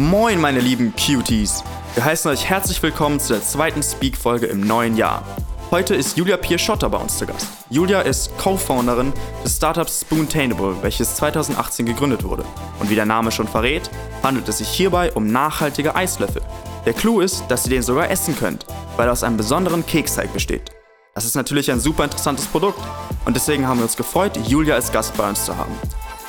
Moin, 0.00 0.40
meine 0.40 0.60
lieben 0.60 0.94
Cuties! 0.96 1.62
Wir 1.92 2.06
heißen 2.06 2.30
euch 2.30 2.46
herzlich 2.46 2.82
willkommen 2.82 3.20
zu 3.20 3.34
der 3.34 3.42
zweiten 3.42 3.82
Speak-Folge 3.82 4.46
im 4.46 4.66
neuen 4.66 4.96
Jahr. 4.96 5.22
Heute 5.70 5.94
ist 5.94 6.16
Julia 6.16 6.38
Pierschotter 6.38 6.88
bei 6.88 6.96
uns 6.96 7.18
zu 7.18 7.26
Gast. 7.26 7.46
Julia 7.68 8.00
ist 8.00 8.34
Co-Founderin 8.38 9.12
des 9.44 9.58
Startups 9.58 10.00
Spoontainable, 10.00 10.76
welches 10.80 11.16
2018 11.16 11.84
gegründet 11.84 12.24
wurde. 12.24 12.46
Und 12.80 12.88
wie 12.88 12.94
der 12.94 13.04
Name 13.04 13.30
schon 13.30 13.46
verrät, 13.46 13.90
handelt 14.22 14.48
es 14.48 14.56
sich 14.56 14.70
hierbei 14.70 15.12
um 15.12 15.26
nachhaltige 15.26 15.94
Eislöffel. 15.94 16.40
Der 16.86 16.94
Clou 16.94 17.20
ist, 17.20 17.44
dass 17.48 17.66
ihr 17.66 17.70
den 17.72 17.82
sogar 17.82 18.10
essen 18.10 18.34
könnt, 18.38 18.64
weil 18.96 19.06
er 19.06 19.12
aus 19.12 19.22
einem 19.22 19.36
besonderen 19.36 19.84
Keksteig 19.84 20.32
besteht. 20.32 20.70
Das 21.14 21.26
ist 21.26 21.36
natürlich 21.36 21.70
ein 21.70 21.78
super 21.78 22.04
interessantes 22.04 22.46
Produkt 22.46 22.80
und 23.26 23.36
deswegen 23.36 23.68
haben 23.68 23.80
wir 23.80 23.84
uns 23.84 23.98
gefreut, 23.98 24.38
Julia 24.46 24.76
als 24.76 24.90
Gast 24.92 25.14
bei 25.18 25.28
uns 25.28 25.44
zu 25.44 25.54
haben. 25.54 25.74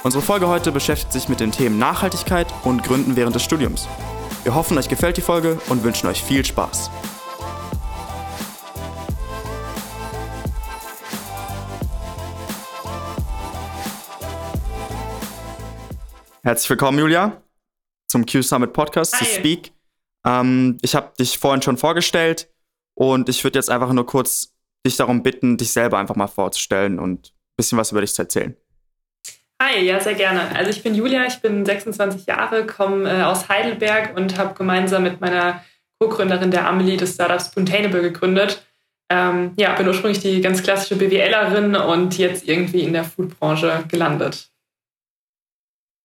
Unsere 0.04 0.23
Folge 0.23 0.48
heute 0.48 0.72
beschäftigt 0.72 1.14
sich 1.14 1.30
mit 1.30 1.40
den 1.40 1.52
Themen 1.52 1.78
Nachhaltigkeit 1.78 2.52
und 2.64 2.82
Gründen 2.82 3.16
während 3.16 3.36
des 3.36 3.44
Studiums. 3.44 3.88
Wir 4.41 4.55
hoffen, 4.55 4.76
euch 4.80 4.90
gefällt 4.90 5.18
die 5.18 5.22
Folge 5.22 5.60
und 5.70 5.84
wünschen 5.84 6.08
euch 6.08 6.24
viel 6.24 6.44
Spaß. 6.44 6.90
Herzlich 16.41 16.70
willkommen, 16.72 16.98
Julia, 16.98 17.40
zum 18.08 18.26
Q 18.26 18.41
Summit 18.41 18.74
Podcast, 18.74 19.13
Hi. 19.13 19.20
zu 19.20 19.36
Speak. 19.36 19.72
Ähm, 20.26 20.80
ich 20.82 20.96
habe 20.96 21.13
dich 21.20 21.38
vorhin 21.38 21.62
schon 21.62 21.77
vorgestellt 21.77 22.52
und 22.96 23.30
ich 23.30 23.44
würde 23.44 23.60
jetzt 23.60 23.70
einfach 23.70 23.94
nur 23.94 24.07
kurz 24.07 24.55
dich 24.84 24.96
darum 24.96 25.22
bitten, 25.22 25.57
dich 25.57 25.72
selber 25.72 25.99
einfach 25.99 26.16
mal 26.16 26.26
vorzustellen 26.26 26.98
und 26.98 27.27
ein 27.27 27.55
bisschen 27.55 27.77
was 27.77 27.91
über 27.91 28.02
dich 28.02 28.16
zu 28.16 28.24
erzählen. 28.24 28.57
Hi, 29.63 29.79
ja, 29.79 29.99
sehr 29.99 30.15
gerne. 30.15 30.55
Also 30.55 30.71
ich 30.71 30.81
bin 30.81 30.95
Julia, 30.95 31.27
ich 31.27 31.40
bin 31.40 31.63
26 31.63 32.26
Jahre, 32.26 32.65
komme 32.65 33.07
äh, 33.07 33.21
aus 33.21 33.48
Heidelberg 33.48 34.17
und 34.17 34.35
habe 34.40 34.55
gemeinsam 34.55 35.04
mit 35.04 35.21
meiner 35.21 35.63
Co-Gründerin 35.99 36.49
der 36.49 36.67
Amelie 36.67 36.98
das 36.98 37.13
Startup 37.13 37.40
Spoontainable 37.40 38.01
gegründet. 38.01 38.65
Ähm, 39.12 39.51
ja, 39.57 39.76
bin 39.76 39.87
ursprünglich 39.87 40.20
die 40.20 40.41
ganz 40.41 40.63
klassische 40.63 40.95
BWLerin 40.95 41.76
und 41.76 42.17
jetzt 42.17 42.48
irgendwie 42.48 42.82
in 42.82 42.93
der 42.93 43.04
Foodbranche 43.04 43.84
gelandet. 43.87 44.49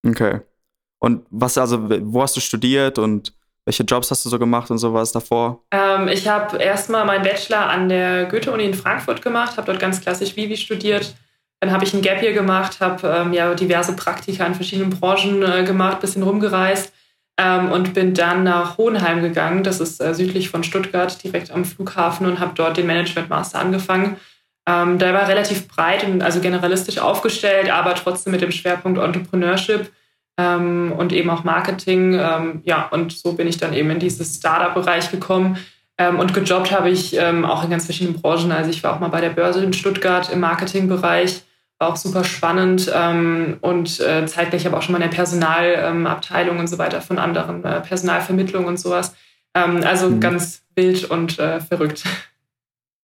Okay. 0.07 0.41
Und 0.99 1.25
was, 1.31 1.57
also, 1.57 1.89
wo 2.13 2.21
hast 2.21 2.37
du 2.37 2.41
studiert 2.41 2.99
und 2.99 3.33
welche 3.65 3.85
Jobs 3.85 4.11
hast 4.11 4.27
du 4.27 4.29
so 4.29 4.39
gemacht 4.39 4.71
und 4.71 4.77
sowas 4.77 5.13
davor? 5.13 5.65
Ähm, 5.71 6.09
ich 6.09 6.29
habe 6.29 6.59
erstmal 6.59 7.07
meinen 7.07 7.23
Bachelor 7.23 7.71
an 7.71 7.89
der 7.89 8.27
Goethe-Uni 8.27 8.67
in 8.67 8.75
Frankfurt 8.75 9.23
gemacht, 9.23 9.57
habe 9.57 9.69
dort 9.69 9.81
ganz 9.81 10.03
klassisch 10.03 10.37
Vivi 10.37 10.59
studiert. 10.59 11.15
Dann 11.61 11.73
habe 11.73 11.85
ich 11.85 11.95
ein 11.95 12.03
Gap 12.03 12.23
Year 12.23 12.33
gemacht, 12.33 12.81
habe 12.81 13.09
ähm, 13.09 13.33
ja 13.33 13.55
diverse 13.55 13.97
Praktika 13.97 14.45
in 14.45 14.55
verschiedenen 14.55 14.91
Branchen 14.91 15.43
äh, 15.43 15.65
gemacht, 15.65 16.01
bisschen 16.01 16.23
rumgereist 16.23 16.93
ähm, 17.39 17.73
und 17.73 17.95
bin 17.95 18.15
dann 18.15 18.45
nach 18.45 18.79
Hohenheim 18.79 19.23
gegangen. 19.23 19.63
Das 19.63 19.81
ist 19.81 20.01
äh, 20.01 20.15
südlich 20.15 20.51
von 20.51 20.65
Stuttgart, 20.65 21.23
direkt 21.23 21.51
am 21.51 21.65
Flughafen 21.65 22.27
und 22.27 22.41
habe 22.41 22.53
dort 22.55 22.77
den 22.77 22.87
Management 22.87 23.31
Master 23.31 23.61
angefangen. 23.61 24.17
Ähm, 24.69 24.99
da 24.99 25.15
war 25.15 25.29
relativ 25.29 25.69
breit 25.69 26.05
und 26.05 26.23
also 26.23 26.41
generalistisch 26.41 26.99
aufgestellt, 26.99 27.71
aber 27.71 27.95
trotzdem 27.95 28.33
mit 28.33 28.41
dem 28.41 28.51
Schwerpunkt 28.51 28.99
Entrepreneurship 28.99 29.91
ähm, 30.39 30.93
und 30.97 31.13
eben 31.13 31.31
auch 31.31 31.45
Marketing. 31.45 32.15
Ähm, 32.15 32.63
ja, 32.65 32.89
und 32.91 33.13
so 33.13 33.35
bin 33.35 33.47
ich 33.47 33.59
dann 33.59 33.73
eben 33.73 33.91
in 33.91 34.01
dieses 34.01 34.37
Startup-Bereich 34.37 35.11
gekommen. 35.11 35.59
Ähm, 35.99 36.19
und 36.19 36.35
gejobbt 36.35 36.73
habe 36.73 36.91
ich 36.91 37.17
ähm, 37.17 37.45
auch 37.45 37.65
in 37.65 37.71
ganz 37.71 37.85
verschiedenen 37.85 38.21
Branchen. 38.21 38.53
Also 38.53 38.71
ich 38.71 38.83
war 38.83 38.95
auch 38.95 39.01
mal 39.01 39.09
bei 39.09 39.21
der 39.21 39.31
Börse 39.31 39.63
in 39.63 39.73
Stuttgart 39.73 40.31
im 40.31 40.41
Marketingbereich, 40.41 41.43
auch 41.79 41.97
super 41.97 42.25
spannend 42.25 42.91
ähm, 42.95 43.59
und 43.61 44.01
äh, 44.01 44.27
zeitgleich 44.27 44.67
aber 44.67 44.79
auch 44.79 44.83
schon 44.83 44.93
mal 44.93 45.03
in 45.03 45.11
der 45.11 45.17
Personalabteilung 45.17 46.59
und 46.59 46.69
so 46.69 46.79
weiter 46.79 47.03
von 47.03 47.19
anderen 47.19 47.63
äh, 47.65 47.81
Personalvermittlung 47.81 48.65
und 48.65 48.79
sowas. 48.79 49.15
Ähm, 49.55 49.83
also 49.85 50.09
Mhm. 50.09 50.21
ganz 50.21 50.63
wild 50.75 51.05
und 51.11 51.39
äh, 51.39 51.61
verrückt. 51.61 52.05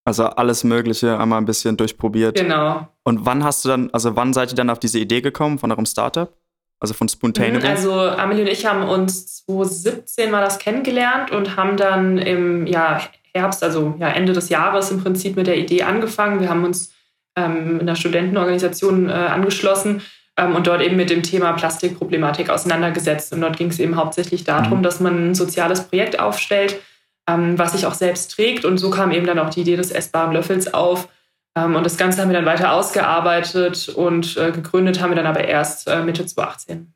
Also 0.05 0.25
alles 0.25 0.63
Mögliche 0.63 1.17
einmal 1.17 1.39
ein 1.39 1.45
bisschen 1.45 1.77
durchprobiert. 1.77 2.35
genau. 2.35 2.87
Und 3.03 3.25
wann 3.25 3.43
hast 3.43 3.63
du 3.63 3.69
dann, 3.69 3.89
also 3.93 4.15
wann 4.15 4.33
seid 4.33 4.51
ihr 4.51 4.55
dann 4.55 4.69
auf 4.69 4.79
diese 4.79 4.99
Idee 4.99 5.21
gekommen 5.21 5.59
von 5.59 5.71
eurem 5.71 5.85
Startup? 5.85 6.33
Also 6.79 6.93
von 6.93 7.07
Spoontainable? 7.07 7.69
Also 7.69 7.93
Amelie 7.93 8.41
und 8.41 8.49
ich 8.49 8.65
haben 8.65 8.83
uns 8.89 9.45
2017 9.45 10.29
mal 10.29 10.41
das 10.43 10.59
kennengelernt 10.59 11.31
und 11.31 11.55
haben 11.55 11.77
dann 11.77 12.17
im 12.17 12.67
ja, 12.67 12.99
Herbst, 13.33 13.63
also 13.63 13.95
ja, 13.99 14.09
Ende 14.09 14.33
des 14.33 14.49
Jahres 14.49 14.91
im 14.91 15.01
Prinzip 15.01 15.37
mit 15.37 15.47
der 15.47 15.57
Idee 15.57 15.83
angefangen. 15.83 16.41
Wir 16.41 16.49
haben 16.49 16.65
uns 16.65 16.91
ähm, 17.35 17.75
in 17.75 17.81
einer 17.81 17.95
Studentenorganisation 17.95 19.09
äh, 19.09 19.13
angeschlossen 19.13 20.01
ähm, 20.37 20.55
und 20.55 20.67
dort 20.67 20.81
eben 20.81 20.95
mit 20.95 21.09
dem 21.09 21.23
Thema 21.23 21.53
Plastikproblematik 21.53 22.49
auseinandergesetzt. 22.49 23.33
Und 23.33 23.41
dort 23.41 23.57
ging 23.57 23.69
es 23.69 23.79
eben 23.79 23.95
hauptsächlich 23.95 24.43
darum, 24.43 24.79
Mhm. 24.79 24.83
dass 24.83 24.99
man 24.99 25.29
ein 25.29 25.35
soziales 25.35 25.87
Projekt 25.87 26.19
aufstellt, 26.19 26.79
ähm, 27.27 27.57
was 27.57 27.73
sich 27.73 27.85
auch 27.85 27.93
selbst 27.93 28.31
trägt. 28.31 28.65
Und 28.65 28.77
so 28.77 28.89
kam 28.89 29.11
eben 29.11 29.25
dann 29.25 29.39
auch 29.39 29.49
die 29.49 29.61
Idee 29.61 29.75
des 29.75 29.91
essbaren 29.91 30.33
Löffels 30.33 30.73
auf. 30.73 31.07
Ähm, 31.55 31.75
und 31.75 31.85
das 31.85 31.97
Ganze 31.97 32.21
haben 32.21 32.29
wir 32.29 32.35
dann 32.35 32.45
weiter 32.45 32.73
ausgearbeitet 32.73 33.89
und 33.89 34.37
äh, 34.37 34.51
gegründet 34.51 35.01
haben 35.01 35.11
wir 35.11 35.15
dann 35.15 35.27
aber 35.27 35.43
erst 35.45 35.87
äh, 35.87 36.01
Mitte 36.03 36.25
2018. 36.25 36.93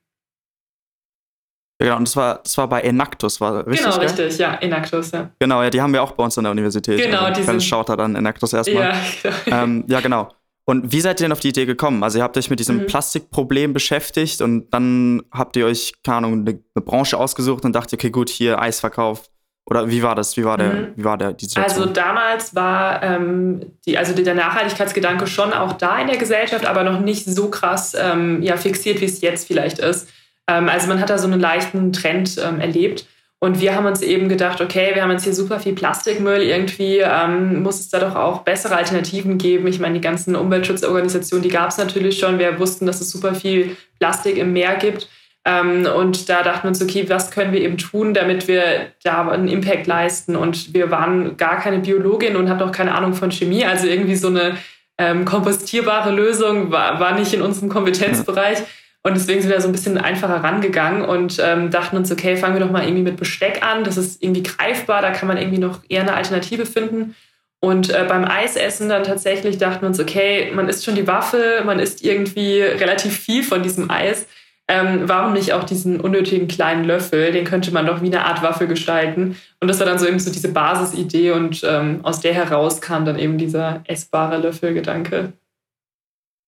ja, 1.79 1.85
genau, 1.87 1.97
und 1.97 2.07
das 2.07 2.15
war, 2.15 2.39
das 2.43 2.57
war 2.57 2.67
bei 2.67 2.81
Enactus, 2.81 3.39
war 3.41 3.65
richtig? 3.67 3.85
genau, 3.85 3.97
gell? 3.99 4.07
richtig, 4.07 4.37
ja, 4.39 4.55
Enactus, 4.55 5.11
ja. 5.11 5.29
Genau, 5.39 5.61
ja, 5.63 5.69
die 5.69 5.81
haben 5.81 5.93
wir 5.93 6.01
auch 6.03 6.11
bei 6.13 6.23
uns 6.23 6.37
an 6.37 6.43
der 6.45 6.51
Universität. 6.51 6.99
Genau, 7.01 7.21
also, 7.21 7.39
die 7.41 7.45
sind- 7.45 7.63
Shoutout 7.63 8.01
an 8.01 8.15
Enactus 8.15 8.53
erstmal. 8.53 8.83
Ja, 8.83 8.95
genau. 9.23 9.35
ähm, 9.63 9.83
ja, 9.87 9.99
genau. 9.99 10.29
Und 10.69 10.91
wie 10.91 10.99
seid 10.99 11.19
ihr 11.21 11.25
denn 11.25 11.31
auf 11.31 11.39
die 11.39 11.49
Idee 11.49 11.65
gekommen? 11.65 12.03
Also 12.03 12.17
ihr 12.17 12.23
habt 12.25 12.35
euch 12.37 12.49
mit 12.49 12.59
diesem 12.59 12.79
Mhm. 12.79 12.85
Plastikproblem 12.87 13.71
beschäftigt 13.73 14.41
und 14.41 14.69
dann 14.73 15.23
habt 15.31 15.55
ihr 15.55 15.65
euch, 15.65 15.93
keine 16.03 16.17
Ahnung, 16.17 16.33
eine, 16.45 16.59
eine 16.75 16.83
Branche 16.83 17.17
ausgesucht 17.17 17.63
und 17.63 17.73
dachte, 17.73 17.95
okay, 17.95 18.09
gut, 18.09 18.29
hier 18.29 18.59
Eisverkauf. 18.61 19.29
Oder 19.69 19.89
wie 19.89 20.01
war 20.03 20.15
das? 20.15 20.35
Wie 20.35 20.43
war 20.45 20.57
der, 20.57 20.73
Mhm. 20.73 20.87
wie 20.95 21.03
war 21.05 21.17
der 21.17 21.31
die 21.33 21.45
Situation? 21.45 21.83
Also 21.83 21.93
damals 21.93 22.53
war 22.55 23.01
ähm, 23.03 23.61
die, 23.85 23.97
also 23.97 24.13
der 24.13 24.33
Nachhaltigkeitsgedanke 24.35 25.27
schon 25.27 25.53
auch 25.53 25.73
da 25.73 25.99
in 25.99 26.07
der 26.07 26.17
Gesellschaft, 26.17 26.65
aber 26.65 26.83
noch 26.83 26.99
nicht 26.99 27.25
so 27.25 27.49
krass 27.49 27.95
ähm, 27.97 28.41
ja, 28.41 28.57
fixiert, 28.57 28.99
wie 28.99 29.05
es 29.05 29.21
jetzt 29.21 29.47
vielleicht 29.47 29.79
ist. 29.79 30.09
Ähm, 30.47 30.69
also 30.69 30.87
man 30.87 30.99
hat 30.99 31.09
da 31.09 31.17
so 31.17 31.27
einen 31.27 31.39
leichten 31.39 31.93
Trend 31.93 32.37
ähm, 32.43 32.59
erlebt. 32.59 33.05
Und 33.39 33.61
wir 33.61 33.75
haben 33.75 33.85
uns 33.85 34.01
eben 34.01 34.29
gedacht, 34.29 34.61
okay, 34.61 34.95
wir 34.95 35.03
haben 35.03 35.11
jetzt 35.11 35.23
hier 35.23 35.33
super 35.33 35.59
viel 35.59 35.73
Plastikmüll, 35.73 36.41
irgendwie 36.41 36.97
ähm, 36.97 37.61
muss 37.61 37.79
es 37.79 37.89
da 37.89 37.99
doch 37.99 38.15
auch 38.15 38.41
bessere 38.41 38.75
Alternativen 38.75 39.37
geben. 39.37 39.67
Ich 39.67 39.79
meine, 39.79 39.93
die 39.93 40.01
ganzen 40.01 40.35
Umweltschutzorganisationen, 40.35 41.43
die 41.43 41.53
gab 41.53 41.69
es 41.69 41.77
natürlich 41.77 42.17
schon. 42.17 42.39
Wir 42.39 42.57
wussten, 42.59 42.87
dass 42.87 42.99
es 42.99 43.11
super 43.11 43.35
viel 43.35 43.77
Plastik 43.99 44.37
im 44.37 44.53
Meer 44.53 44.75
gibt. 44.77 45.07
Ähm, 45.45 45.85
und 45.85 46.29
da 46.29 46.41
dachten 46.41 46.63
wir 46.63 46.69
uns, 46.69 46.81
okay, 46.81 47.05
was 47.09 47.29
können 47.29 47.53
wir 47.53 47.61
eben 47.61 47.77
tun, 47.77 48.15
damit 48.15 48.47
wir 48.47 48.87
da 49.03 49.29
einen 49.29 49.47
Impact 49.47 49.85
leisten? 49.85 50.35
Und 50.35 50.73
wir 50.73 50.89
waren 50.89 51.37
gar 51.37 51.59
keine 51.59 51.77
Biologin 51.77 52.35
und 52.35 52.49
hatten 52.49 52.63
auch 52.63 52.71
keine 52.71 52.95
Ahnung 52.95 53.13
von 53.13 53.31
Chemie. 53.31 53.65
Also 53.65 53.85
irgendwie 53.85 54.15
so 54.15 54.29
eine 54.29 54.57
ähm, 54.97 55.25
kompostierbare 55.25 56.11
Lösung 56.11 56.71
war, 56.71 56.99
war 56.99 57.13
nicht 57.13 57.33
in 57.33 57.43
unserem 57.43 57.69
Kompetenzbereich. 57.69 58.63
Und 59.03 59.15
deswegen 59.15 59.41
sind 59.41 59.49
wir 59.49 59.61
so 59.61 59.69
ein 59.69 59.71
bisschen 59.71 59.97
einfacher 59.97 60.43
rangegangen 60.43 61.03
und 61.03 61.37
ähm, 61.41 61.71
dachten 61.71 61.95
uns, 61.95 62.11
okay, 62.11 62.35
fangen 62.35 62.55
wir 62.55 62.59
doch 62.59 62.71
mal 62.71 62.83
irgendwie 62.83 63.03
mit 63.03 63.17
Besteck 63.17 63.65
an. 63.65 63.83
Das 63.83 63.95
ist 63.95 64.21
irgendwie 64.21 64.43
greifbar, 64.43 65.01
da 65.01 65.11
kann 65.11 65.27
man 65.27 65.37
irgendwie 65.37 65.59
noch 65.59 65.81
eher 65.87 66.01
eine 66.01 66.13
Alternative 66.13 66.65
finden. 66.65 67.15
Und 67.59 67.89
äh, 67.89 68.05
beim 68.07 68.25
Eisessen 68.25 68.89
dann 68.89 69.03
tatsächlich 69.03 69.57
dachten 69.57 69.81
wir 69.81 69.87
uns, 69.87 69.99
okay, 69.99 70.51
man 70.53 70.69
isst 70.69 70.85
schon 70.85 70.95
die 70.95 71.07
Waffel, 71.07 71.63
man 71.63 71.79
isst 71.79 72.03
irgendwie 72.03 72.61
relativ 72.61 73.17
viel 73.17 73.43
von 73.43 73.63
diesem 73.63 73.89
Eis. 73.89 74.27
Ähm, 74.69 75.03
warum 75.05 75.33
nicht 75.33 75.53
auch 75.53 75.63
diesen 75.63 76.01
unnötigen 76.01 76.47
kleinen 76.47 76.83
Löffel? 76.83 77.31
Den 77.31 77.45
könnte 77.45 77.71
man 77.71 77.85
doch 77.85 78.01
wie 78.01 78.07
eine 78.07 78.25
Art 78.25 78.43
Waffel 78.43 78.67
gestalten. 78.67 79.37
Und 79.61 79.69
das 79.69 79.79
war 79.79 79.87
dann 79.87 79.97
so 79.97 80.05
eben 80.05 80.19
so 80.19 80.29
diese 80.29 80.51
Basisidee 80.51 81.31
und 81.31 81.63
ähm, 81.63 82.01
aus 82.03 82.19
der 82.19 82.33
heraus 82.33 82.81
kam 82.81 83.05
dann 83.05 83.17
eben 83.17 83.37
dieser 83.37 83.81
essbare 83.85 84.37
Löffelgedanke. 84.37 85.31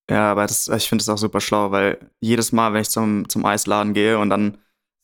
Ja, 0.09 0.31
aber 0.31 0.47
das, 0.47 0.67
ich 0.67 0.89
finde 0.89 1.03
das 1.03 1.09
auch 1.09 1.17
super 1.17 1.39
schlau, 1.41 1.71
weil 1.71 1.97
jedes 2.19 2.51
Mal, 2.51 2.73
wenn 2.73 2.81
ich 2.81 2.89
zum, 2.89 3.27
zum 3.29 3.45
Eisladen 3.45 3.93
gehe 3.93 4.17
und 4.17 4.29
dann 4.29 4.57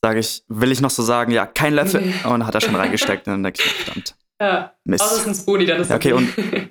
sage 0.04 0.18
ich, 0.20 0.44
will 0.48 0.72
ich 0.72 0.80
noch 0.80 0.90
so 0.90 1.02
sagen, 1.02 1.32
ja, 1.32 1.46
kein 1.46 1.74
Löffel. 1.74 2.00
Nee. 2.02 2.12
Und 2.24 2.30
dann 2.30 2.46
hat 2.46 2.54
er 2.54 2.60
schon 2.60 2.74
reingesteckt 2.76 3.26
und 3.26 3.32
dann 3.32 3.42
denke 3.42 3.60
ich, 3.64 3.72
verdammt, 3.72 4.14
Ja, 4.40 4.72
Mist. 4.84 5.02
außer 5.02 5.14
es 5.14 5.20
ist 5.22 5.26
ein 5.28 5.34
Spoonie, 5.34 5.66
dann 5.66 5.80
ist 5.80 5.90
Ja, 5.90 5.96
okay, 5.96 6.12
okay. 6.12 6.24
und- 6.24 6.70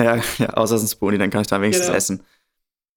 Ja, 0.00 0.16
ja, 0.38 0.48
außer 0.54 0.74
es 0.76 0.82
ist 0.82 0.90
ein 0.90 0.96
Spoonie, 0.96 1.18
dann 1.18 1.30
kann 1.30 1.42
ich 1.42 1.46
da 1.46 1.60
wenigstens 1.60 1.86
Genau. 1.86 1.96
essen. 1.96 2.24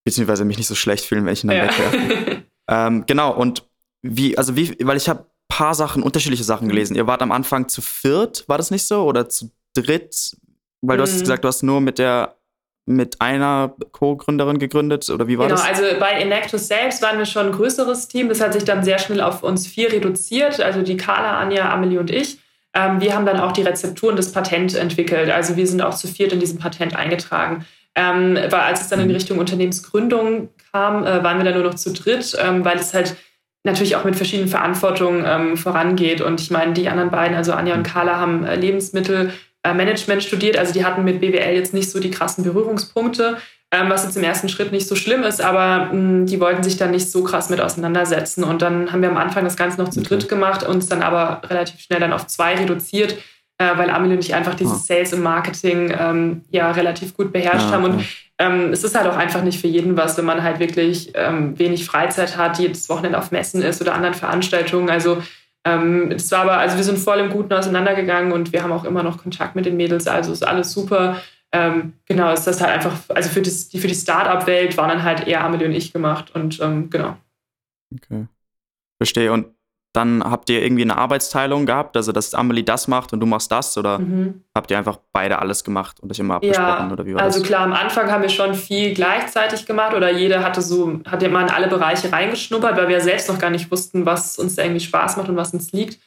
Beziehungsweise 0.06 0.46
mich 0.46 0.58
nicht 0.58 0.68
so 0.68 0.76
schlecht 0.76 1.06
fühlen, 1.06 1.26
wenn 1.26 1.34
ich 1.34 1.44
ihn 1.44 1.48
dann 1.50 1.58
ja. 1.58 1.64
wegwerfe. 1.66 2.44
Ähm, 2.68 3.06
genau, 3.06 3.32
und 3.32 3.70
wie, 4.02 4.40
also 4.40 4.56
wie, 4.56 4.76
weil 4.82 4.98
ich 4.98 5.08
habe 5.08 5.30
paar 5.48 5.76
Sachen, 5.76 6.02
unterschiedliche 6.02 6.42
Mhm. 6.42 6.48
Sachen 6.48 6.68
gelesen. 6.68 6.96
Ihr 6.96 7.06
wart 7.06 7.22
am 7.22 7.32
Anfang 7.32 7.70
zu 7.70 7.84
viert, 7.84 8.44
war 8.50 8.58
das 8.58 8.72
nicht 8.72 8.88
so? 8.88 9.04
Oder 9.04 9.30
zu 9.30 9.52
dritt? 9.76 10.36
Weil 10.82 10.98
du 10.98 11.04
hast 11.04 11.14
Mhm. 11.14 11.20
gesagt, 11.20 11.44
du 11.44 11.48
hast 11.48 11.62
nur 11.62 11.80
mit 11.80 12.00
der, 12.00 12.36
mit 12.88 13.20
einer 13.20 13.74
Co-Gründerin 13.92 14.60
gegründet, 14.60 15.10
oder 15.10 15.28
wie 15.28 15.38
war 15.40 15.48
Genau, 15.48 15.60
das? 15.60 15.68
also 15.68 16.00
bei 16.00 16.12
Enactus 16.12 16.68
selbst 16.68 17.02
waren 17.02 17.18
wir 17.18 17.26
schon 17.26 17.48
ein 17.48 17.52
größeres 17.52 18.08
Team. 18.08 18.30
Das 18.30 18.42
hat 18.42 18.54
sich 18.54 18.64
dann 18.64 18.84
sehr 18.84 19.00
schnell 19.00 19.22
auf 19.22 19.42
uns 19.44 19.66
vier 19.66 19.92
reduziert, 19.92 20.62
also 20.62 20.82
die 20.84 20.96
Carla, 20.98 21.40
Anja, 21.40 21.72
Amelie 21.74 22.00
und 22.00 22.12
ich. 22.12 22.38
Ähm, 22.76 23.02
wir 23.02 23.16
haben 23.16 23.26
dann 23.26 23.40
auch 23.40 23.54
die 23.54 23.64
Rezepturen 23.64 24.16
des 24.16 24.32
Patent 24.32 24.76
entwickelt. 24.76 25.30
Also 25.32 25.56
wir 25.56 25.66
sind 25.66 25.82
auch 25.82 25.96
zu 25.96 26.08
viert 26.08 26.32
in 26.34 26.40
diesem 26.40 26.60
Patent 26.60 26.96
eingetragen. 26.96 27.66
Ähm, 27.96 28.36
weil 28.36 28.60
als 28.60 28.82
es 28.82 28.90
dann 28.90 29.00
in 29.00 29.08
Mhm. 29.08 29.14
Richtung 29.14 29.40
Unternehmensgründung 29.40 30.50
kam, 30.74 31.06
äh, 31.06 31.24
waren 31.24 31.38
wir 31.38 31.46
dann 31.46 31.54
nur 31.54 31.64
noch 31.64 31.76
zu 31.76 31.94
dritt, 31.94 32.38
ähm, 32.46 32.66
weil 32.66 32.78
es 32.78 32.94
halt 32.94 33.16
natürlich 33.64 33.96
auch 33.96 34.04
mit 34.04 34.16
verschiedenen 34.16 34.50
Verantwortungen 34.50 35.24
ähm, 35.26 35.58
vorangeht. 35.58 36.22
Und 36.22 36.42
ich 36.42 36.52
meine, 36.52 36.74
die 36.74 36.90
anderen 36.90 37.10
beiden, 37.10 37.36
also 37.38 37.54
Anja 37.54 37.74
und 37.74 37.84
Carla, 37.84 38.20
haben 38.20 38.44
äh, 38.46 38.58
Lebensmittelmanagement 39.74 40.24
studiert. 40.24 40.58
Also 40.58 40.74
die 40.74 40.86
hatten 40.86 41.04
mit 41.04 41.22
BWL 41.22 41.56
jetzt 41.56 41.74
nicht 41.74 41.90
so 41.90 42.00
die 42.00 42.12
krassen 42.12 42.44
Berührungspunkte, 42.44 43.38
ähm, 43.72 43.90
was 43.90 44.04
jetzt 44.04 44.18
im 44.18 44.24
ersten 44.24 44.50
Schritt 44.50 44.72
nicht 44.72 44.88
so 44.88 44.96
schlimm 44.96 45.24
ist, 45.24 45.42
aber 45.42 45.94
mh, 45.94 46.26
die 46.26 46.40
wollten 46.40 46.64
sich 46.64 46.78
dann 46.78 46.92
nicht 46.92 47.10
so 47.10 47.24
krass 47.24 47.50
mit 47.50 47.62
auseinandersetzen. 47.62 48.44
Und 48.44 48.62
dann 48.62 48.92
haben 48.92 49.02
wir 49.02 49.10
am 49.10 49.18
Anfang 49.18 49.44
das 49.44 49.58
Ganze 49.58 49.82
noch 49.82 49.90
zu 49.90 50.02
dritt 50.02 50.30
gemacht, 50.30 50.64
uns 50.64 50.88
dann 50.88 51.02
aber 51.02 51.42
relativ 51.50 51.80
schnell 51.80 52.00
dann 52.00 52.14
auf 52.14 52.28
zwei 52.28 52.56
reduziert 52.56 53.18
äh, 53.58 53.78
weil 53.78 53.90
Amelie 53.90 54.16
und 54.16 54.24
ich 54.24 54.36
einfach 54.36 54.56
dieses 54.56 54.74
ah. 54.74 54.84
Sales 54.86 55.14
und 55.14 55.24
Marketing 55.24 55.94
ähm, 55.98 56.42
ja 56.50 56.72
relativ 56.72 57.16
gut 57.16 57.32
beherrscht 57.32 57.68
ja, 57.68 57.72
haben. 57.72 57.86
Und 57.86 58.06
ähm, 58.38 58.74
es 58.74 58.84
ist 58.84 58.96
halt 58.96 59.08
auch 59.08 59.16
einfach 59.16 59.44
nicht 59.44 59.62
für 59.62 59.68
jeden 59.68 59.96
was, 59.96 60.18
wenn 60.18 60.26
man 60.26 60.44
halt 60.44 60.60
wirklich 60.60 61.12
ähm, 61.16 61.58
wenig 61.58 61.86
Freizeit 61.86 62.38
hat, 62.38 62.60
jedes 62.60 62.90
Wochenende 62.90 63.18
auf 63.18 63.32
Messen 63.32 63.62
ist 63.62 63.82
oder 63.82 63.94
anderen 63.94 64.14
Veranstaltungen. 64.14 64.90
Also 64.90 65.24
ähm, 65.66 66.12
es 66.12 66.32
war 66.32 66.42
aber, 66.42 66.58
also 66.58 66.78
wir 66.78 66.84
sind 66.84 67.00
voll 67.00 67.20
im 67.20 67.32
Guten 67.32 67.52
auseinandergegangen 67.52 68.32
und 68.32 68.54
wir 68.54 68.62
haben 68.62 68.72
auch 68.72 68.86
immer 68.86 69.02
noch 69.02 69.18
Kontakt 69.18 69.56
mit 69.56 69.66
den 69.66 69.76
Mädels, 69.76 70.08
also 70.08 70.32
ist 70.32 70.48
alles 70.48 70.72
super. 70.72 71.22
Ähm, 71.52 71.94
genau, 72.06 72.32
ist 72.32 72.46
das 72.46 72.62
halt 72.62 72.72
einfach, 72.74 72.94
also 73.10 73.30
für, 73.30 73.42
das, 73.42 73.70
die, 73.70 73.80
für 73.80 73.88
die 73.88 73.96
Start-up-Welt 73.96 74.78
waren 74.78 74.90
dann 74.90 75.04
halt 75.04 75.28
eher 75.28 75.44
Amelie 75.44 75.68
und 75.68 75.74
ich 75.74 75.92
gemacht 75.92 76.36
und 76.36 76.60
ähm, 76.62 76.90
genau. 76.90 77.18
Okay. 77.94 78.28
Verstehe. 78.98 79.32
Und 79.32 79.48
dann 79.96 80.24
habt 80.24 80.50
ihr 80.50 80.62
irgendwie 80.62 80.84
eine 80.84 80.98
Arbeitsteilung 80.98 81.66
gehabt, 81.66 81.96
also 81.96 82.12
dass 82.12 82.34
Amelie 82.34 82.64
das 82.64 82.88
macht 82.88 83.14
und 83.14 83.20
du 83.20 83.26
machst 83.26 83.52
das 83.52 83.78
oder 83.78 84.00
mhm. 84.00 84.44
habt 84.54 84.70
ihr 84.70 84.78
einfach 84.78 85.00
beide 85.14 85.40
alles 85.40 85.64
gemacht 85.64 86.00
und 86.02 86.12
euch 86.12 86.20
immer 86.20 86.36
abgesprochen 86.36 86.88
ja, 86.88 86.92
oder 86.92 87.06
wie 87.06 87.14
war 87.16 87.22
also 87.22 87.40
das? 87.40 87.48
klar, 87.48 87.62
am 87.62 87.74
Anfang 87.74 88.12
haben 88.12 88.22
wir 88.22 88.30
schon 88.30 88.56
viel 88.56 88.94
gleichzeitig 88.94 89.66
gemacht 89.66 89.96
oder 89.96 90.12
jeder 90.12 90.44
hatte 90.44 90.62
so, 90.62 91.00
hat 91.06 91.22
ja 91.24 91.30
mal 91.30 91.44
in 91.44 91.50
alle 91.50 91.68
Bereiche 91.68 92.12
reingeschnuppert, 92.12 92.76
weil 92.76 92.90
wir 92.90 93.00
selbst 93.02 93.30
noch 93.30 93.40
gar 93.40 93.50
nicht 93.50 93.72
wussten, 93.72 94.06
was 94.06 94.38
uns 94.38 94.56
da 94.56 94.64
irgendwie 94.64 94.82
Spaß 94.82 95.18
macht 95.18 95.30
und 95.30 95.38
was 95.38 95.54
uns 95.54 95.72
liegt. 95.72 96.00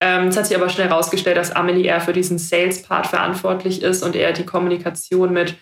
Ähm, 0.00 0.28
es 0.28 0.36
hat 0.36 0.46
sich 0.46 0.56
aber 0.56 0.68
schnell 0.68 0.88
herausgestellt, 0.88 1.36
dass 1.36 1.52
Amelie 1.52 1.86
eher 1.86 2.00
für 2.00 2.12
diesen 2.12 2.38
Sales-Part 2.38 3.06
verantwortlich 3.06 3.82
ist 3.82 4.02
und 4.02 4.16
eher 4.16 4.32
die 4.32 4.46
Kommunikation 4.46 5.32
mit, 5.32 5.56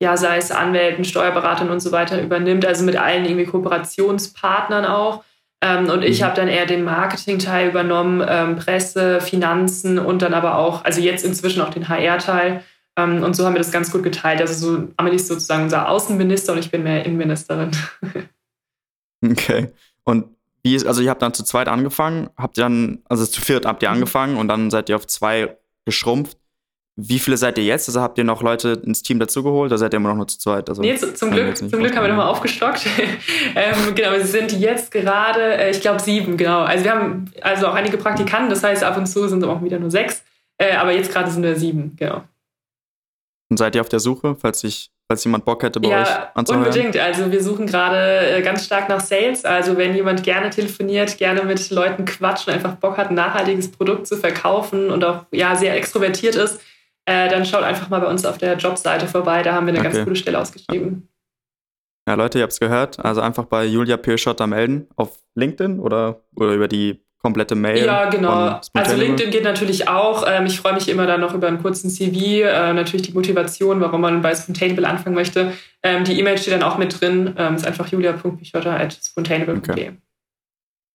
ja, 0.00 0.16
sei 0.16 0.36
es 0.36 0.50
Anwälten, 0.50 1.04
Steuerberatern 1.04 1.70
und 1.70 1.80
so 1.80 1.92
weiter 1.92 2.20
übernimmt, 2.20 2.66
also 2.66 2.84
mit 2.84 2.96
allen 2.96 3.24
irgendwie 3.24 3.46
Kooperationspartnern 3.46 4.84
auch. 4.84 5.24
Ähm, 5.62 5.88
und 5.88 6.02
ich 6.04 6.20
mhm. 6.20 6.24
habe 6.24 6.36
dann 6.36 6.48
eher 6.48 6.66
den 6.66 6.84
Marketing-Teil 6.84 7.68
übernommen, 7.68 8.24
ähm, 8.28 8.56
Presse, 8.56 9.20
Finanzen 9.20 9.98
und 9.98 10.22
dann 10.22 10.34
aber 10.34 10.58
auch, 10.58 10.84
also 10.84 11.00
jetzt 11.00 11.24
inzwischen 11.24 11.62
auch 11.62 11.70
den 11.70 11.88
HR-Teil. 11.88 12.62
Ähm, 12.96 13.22
und 13.22 13.34
so 13.34 13.44
haben 13.44 13.54
wir 13.54 13.60
das 13.60 13.72
ganz 13.72 13.90
gut 13.90 14.02
geteilt. 14.02 14.40
Also 14.40 14.54
so, 14.54 14.88
Amelie 14.96 15.16
ist 15.16 15.28
sozusagen 15.28 15.64
unser 15.64 15.88
Außenminister 15.88 16.52
und 16.52 16.58
ich 16.58 16.70
bin 16.70 16.82
mehr 16.82 17.04
Innenministerin. 17.04 17.70
okay. 19.24 19.72
Und 20.04 20.26
wie 20.62 20.74
ist, 20.74 20.86
also 20.86 21.00
ihr 21.00 21.10
habt 21.10 21.22
dann 21.22 21.34
zu 21.34 21.44
zweit 21.44 21.68
angefangen, 21.68 22.28
habt 22.36 22.58
ihr 22.58 22.64
dann, 22.64 23.02
also 23.08 23.24
zu 23.24 23.40
viert 23.40 23.66
habt 23.66 23.82
ihr 23.82 23.88
mhm. 23.88 23.96
angefangen 23.96 24.36
und 24.36 24.48
dann 24.48 24.70
seid 24.70 24.88
ihr 24.88 24.96
auf 24.96 25.06
zwei 25.06 25.56
geschrumpft. 25.84 26.38
Wie 26.98 27.18
viele 27.18 27.36
seid 27.36 27.58
ihr 27.58 27.64
jetzt? 27.64 27.88
Also 27.88 28.00
habt 28.00 28.16
ihr 28.16 28.24
noch 28.24 28.42
Leute 28.42 28.80
ins 28.84 29.02
Team 29.02 29.18
dazugeholt 29.18 29.70
oder 29.70 29.76
seid 29.76 29.92
ihr 29.92 29.98
immer 29.98 30.08
noch 30.08 30.16
nur 30.16 30.28
zu 30.28 30.38
zweit? 30.38 30.70
Also, 30.70 30.80
nee, 30.80 30.96
zu, 30.96 31.12
zum 31.12 31.30
Glück, 31.30 31.54
zum 31.56 31.68
Glück 31.68 31.94
haben 31.94 32.04
wir 32.04 32.08
nochmal 32.08 32.28
aufgestockt. 32.28 32.86
ähm, 33.54 33.94
genau, 33.94 34.12
wir 34.12 34.24
sind 34.24 34.52
jetzt 34.52 34.90
gerade, 34.90 35.58
äh, 35.58 35.70
ich 35.70 35.82
glaube, 35.82 36.00
sieben, 36.00 36.38
genau. 36.38 36.60
Also 36.60 36.84
wir 36.84 36.92
haben 36.92 37.30
also 37.42 37.66
auch 37.66 37.74
einige 37.74 37.98
Praktikanten, 37.98 38.48
das 38.48 38.62
heißt, 38.62 38.82
ab 38.82 38.96
und 38.96 39.06
zu 39.06 39.28
sind 39.28 39.42
es 39.42 39.48
auch 39.48 39.62
wieder 39.62 39.78
nur 39.78 39.90
sechs. 39.90 40.24
Äh, 40.56 40.74
aber 40.76 40.92
jetzt 40.92 41.12
gerade 41.12 41.30
sind 41.30 41.42
wir 41.42 41.54
sieben, 41.56 41.96
genau. 41.96 42.22
Und 43.50 43.58
seid 43.58 43.74
ihr 43.74 43.82
auf 43.82 43.90
der 43.90 44.00
Suche, 44.00 44.34
falls 44.34 44.60
sich 44.60 44.90
falls 45.06 45.22
jemand 45.22 45.44
Bock 45.44 45.62
hätte 45.62 45.80
bei 45.80 45.88
ja, 45.88 46.02
euch 46.02 46.08
anzuhören? 46.34 46.64
Unbedingt. 46.64 46.96
Also 46.96 47.30
wir 47.30 47.42
suchen 47.42 47.66
gerade 47.66 48.38
äh, 48.38 48.42
ganz 48.42 48.64
stark 48.64 48.88
nach 48.88 49.00
Sales. 49.00 49.44
Also 49.44 49.76
wenn 49.76 49.94
jemand 49.94 50.22
gerne 50.22 50.50
telefoniert, 50.50 51.18
gerne 51.18 51.44
mit 51.44 51.70
Leuten 51.70 52.06
quatscht 52.06 52.48
und 52.48 52.54
einfach 52.54 52.76
Bock 52.76 52.96
hat, 52.96 53.10
ein 53.10 53.14
nachhaltiges 53.14 53.70
Produkt 53.70 54.06
zu 54.06 54.16
verkaufen 54.16 54.90
und 54.90 55.04
auch 55.04 55.26
ja 55.30 55.54
sehr 55.54 55.76
extrovertiert 55.76 56.34
ist, 56.34 56.60
äh, 57.06 57.28
dann 57.28 57.46
schaut 57.46 57.62
einfach 57.62 57.88
mal 57.88 58.00
bei 58.00 58.08
uns 58.08 58.26
auf 58.26 58.38
der 58.38 58.56
Jobseite 58.56 59.06
vorbei. 59.06 59.42
Da 59.42 59.54
haben 59.54 59.66
wir 59.66 59.72
eine 59.72 59.80
okay. 59.80 59.92
ganz 59.92 60.04
coole 60.04 60.16
Stelle 60.16 60.38
ausgeschrieben. 60.38 61.08
Ja, 62.08 62.14
Leute, 62.14 62.38
ihr 62.38 62.42
habt 62.42 62.52
es 62.52 62.60
gehört. 62.60 63.04
Also 63.04 63.20
einfach 63.20 63.46
bei 63.46 63.64
Julia 63.64 63.96
Pearschotter 63.96 64.46
melden 64.46 64.88
auf 64.96 65.18
LinkedIn 65.34 65.80
oder, 65.80 66.22
oder 66.36 66.52
über 66.52 66.68
die 66.68 67.00
komplette 67.20 67.56
Mail. 67.56 67.84
Ja, 67.84 68.08
genau. 68.08 68.60
Also 68.72 68.96
LinkedIn 68.96 69.32
geht 69.32 69.42
natürlich 69.42 69.88
auch. 69.88 70.24
Ähm, 70.28 70.46
ich 70.46 70.60
freue 70.60 70.74
mich 70.74 70.88
immer 70.88 71.06
dann 71.06 71.20
noch 71.20 71.34
über 71.34 71.48
einen 71.48 71.60
kurzen 71.60 71.90
CV. 71.90 72.44
Äh, 72.44 72.72
natürlich 72.72 73.06
die 73.06 73.12
Motivation, 73.12 73.80
warum 73.80 74.00
man 74.00 74.22
bei 74.22 74.34
Spontaneable 74.34 74.86
anfangen 74.86 75.16
möchte. 75.16 75.52
Ähm, 75.82 76.04
die 76.04 76.18
E-Mail 76.18 76.38
steht 76.38 76.54
dann 76.54 76.62
auch 76.62 76.78
mit 76.78 77.00
drin. 77.00 77.34
Ähm, 77.36 77.56
ist 77.56 77.66
einfach 77.66 77.88
julia.pichotta.spontaneable.de. 77.88 79.72
Okay. 79.72 79.96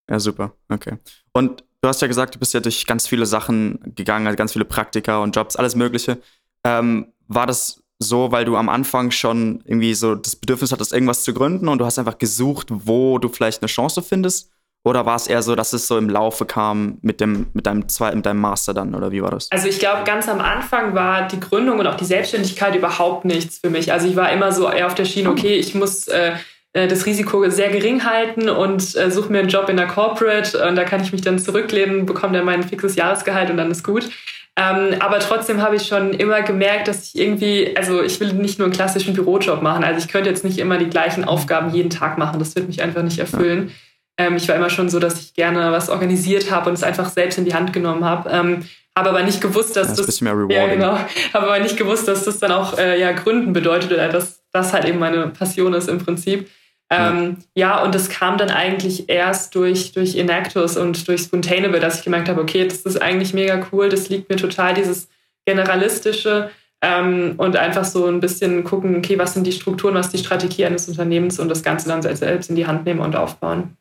Ja, 0.09 0.19
super. 0.19 0.53
Okay. 0.69 0.97
Und 1.33 1.65
du 1.81 1.89
hast 1.89 2.01
ja 2.01 2.07
gesagt, 2.07 2.35
du 2.35 2.39
bist 2.39 2.53
ja 2.53 2.59
durch 2.59 2.85
ganz 2.85 3.07
viele 3.07 3.25
Sachen 3.25 3.79
gegangen, 3.95 4.27
also 4.27 4.37
ganz 4.37 4.53
viele 4.53 4.65
Praktika 4.65 5.19
und 5.19 5.35
Jobs, 5.35 5.55
alles 5.55 5.75
Mögliche. 5.75 6.19
Ähm, 6.63 7.07
war 7.27 7.47
das 7.47 7.81
so, 7.99 8.31
weil 8.31 8.45
du 8.45 8.55
am 8.57 8.69
Anfang 8.69 9.11
schon 9.11 9.61
irgendwie 9.65 9.93
so 9.93 10.15
das 10.15 10.35
Bedürfnis 10.35 10.71
hattest, 10.71 10.93
irgendwas 10.93 11.23
zu 11.23 11.33
gründen 11.33 11.67
und 11.67 11.79
du 11.79 11.85
hast 11.85 11.99
einfach 11.99 12.17
gesucht, 12.17 12.67
wo 12.69 13.19
du 13.19 13.29
vielleicht 13.29 13.61
eine 13.61 13.67
Chance 13.67 14.01
findest? 14.01 14.51
Oder 14.83 15.05
war 15.05 15.15
es 15.15 15.27
eher 15.27 15.43
so, 15.43 15.55
dass 15.55 15.73
es 15.73 15.87
so 15.87 15.97
im 15.99 16.09
Laufe 16.09 16.45
kam 16.45 16.97
mit, 17.01 17.21
dem, 17.21 17.47
mit, 17.53 17.67
deinem, 17.67 17.87
zweiten, 17.87 18.17
mit 18.17 18.25
deinem 18.25 18.41
Master 18.41 18.73
dann? 18.73 18.95
Oder 18.95 19.11
wie 19.11 19.21
war 19.21 19.29
das? 19.29 19.51
Also 19.51 19.67
ich 19.67 19.77
glaube, 19.77 20.03
ganz 20.05 20.27
am 20.27 20.41
Anfang 20.41 20.95
war 20.95 21.27
die 21.27 21.39
Gründung 21.39 21.77
und 21.77 21.85
auch 21.85 21.95
die 21.95 22.05
Selbstständigkeit 22.05 22.75
überhaupt 22.75 23.23
nichts 23.23 23.59
für 23.59 23.69
mich. 23.69 23.93
Also 23.93 24.07
ich 24.07 24.15
war 24.15 24.31
immer 24.31 24.51
so 24.51 24.67
eher 24.67 24.87
auf 24.87 24.95
der 24.95 25.05
Schiene, 25.05 25.29
okay, 25.29 25.55
ich 25.55 25.75
muss 25.75 26.07
äh, 26.07 26.33
äh, 26.73 26.87
das 26.87 27.05
Risiko 27.05 27.49
sehr 27.49 27.69
gering 27.69 28.05
halten 28.05 28.49
und 28.49 28.95
äh, 28.95 29.11
suche 29.11 29.31
mir 29.31 29.39
einen 29.39 29.49
Job 29.49 29.69
in 29.69 29.77
der 29.77 29.87
Corporate 29.87 30.67
und 30.67 30.75
da 30.75 30.83
kann 30.83 31.01
ich 31.01 31.11
mich 31.11 31.21
dann 31.21 31.39
zurücklehnen, 31.39 32.05
bekomme 32.05 32.37
dann 32.37 32.45
mein 32.45 32.63
fixes 32.63 32.95
Jahresgehalt 32.95 33.49
und 33.49 33.57
dann 33.57 33.71
ist 33.71 33.83
gut. 33.83 34.09
Ähm, 34.57 34.95
aber 34.99 35.19
trotzdem 35.19 35.61
habe 35.61 35.77
ich 35.77 35.87
schon 35.87 36.13
immer 36.13 36.41
gemerkt, 36.41 36.87
dass 36.87 37.07
ich 37.07 37.17
irgendwie, 37.19 37.75
also 37.75 38.03
ich 38.03 38.19
will 38.19 38.33
nicht 38.33 38.59
nur 38.59 38.65
einen 38.65 38.73
klassischen 38.73 39.13
Bürojob 39.13 39.61
machen. 39.61 39.83
Also 39.83 39.99
ich 39.99 40.11
könnte 40.11 40.29
jetzt 40.29 40.43
nicht 40.43 40.59
immer 40.59 40.77
die 40.77 40.89
gleichen 40.89 41.23
Aufgaben 41.23 41.73
jeden 41.73 41.89
Tag 41.89 42.17
machen. 42.17 42.37
Das 42.39 42.55
wird 42.55 42.67
mich 42.67 42.81
einfach 42.81 43.01
nicht 43.01 43.19
erfüllen. 43.19 43.71
Ähm, 44.17 44.35
ich 44.35 44.47
war 44.47 44.55
immer 44.55 44.69
schon 44.69 44.89
so, 44.89 44.99
dass 44.99 45.19
ich 45.21 45.33
gerne 45.33 45.71
was 45.71 45.89
organisiert 45.89 46.51
habe 46.51 46.69
und 46.69 46.75
es 46.75 46.83
einfach 46.83 47.09
selbst 47.09 47.37
in 47.37 47.45
die 47.45 47.53
Hand 47.53 47.71
genommen 47.71 48.03
habe. 48.03 48.29
Ähm, 48.29 48.65
habe 48.95 49.09
aber 49.09 49.23
nicht 49.23 49.39
gewusst, 49.39 49.77
dass 49.77 49.87
das, 49.87 49.97
das, 49.97 50.05
bisschen 50.07 50.25
mehr 50.25 50.33
rewarding. 50.33 50.57
ja 50.57 50.67
genau, 50.67 50.97
habe 51.33 51.47
aber 51.47 51.59
nicht 51.59 51.77
gewusst, 51.77 52.09
dass 52.09 52.25
das 52.25 52.39
dann 52.39 52.51
auch 52.51 52.77
äh, 52.77 52.99
ja 52.99 53.13
Gründen 53.13 53.53
bedeutet 53.53 53.91
oder 53.91 54.09
dass 54.09 54.43
das 54.51 54.73
halt 54.73 54.83
eben 54.83 54.99
meine 54.99 55.27
Passion 55.27 55.73
ist 55.73 55.87
im 55.87 55.99
Prinzip. 55.99 56.49
Ähm, 56.93 57.37
ja, 57.55 57.81
und 57.81 57.95
das 57.95 58.09
kam 58.09 58.37
dann 58.37 58.49
eigentlich 58.49 59.07
erst 59.07 59.55
durch, 59.55 59.93
durch 59.93 60.17
Enactus 60.17 60.75
und 60.75 61.07
durch 61.07 61.21
Spontaneable, 61.21 61.79
dass 61.79 61.99
ich 61.99 62.03
gemerkt 62.03 62.27
habe, 62.27 62.41
okay, 62.41 62.67
das 62.67 62.79
ist 62.79 63.01
eigentlich 63.01 63.33
mega 63.33 63.65
cool, 63.71 63.87
das 63.87 64.09
liegt 64.09 64.29
mir 64.29 64.35
total, 64.35 64.73
dieses 64.73 65.07
Generalistische 65.45 66.51
ähm, 66.81 67.35
und 67.37 67.55
einfach 67.55 67.85
so 67.85 68.07
ein 68.07 68.19
bisschen 68.19 68.65
gucken, 68.65 68.97
okay, 68.97 69.17
was 69.17 69.33
sind 69.33 69.47
die 69.47 69.53
Strukturen, 69.53 69.95
was 69.95 70.07
ist 70.07 70.15
die 70.15 70.17
Strategie 70.17 70.65
eines 70.65 70.89
Unternehmens 70.89 71.39
und 71.39 71.47
das 71.47 71.63
Ganze 71.63 71.87
dann 71.87 72.01
selbst 72.01 72.49
in 72.49 72.57
die 72.57 72.67
Hand 72.67 72.85
nehmen 72.85 72.99
und 72.99 73.15
aufbauen. 73.15 73.77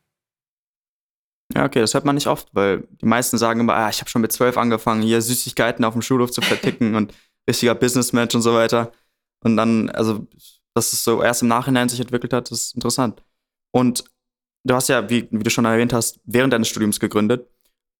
Ja, 1.52 1.64
okay, 1.64 1.80
das 1.80 1.94
hört 1.94 2.04
man 2.04 2.14
nicht 2.14 2.28
oft, 2.28 2.48
weil 2.52 2.86
die 3.02 3.06
meisten 3.06 3.38
sagen 3.38 3.58
immer, 3.58 3.74
ah, 3.74 3.88
ich 3.90 4.00
habe 4.00 4.08
schon 4.08 4.22
mit 4.22 4.30
zwölf 4.30 4.56
angefangen, 4.56 5.02
hier 5.02 5.20
Süßigkeiten 5.20 5.84
auf 5.84 5.94
dem 5.94 6.02
Schulhof 6.02 6.30
zu 6.30 6.42
verticken 6.42 6.94
und 6.94 7.12
richtiger 7.48 7.74
Businessmensch 7.74 8.36
und 8.36 8.42
so 8.42 8.54
weiter. 8.54 8.92
Und 9.42 9.56
dann, 9.56 9.90
also 9.90 10.28
dass 10.74 10.92
es 10.92 11.04
so 11.04 11.22
erst 11.22 11.42
im 11.42 11.48
Nachhinein 11.48 11.88
sich 11.88 12.00
entwickelt 12.00 12.32
hat, 12.32 12.50
ist 12.50 12.74
interessant. 12.74 13.22
Und 13.72 14.04
du 14.64 14.74
hast 14.74 14.88
ja, 14.88 15.08
wie, 15.10 15.28
wie 15.30 15.42
du 15.42 15.50
schon 15.50 15.64
erwähnt 15.64 15.92
hast, 15.92 16.20
während 16.24 16.52
deines 16.52 16.68
Studiums 16.68 17.00
gegründet 17.00 17.48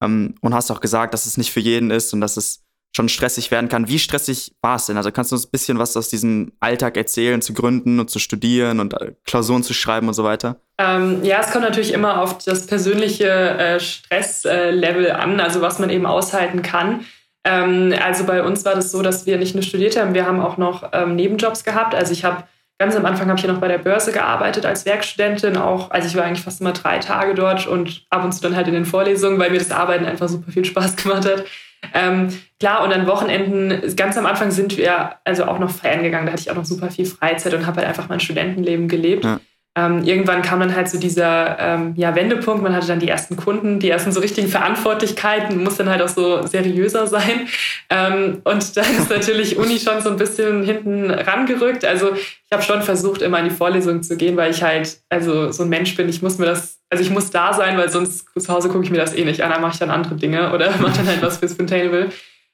ähm, 0.02 0.34
und 0.40 0.54
hast 0.54 0.70
auch 0.70 0.80
gesagt, 0.80 1.14
dass 1.14 1.26
es 1.26 1.36
nicht 1.36 1.52
für 1.52 1.60
jeden 1.60 1.90
ist 1.90 2.12
und 2.12 2.20
dass 2.20 2.36
es 2.36 2.64
schon 2.92 3.08
stressig 3.08 3.50
werden 3.52 3.68
kann. 3.68 3.88
Wie 3.88 4.00
stressig 4.00 4.52
war 4.62 4.76
es 4.76 4.86
denn? 4.86 4.96
Also 4.96 5.12
kannst 5.12 5.30
du 5.30 5.36
uns 5.36 5.46
ein 5.46 5.50
bisschen 5.52 5.78
was 5.78 5.96
aus 5.96 6.08
diesem 6.08 6.52
Alltag 6.58 6.96
erzählen, 6.96 7.40
zu 7.40 7.52
gründen 7.54 8.00
und 8.00 8.10
zu 8.10 8.18
studieren 8.18 8.80
und 8.80 9.00
äh, 9.00 9.12
Klausuren 9.24 9.62
zu 9.62 9.74
schreiben 9.74 10.08
und 10.08 10.14
so 10.14 10.24
weiter? 10.24 10.56
Ähm, 10.78 11.22
ja, 11.22 11.40
es 11.40 11.52
kommt 11.52 11.64
natürlich 11.64 11.92
immer 11.92 12.20
auf 12.20 12.38
das 12.38 12.66
persönliche 12.66 13.28
äh, 13.28 13.80
Stresslevel 13.80 15.06
äh, 15.06 15.10
an, 15.10 15.38
also 15.38 15.60
was 15.60 15.78
man 15.78 15.90
eben 15.90 16.04
aushalten 16.04 16.62
kann. 16.62 17.04
Ähm, 17.44 17.94
also 18.02 18.24
bei 18.24 18.42
uns 18.42 18.64
war 18.64 18.74
das 18.74 18.90
so, 18.90 19.02
dass 19.02 19.24
wir 19.24 19.38
nicht 19.38 19.54
nur 19.54 19.62
studiert 19.62 19.96
haben, 19.96 20.14
wir 20.14 20.26
haben 20.26 20.40
auch 20.40 20.56
noch 20.56 20.90
ähm, 20.92 21.14
Nebenjobs 21.14 21.62
gehabt. 21.62 21.94
Also 21.94 22.12
ich 22.12 22.24
habe 22.24 22.44
Ganz 22.80 22.96
am 22.96 23.04
Anfang 23.04 23.28
habe 23.28 23.38
ich 23.38 23.44
ja 23.44 23.52
noch 23.52 23.60
bei 23.60 23.68
der 23.68 23.76
Börse 23.76 24.10
gearbeitet 24.10 24.64
als 24.64 24.86
Werkstudentin, 24.86 25.58
auch, 25.58 25.90
also 25.90 26.08
ich 26.08 26.16
war 26.16 26.24
eigentlich 26.24 26.40
fast 26.40 26.62
immer 26.62 26.72
drei 26.72 26.96
Tage 26.96 27.34
dort 27.34 27.66
und 27.66 28.06
ab 28.08 28.24
und 28.24 28.32
zu 28.32 28.40
dann 28.40 28.56
halt 28.56 28.68
in 28.68 28.72
den 28.72 28.86
Vorlesungen, 28.86 29.38
weil 29.38 29.50
mir 29.50 29.58
das 29.58 29.70
Arbeiten 29.70 30.06
einfach 30.06 30.30
super 30.30 30.50
viel 30.50 30.64
Spaß 30.64 30.96
gemacht 31.02 31.26
hat. 31.26 31.44
Ähm, 31.92 32.28
klar, 32.58 32.82
und 32.82 32.90
an 32.90 33.06
Wochenenden, 33.06 33.94
ganz 33.96 34.16
am 34.16 34.24
Anfang 34.24 34.50
sind 34.50 34.78
wir 34.78 35.16
also 35.24 35.44
auch 35.44 35.58
noch 35.58 35.68
feiern 35.68 36.02
gegangen, 36.02 36.24
da 36.24 36.32
hatte 36.32 36.40
ich 36.40 36.50
auch 36.50 36.56
noch 36.56 36.64
super 36.64 36.90
viel 36.90 37.04
Freizeit 37.04 37.52
und 37.52 37.66
habe 37.66 37.80
halt 37.80 37.88
einfach 37.88 38.08
mein 38.08 38.18
Studentenleben 38.18 38.88
gelebt. 38.88 39.26
Ja. 39.26 39.40
Ähm, 39.80 40.04
irgendwann 40.04 40.42
kam 40.42 40.60
dann 40.60 40.74
halt 40.74 40.88
so 40.88 40.98
dieser 40.98 41.58
ähm, 41.58 41.94
ja, 41.96 42.14
Wendepunkt, 42.14 42.62
man 42.62 42.74
hatte 42.74 42.86
dann 42.86 43.00
die 43.00 43.08
ersten 43.08 43.36
Kunden, 43.36 43.78
die 43.78 43.88
ersten 43.88 44.12
so 44.12 44.20
richtigen 44.20 44.48
Verantwortlichkeiten, 44.48 45.62
muss 45.62 45.76
dann 45.76 45.88
halt 45.88 46.02
auch 46.02 46.08
so 46.08 46.46
seriöser 46.46 47.06
sein. 47.06 47.48
Ähm, 47.88 48.40
und 48.44 48.76
dann 48.76 48.96
ist 48.98 49.10
natürlich 49.10 49.56
Uni 49.56 49.78
schon 49.78 50.00
so 50.00 50.10
ein 50.10 50.16
bisschen 50.16 50.62
hinten 50.64 51.10
rangerückt. 51.10 51.84
Also 51.84 52.12
ich 52.14 52.50
habe 52.52 52.62
schon 52.62 52.82
versucht, 52.82 53.22
immer 53.22 53.38
in 53.38 53.48
die 53.48 53.54
Vorlesung 53.54 54.02
zu 54.02 54.16
gehen, 54.16 54.36
weil 54.36 54.50
ich 54.50 54.62
halt 54.62 54.98
also 55.08 55.50
so 55.52 55.62
ein 55.62 55.68
Mensch 55.68 55.96
bin, 55.96 56.08
ich 56.08 56.22
muss 56.22 56.38
mir 56.38 56.46
das 56.46 56.80
also 56.92 57.04
ich 57.04 57.10
muss 57.10 57.30
da 57.30 57.52
sein, 57.52 57.78
weil 57.78 57.88
sonst 57.88 58.26
zu 58.36 58.52
Hause 58.52 58.68
gucke 58.68 58.84
ich 58.84 58.90
mir 58.90 58.98
das 58.98 59.14
eh 59.14 59.24
nicht 59.24 59.42
an, 59.42 59.50
dann 59.50 59.62
mache 59.62 59.74
ich 59.74 59.78
dann 59.78 59.90
andere 59.90 60.16
Dinge 60.16 60.52
oder 60.52 60.70
mache 60.80 60.96
dann 60.96 61.06
halt 61.06 61.22
was 61.22 61.38
fürs 61.38 61.56
Containable. 61.56 62.10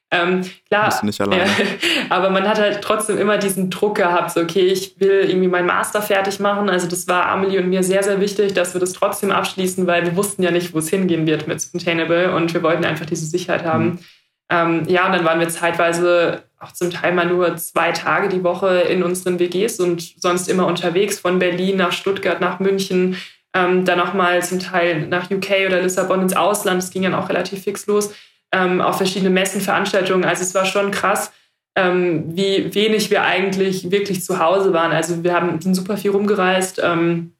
Ähm, 0.09 0.41
klar, 0.69 1.03
nicht 1.03 1.19
alleine. 1.19 1.43
Äh, 1.43 1.47
aber 2.09 2.29
man 2.29 2.47
hat 2.47 2.59
halt 2.59 2.81
trotzdem 2.81 3.17
immer 3.17 3.37
diesen 3.37 3.69
Druck 3.69 3.95
gehabt, 3.95 4.31
so 4.31 4.39
okay, 4.39 4.65
ich 4.65 4.99
will 4.99 5.25
irgendwie 5.27 5.49
meinen 5.49 5.67
Master 5.67 6.01
fertig 6.01 6.39
machen. 6.39 6.69
Also 6.69 6.87
das 6.87 7.07
war 7.09 7.25
Amelie 7.25 7.59
und 7.59 7.67
mir 7.67 7.83
sehr, 7.83 8.03
sehr 8.03 8.21
wichtig, 8.21 8.53
dass 8.53 8.73
wir 8.73 8.79
das 8.79 8.93
trotzdem 8.93 9.31
abschließen, 9.31 9.85
weil 9.85 10.05
wir 10.05 10.15
wussten 10.15 10.43
ja 10.43 10.51
nicht, 10.51 10.73
wo 10.73 10.79
es 10.79 10.89
hingehen 10.89 11.27
wird 11.27 11.47
mit 11.47 11.71
Containable 11.71 12.33
und 12.33 12.53
wir 12.53 12.63
wollten 12.63 12.85
einfach 12.85 13.05
diese 13.05 13.25
Sicherheit 13.25 13.65
haben. 13.65 13.85
Mhm. 13.85 13.99
Ähm, 14.49 14.83
ja, 14.87 15.05
und 15.07 15.11
dann 15.11 15.25
waren 15.25 15.41
wir 15.41 15.49
zeitweise 15.49 16.43
auch 16.57 16.71
zum 16.71 16.89
Teil 16.89 17.13
mal 17.13 17.25
nur 17.25 17.57
zwei 17.57 17.91
Tage 17.91 18.29
die 18.29 18.45
Woche 18.45 18.79
in 18.79 19.03
unseren 19.03 19.39
WGs 19.39 19.81
und 19.81 20.01
sonst 20.21 20.47
immer 20.47 20.67
unterwegs 20.67 21.19
von 21.19 21.37
Berlin 21.37 21.75
nach 21.75 21.91
Stuttgart, 21.91 22.39
nach 22.39 22.61
München, 22.61 23.17
ähm, 23.53 23.83
dann 23.83 23.99
auch 23.99 24.13
mal 24.13 24.41
zum 24.41 24.59
Teil 24.59 25.05
nach 25.07 25.29
UK 25.29 25.67
oder 25.67 25.81
Lissabon 25.81 26.21
ins 26.21 26.35
Ausland. 26.35 26.81
Das 26.81 26.91
ging 26.91 27.03
dann 27.03 27.13
auch 27.13 27.27
relativ 27.27 27.63
fix 27.63 27.87
los 27.87 28.13
ähm, 28.57 28.81
auf 28.81 28.97
verschiedene 28.97 29.29
Messen, 29.29 29.61
Veranstaltungen. 29.61 30.25
Also 30.25 30.43
es 30.43 30.55
war 30.55 30.65
schon 30.65 30.91
krass, 30.91 31.31
ähm, 31.77 32.35
wie 32.35 32.73
wenig 32.73 33.11
wir 33.11 33.23
eigentlich 33.23 33.91
wirklich 33.91 34.23
zu 34.23 34.39
Hause 34.39 34.73
waren. 34.73 34.91
Also 34.91 35.23
wir 35.23 35.33
haben 35.33 35.61
sind 35.61 35.75
super 35.75 35.97
viel 35.97 36.11
rumgereist, 36.11 36.81
ähm, 36.83 37.33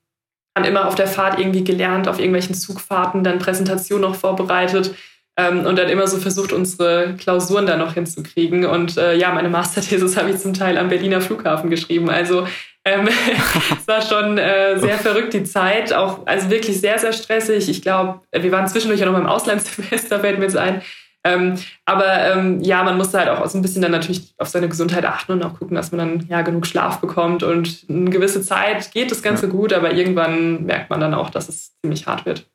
haben 0.56 0.66
immer 0.66 0.88
auf 0.88 0.96
der 0.96 1.08
Fahrt 1.08 1.40
irgendwie 1.40 1.64
gelernt, 1.64 2.08
auf 2.08 2.20
irgendwelchen 2.20 2.56
Zugfahrten, 2.56 3.24
dann 3.24 3.40
Präsentationen 3.40 4.10
noch 4.10 4.16
vorbereitet 4.16 4.96
ähm, 5.38 5.66
und 5.66 5.78
dann 5.78 5.90
immer 5.90 6.08
so 6.08 6.18
versucht, 6.18 6.52
unsere 6.52 7.16
Klausuren 7.18 7.66
da 7.66 7.78
noch 7.78 7.94
hinzukriegen. 7.94 8.66
Und 8.66 8.98
äh, 8.98 9.16
ja, 9.16 9.32
meine 9.32 9.50
Masterthesis 9.50 10.18
habe 10.18 10.32
ich 10.32 10.38
zum 10.38 10.54
Teil 10.54 10.78
am 10.78 10.90
Berliner 10.90 11.22
Flughafen 11.22 11.70
geschrieben. 11.70 12.10
Also 12.10 12.48
ähm, 12.86 13.08
es 13.80 13.88
war 13.88 14.02
schon 14.02 14.38
äh, 14.38 14.80
sehr 14.80 14.98
verrückt 14.98 15.34
die 15.34 15.44
Zeit, 15.44 15.94
auch 15.94 16.26
also 16.26 16.50
wirklich 16.50 16.80
sehr, 16.80 16.98
sehr 16.98 17.14
stressig. 17.14 17.70
Ich 17.70 17.82
glaube, 17.82 18.22
wir 18.32 18.52
waren 18.52 18.68
zwischendurch 18.68 19.00
ja 19.00 19.06
noch 19.06 19.14
beim 19.14 19.28
Auslandssemester, 19.28 20.20
fällt 20.22 20.40
mir 20.40 20.46
jetzt 20.46 20.58
ein. 20.58 20.82
Ähm, 21.28 21.56
aber 21.86 22.32
ähm, 22.32 22.62
ja, 22.62 22.84
man 22.84 22.96
musste 22.98 23.20
halt 23.20 23.28
auch 23.28 23.46
so 23.48 23.58
ein 23.58 23.62
bisschen 23.62 23.82
dann 23.82 23.92
natürlich 23.92 24.34
auf 24.38 24.48
seine 24.48 24.70
Gesundheit 24.70 25.06
achten 25.06 25.34
und 25.34 25.44
auch 25.44 25.60
gucken, 25.60 25.76
dass 25.76 25.92
man 25.92 26.00
dann 26.00 26.28
ja 26.30 26.42
genug 26.42 26.66
Schlaf 26.66 27.02
bekommt. 27.02 27.44
Und 27.44 27.86
eine 27.90 28.10
gewisse 28.10 28.42
Zeit 28.42 28.92
geht 28.92 29.12
das 29.12 29.22
Ganze 29.22 29.48
ja. 29.48 29.52
gut, 29.52 29.74
aber 29.74 29.94
irgendwann 29.94 30.64
merkt 30.64 30.90
man 30.90 31.02
dann 31.02 31.14
auch, 31.14 31.30
dass 31.30 31.50
es 31.50 31.78
ziemlich 31.82 32.08
hart 32.08 32.26
wird. 32.26 32.50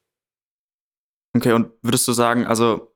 Okay, 1.36 1.52
und 1.52 1.70
würdest 1.82 2.08
du 2.08 2.12
sagen, 2.12 2.46
also, 2.46 2.94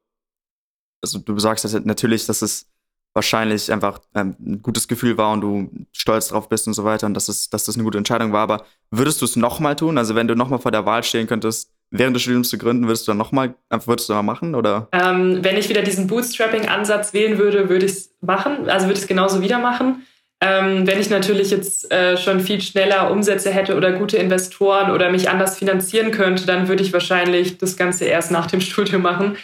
also 1.02 1.18
du 1.18 1.38
sagst 1.38 1.64
das 1.64 1.72
natürlich, 1.84 2.26
dass 2.26 2.42
es 2.42 2.70
wahrscheinlich 3.12 3.72
einfach 3.72 4.00
ähm, 4.14 4.36
ein 4.38 4.62
gutes 4.62 4.88
Gefühl 4.88 5.16
war 5.16 5.32
und 5.32 5.40
du 5.40 5.70
stolz 5.92 6.28
drauf 6.28 6.48
bist 6.48 6.66
und 6.66 6.74
so 6.74 6.84
weiter 6.84 7.06
und 7.06 7.14
dass, 7.14 7.28
es, 7.28 7.48
dass 7.48 7.64
das 7.64 7.74
eine 7.74 7.84
gute 7.84 7.98
Entscheidung 7.98 8.32
war. 8.32 8.42
Aber 8.42 8.64
würdest 8.90 9.20
du 9.20 9.24
es 9.24 9.36
nochmal 9.36 9.76
tun? 9.76 9.96
Also 9.98 10.14
wenn 10.14 10.28
du 10.28 10.36
nochmal 10.36 10.58
vor 10.58 10.70
der 10.70 10.84
Wahl 10.84 11.02
stehen 11.02 11.26
könntest, 11.26 11.72
während 11.90 12.14
des 12.14 12.22
Studiums 12.22 12.48
zu 12.48 12.58
gründen, 12.58 12.86
würdest 12.86 13.06
du 13.06 13.10
dann 13.10 13.18
nochmal, 13.18 13.54
würdest 13.70 14.08
du 14.08 14.14
mal 14.14 14.22
machen? 14.22 14.54
Oder? 14.54 14.88
Ähm, 14.92 15.38
wenn 15.42 15.56
ich 15.56 15.68
wieder 15.68 15.82
diesen 15.82 16.06
Bootstrapping-Ansatz 16.06 17.12
wählen 17.12 17.38
würde, 17.38 17.68
würde 17.68 17.86
ich 17.86 17.92
es 17.92 18.10
machen. 18.20 18.68
Also 18.68 18.86
würde 18.86 18.98
ich 18.98 19.02
es 19.02 19.08
genauso 19.08 19.40
wieder 19.42 19.58
machen. 19.58 20.06
Ähm, 20.40 20.86
wenn 20.86 21.00
ich 21.00 21.08
natürlich 21.08 21.50
jetzt 21.50 21.90
äh, 21.90 22.18
schon 22.18 22.40
viel 22.40 22.60
schneller 22.60 23.10
Umsätze 23.10 23.50
hätte 23.50 23.74
oder 23.74 23.92
gute 23.92 24.18
Investoren 24.18 24.90
oder 24.90 25.10
mich 25.10 25.30
anders 25.30 25.56
finanzieren 25.56 26.10
könnte, 26.10 26.44
dann 26.44 26.68
würde 26.68 26.82
ich 26.82 26.92
wahrscheinlich 26.92 27.56
das 27.56 27.76
Ganze 27.76 28.04
erst 28.04 28.30
nach 28.30 28.46
dem 28.46 28.60
Studium 28.62 29.02
machen. 29.02 29.36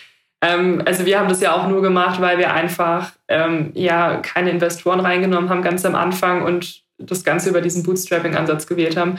Ähm, 0.43 0.83
also 0.85 1.07
wir 1.07 1.19
haben 1.19 1.29
das 1.29 1.41
ja 1.41 1.55
auch 1.55 1.69
nur 1.69 1.81
gemacht, 1.81 2.21
weil 2.21 2.37
wir 2.37 2.53
einfach 2.53 3.13
ähm, 3.29 3.71
ja 3.75 4.17
keine 4.19 4.51
Investoren 4.51 5.01
reingenommen 5.01 5.49
haben 5.49 5.63
ganz 5.63 5.87
am 5.87 5.95
Anfang 5.95 6.43
und 6.43 6.83
das 6.99 7.25
Ganze 7.25 7.49
über 7.49 7.63
diesen 7.63 7.85
Bootstrapping-Ansatz 7.85 8.67
gewählt 8.67 8.97
haben. 8.97 9.19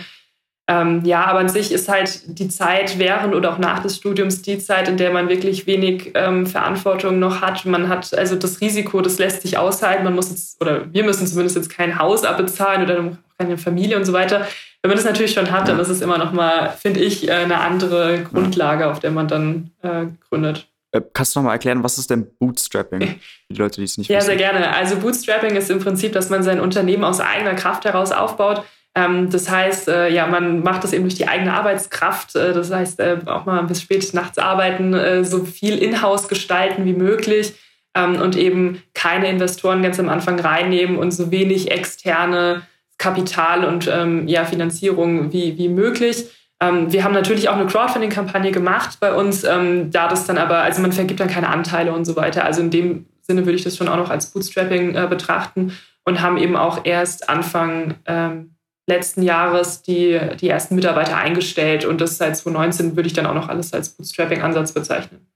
Ähm, 0.69 1.03
ja, 1.03 1.25
aber 1.25 1.39
an 1.39 1.49
sich 1.49 1.73
ist 1.73 1.89
halt 1.89 2.21
die 2.39 2.47
Zeit 2.47 2.97
während 2.97 3.35
oder 3.35 3.51
auch 3.51 3.57
nach 3.57 3.79
des 3.79 3.97
Studiums 3.97 4.41
die 4.43 4.59
Zeit, 4.59 4.87
in 4.87 4.95
der 4.95 5.11
man 5.11 5.27
wirklich 5.27 5.67
wenig 5.67 6.11
ähm, 6.15 6.47
Verantwortung 6.47 7.19
noch 7.19 7.41
hat. 7.41 7.65
Man 7.65 7.89
hat 7.89 8.17
also 8.17 8.37
das 8.37 8.61
Risiko, 8.61 9.01
das 9.01 9.19
lässt 9.19 9.41
sich 9.41 9.57
aushalten. 9.57 10.05
Man 10.05 10.15
muss 10.15 10.29
jetzt, 10.29 10.61
oder 10.61 10.91
wir 10.93 11.03
müssen 11.03 11.27
zumindest 11.27 11.57
jetzt 11.57 11.69
kein 11.69 11.99
Haus 11.99 12.23
abbezahlen 12.23 12.83
oder 12.83 13.17
keine 13.37 13.57
Familie 13.57 13.97
und 13.97 14.05
so 14.05 14.13
weiter. 14.13 14.47
Wenn 14.81 14.89
man 14.89 14.97
das 14.97 15.05
natürlich 15.05 15.33
schon 15.33 15.51
hat, 15.51 15.67
dann 15.67 15.79
ist 15.79 15.89
es 15.89 16.01
immer 16.01 16.17
noch 16.17 16.31
mal, 16.31 16.69
finde 16.69 17.01
ich, 17.01 17.27
äh, 17.27 17.31
eine 17.31 17.59
andere 17.59 18.23
Grundlage, 18.23 18.89
auf 18.89 18.99
der 18.99 19.11
man 19.11 19.27
dann 19.27 19.71
äh, 19.81 20.05
gründet. 20.29 20.67
Äh, 20.93 21.01
kannst 21.13 21.35
du 21.35 21.39
noch 21.39 21.45
mal 21.45 21.53
erklären, 21.53 21.83
was 21.83 21.97
ist 21.97 22.09
denn 22.09 22.27
Bootstrapping? 22.39 23.01
Für 23.01 23.15
die 23.49 23.55
Leute, 23.55 23.81
die 23.81 23.85
es 23.85 23.97
nicht 23.97 24.09
ja, 24.09 24.19
wissen. 24.19 24.29
Ja, 24.29 24.37
sehr 24.37 24.51
gerne. 24.51 24.73
Also 24.73 24.95
Bootstrapping 24.95 25.57
ist 25.57 25.69
im 25.69 25.79
Prinzip, 25.79 26.13
dass 26.13 26.29
man 26.29 26.41
sein 26.41 26.61
Unternehmen 26.61 27.03
aus 27.03 27.19
eigener 27.19 27.55
Kraft 27.55 27.83
heraus 27.83 28.13
aufbaut 28.13 28.63
das 28.95 29.49
heißt, 29.49 29.87
äh, 29.87 30.09
ja, 30.09 30.27
man 30.27 30.61
macht 30.61 30.83
das 30.83 30.93
eben 30.93 31.03
durch 31.03 31.15
die 31.15 31.27
eigene 31.27 31.53
Arbeitskraft. 31.53 32.35
Äh, 32.35 32.53
das 32.53 32.71
heißt, 32.71 32.99
äh, 32.99 33.17
auch 33.25 33.45
mal 33.45 33.63
bis 33.63 33.81
spät 33.81 34.13
nachts 34.13 34.37
arbeiten, 34.37 35.23
so 35.23 35.45
viel 35.45 35.77
in-house 35.77 36.27
gestalten 36.27 36.85
wie 36.85 36.93
möglich 36.93 37.53
ähm, 37.95 38.21
und 38.21 38.35
eben 38.35 38.83
keine 38.93 39.29
Investoren 39.29 39.81
ganz 39.81 39.99
am 39.99 40.09
Anfang 40.09 40.39
reinnehmen 40.39 40.97
und 40.97 41.11
so 41.11 41.31
wenig 41.31 41.71
externe 41.71 42.63
Kapital 42.97 43.65
und 43.65 43.87
ähm, 43.91 44.27
ja, 44.27 44.45
Finanzierung 44.45 45.33
wie, 45.33 45.57
wie 45.57 45.69
möglich. 45.69 46.25
Ähm, 46.59 46.91
wir 46.91 47.03
haben 47.03 47.13
natürlich 47.13 47.49
auch 47.49 47.55
eine 47.55 47.65
Crowdfunding-Kampagne 47.65 48.51
gemacht 48.51 48.97
bei 48.99 49.13
uns, 49.13 49.43
ähm, 49.43 49.89
da 49.91 50.07
das 50.07 50.27
dann 50.27 50.37
aber, 50.37 50.59
also 50.59 50.81
man 50.81 50.91
vergibt 50.91 51.19
dann 51.19 51.27
keine 51.27 51.49
Anteile 51.49 51.93
und 51.93 52.05
so 52.05 52.15
weiter. 52.15 52.45
Also 52.45 52.61
in 52.61 52.69
dem 52.69 53.05
Sinne 53.21 53.45
würde 53.45 53.55
ich 53.55 53.63
das 53.63 53.75
schon 53.75 53.87
auch 53.87 53.97
noch 53.97 54.09
als 54.09 54.27
Bootstrapping 54.27 54.93
betrachten 55.09 55.73
und 56.03 56.21
haben 56.21 56.37
eben 56.37 56.55
auch 56.55 56.81
erst 56.83 57.29
Anfang 57.29 57.95
ähm, 58.05 58.52
letzten 58.87 59.21
Jahres 59.21 59.81
die, 59.81 60.19
die 60.39 60.49
ersten 60.49 60.75
Mitarbeiter 60.75 61.15
eingestellt 61.15 61.85
und 61.85 62.01
das 62.01 62.17
seit 62.17 62.35
2019 62.35 62.95
würde 62.95 63.07
ich 63.07 63.13
dann 63.13 63.25
auch 63.25 63.33
noch 63.33 63.47
alles 63.47 63.73
als 63.73 63.89
Bootstrapping-Ansatz 63.89 64.73
bezeichnen. 64.73 65.27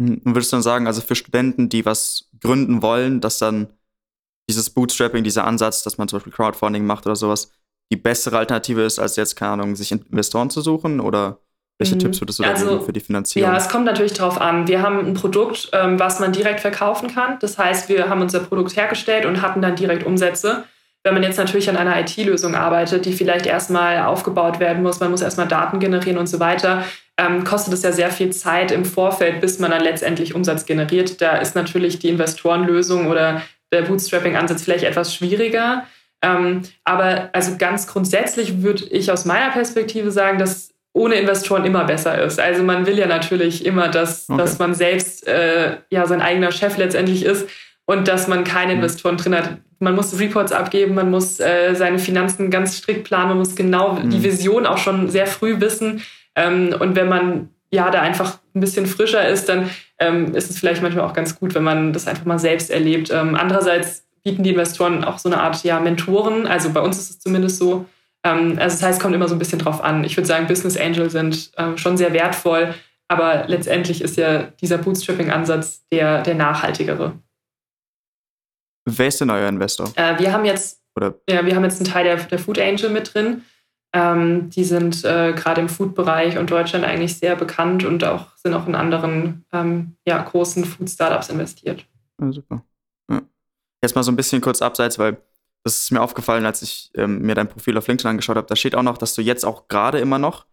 Hm, 0.00 0.20
und 0.24 0.34
würdest 0.34 0.52
du 0.52 0.56
dann 0.56 0.62
sagen, 0.62 0.86
also 0.86 1.00
für 1.00 1.14
Studenten, 1.14 1.68
die 1.68 1.86
was 1.86 2.28
gründen 2.40 2.82
wollen, 2.82 3.20
dass 3.20 3.38
dann 3.38 3.68
dieses 4.48 4.70
Bootstrapping, 4.70 5.24
dieser 5.24 5.44
Ansatz, 5.44 5.82
dass 5.82 5.96
man 5.96 6.08
zum 6.08 6.18
Beispiel 6.18 6.32
Crowdfunding 6.32 6.84
macht 6.84 7.06
oder 7.06 7.16
sowas, 7.16 7.50
die 7.92 7.96
bessere 7.96 8.38
Alternative 8.38 8.82
ist, 8.82 8.98
als 8.98 9.16
jetzt, 9.16 9.36
keine 9.36 9.52
Ahnung, 9.52 9.76
sich 9.76 9.92
Investoren 9.92 10.50
zu 10.50 10.60
suchen? 10.60 11.00
Oder 11.00 11.38
welche 11.78 11.94
mhm. 11.94 12.00
Tipps 12.00 12.20
würdest 12.20 12.38
du 12.38 12.44
also, 12.44 12.64
da 12.64 12.72
geben 12.72 12.84
für 12.84 12.92
die 12.92 13.00
Finanzierung? 13.00 13.50
Ja, 13.50 13.56
es 13.56 13.68
kommt 13.68 13.84
natürlich 13.84 14.12
drauf 14.12 14.40
an. 14.40 14.68
Wir 14.68 14.82
haben 14.82 14.98
ein 15.00 15.14
Produkt, 15.14 15.70
ähm, 15.72 15.98
was 15.98 16.20
man 16.20 16.32
direkt 16.32 16.60
verkaufen 16.60 17.12
kann. 17.12 17.38
Das 17.40 17.58
heißt, 17.58 17.88
wir 17.88 18.08
haben 18.08 18.20
unser 18.20 18.40
Produkt 18.40 18.76
hergestellt 18.76 19.26
und 19.26 19.42
hatten 19.42 19.62
dann 19.62 19.76
direkt 19.76 20.04
Umsätze. 20.06 20.64
Wenn 21.04 21.12
man 21.12 21.22
jetzt 21.22 21.36
natürlich 21.36 21.68
an 21.68 21.76
einer 21.76 22.00
IT-Lösung 22.00 22.54
arbeitet, 22.54 23.04
die 23.04 23.12
vielleicht 23.12 23.44
erstmal 23.44 24.00
aufgebaut 24.06 24.58
werden 24.58 24.82
muss, 24.82 25.00
man 25.00 25.10
muss 25.10 25.20
erstmal 25.20 25.46
Daten 25.46 25.78
generieren 25.78 26.16
und 26.16 26.28
so 26.28 26.40
weiter, 26.40 26.82
ähm, 27.18 27.44
kostet 27.44 27.74
es 27.74 27.82
ja 27.82 27.92
sehr 27.92 28.10
viel 28.10 28.30
Zeit 28.30 28.72
im 28.72 28.86
Vorfeld, 28.86 29.42
bis 29.42 29.58
man 29.58 29.70
dann 29.70 29.82
letztendlich 29.82 30.34
Umsatz 30.34 30.64
generiert. 30.64 31.20
Da 31.20 31.36
ist 31.36 31.54
natürlich 31.54 31.98
die 31.98 32.08
Investorenlösung 32.08 33.08
oder 33.08 33.42
der 33.70 33.82
Bootstrapping-Ansatz 33.82 34.62
vielleicht 34.62 34.84
etwas 34.84 35.14
schwieriger. 35.14 35.84
Ähm, 36.22 36.62
aber 36.84 37.28
also 37.34 37.56
ganz 37.58 37.86
grundsätzlich 37.86 38.62
würde 38.62 38.84
ich 38.86 39.12
aus 39.12 39.26
meiner 39.26 39.50
Perspektive 39.50 40.10
sagen, 40.10 40.38
dass 40.38 40.70
ohne 40.94 41.16
Investoren 41.16 41.66
immer 41.66 41.84
besser 41.84 42.22
ist. 42.22 42.40
Also 42.40 42.62
man 42.62 42.86
will 42.86 42.98
ja 42.98 43.06
natürlich 43.06 43.66
immer, 43.66 43.88
dass, 43.88 44.30
okay. 44.30 44.38
dass 44.38 44.58
man 44.58 44.74
selbst 44.74 45.26
äh, 45.26 45.76
ja 45.90 46.06
sein 46.06 46.22
eigener 46.22 46.50
Chef 46.50 46.78
letztendlich 46.78 47.26
ist 47.26 47.46
und 47.86 48.08
dass 48.08 48.28
man 48.28 48.44
keine 48.44 48.72
mhm. 48.72 48.78
Investoren 48.78 49.16
drin 49.16 49.34
hat. 49.34 49.58
Man 49.78 49.94
muss 49.94 50.18
Reports 50.18 50.52
abgeben, 50.52 50.94
man 50.94 51.10
muss 51.10 51.40
äh, 51.40 51.74
seine 51.74 51.98
Finanzen 51.98 52.50
ganz 52.50 52.78
strikt 52.78 53.04
planen, 53.04 53.30
man 53.30 53.38
muss 53.38 53.54
genau 53.54 53.94
mhm. 53.94 54.10
die 54.10 54.22
Vision 54.22 54.66
auch 54.66 54.78
schon 54.78 55.10
sehr 55.10 55.26
früh 55.26 55.60
wissen. 55.60 56.02
Ähm, 56.36 56.74
und 56.78 56.96
wenn 56.96 57.08
man 57.08 57.48
ja 57.70 57.90
da 57.90 58.00
einfach 58.00 58.38
ein 58.54 58.60
bisschen 58.60 58.86
frischer 58.86 59.28
ist, 59.28 59.48
dann 59.48 59.68
ähm, 59.98 60.34
ist 60.34 60.50
es 60.50 60.58
vielleicht 60.58 60.82
manchmal 60.82 61.04
auch 61.04 61.12
ganz 61.12 61.38
gut, 61.38 61.54
wenn 61.54 61.64
man 61.64 61.92
das 61.92 62.06
einfach 62.06 62.24
mal 62.24 62.38
selbst 62.38 62.70
erlebt. 62.70 63.10
Ähm, 63.12 63.34
andererseits 63.34 64.04
bieten 64.22 64.42
die 64.42 64.50
Investoren 64.50 65.04
auch 65.04 65.18
so 65.18 65.28
eine 65.28 65.40
Art 65.40 65.62
ja, 65.64 65.78
Mentoren. 65.80 66.46
Also 66.46 66.70
bei 66.70 66.80
uns 66.80 66.98
ist 66.98 67.10
es 67.10 67.20
zumindest 67.20 67.58
so. 67.58 67.84
Ähm, 68.24 68.56
also 68.58 68.76
das 68.76 68.82
heißt, 68.82 68.98
es 68.98 69.02
kommt 69.02 69.14
immer 69.14 69.28
so 69.28 69.34
ein 69.34 69.38
bisschen 69.38 69.58
drauf 69.58 69.84
an. 69.84 70.04
Ich 70.04 70.16
würde 70.16 70.26
sagen, 70.26 70.46
Business 70.46 70.76
Angels 70.76 71.12
sind 71.12 71.50
ähm, 71.58 71.76
schon 71.76 71.96
sehr 71.96 72.12
wertvoll, 72.12 72.74
aber 73.08 73.44
letztendlich 73.48 74.00
ist 74.00 74.16
ja 74.16 74.44
dieser 74.60 74.78
Bootstrapping-Ansatz 74.78 75.84
der, 75.92 76.22
der 76.22 76.34
nachhaltigere. 76.34 77.12
Wer 78.84 79.08
ist 79.08 79.20
denn 79.20 79.30
euer 79.30 79.48
Investor? 79.48 79.90
Äh, 79.96 80.18
wir 80.18 80.32
haben 80.32 80.44
jetzt, 80.44 80.82
Oder? 80.96 81.14
Ja, 81.28 81.44
wir 81.44 81.54
haben 81.56 81.64
jetzt 81.64 81.80
einen 81.80 81.90
Teil 81.90 82.04
der, 82.04 82.16
der 82.16 82.38
Food 82.38 82.58
Angel 82.58 82.90
mit 82.90 83.14
drin. 83.14 83.42
Ähm, 83.94 84.50
die 84.50 84.64
sind 84.64 85.04
äh, 85.04 85.32
gerade 85.32 85.60
im 85.60 85.68
Food-Bereich 85.68 86.36
und 86.36 86.50
Deutschland 86.50 86.84
eigentlich 86.84 87.16
sehr 87.16 87.36
bekannt 87.36 87.84
und 87.84 88.02
auch 88.04 88.36
sind 88.36 88.52
auch 88.52 88.66
in 88.66 88.74
anderen 88.74 89.44
ähm, 89.52 89.96
ja, 90.06 90.20
großen 90.20 90.64
Food-Startups 90.64 91.28
investiert. 91.28 91.86
Ja, 92.20 92.32
super. 92.32 92.64
Ja. 93.08 93.22
Jetzt 93.82 93.94
mal 93.94 94.02
so 94.02 94.10
ein 94.10 94.16
bisschen 94.16 94.40
kurz 94.40 94.60
abseits, 94.62 94.98
weil 94.98 95.16
das 95.62 95.78
ist 95.78 95.92
mir 95.92 96.02
aufgefallen, 96.02 96.44
als 96.44 96.60
ich 96.62 96.90
ähm, 96.96 97.22
mir 97.22 97.34
dein 97.34 97.48
Profil 97.48 97.78
auf 97.78 97.86
LinkedIn 97.86 98.10
angeschaut 98.10 98.36
habe. 98.36 98.46
Da 98.46 98.56
steht 98.56 98.74
auch 98.74 98.82
noch, 98.82 98.98
dass 98.98 99.14
du 99.14 99.22
jetzt 99.22 99.44
auch 99.44 99.68
gerade 99.68 99.98
immer 99.98 100.18
noch 100.18 100.46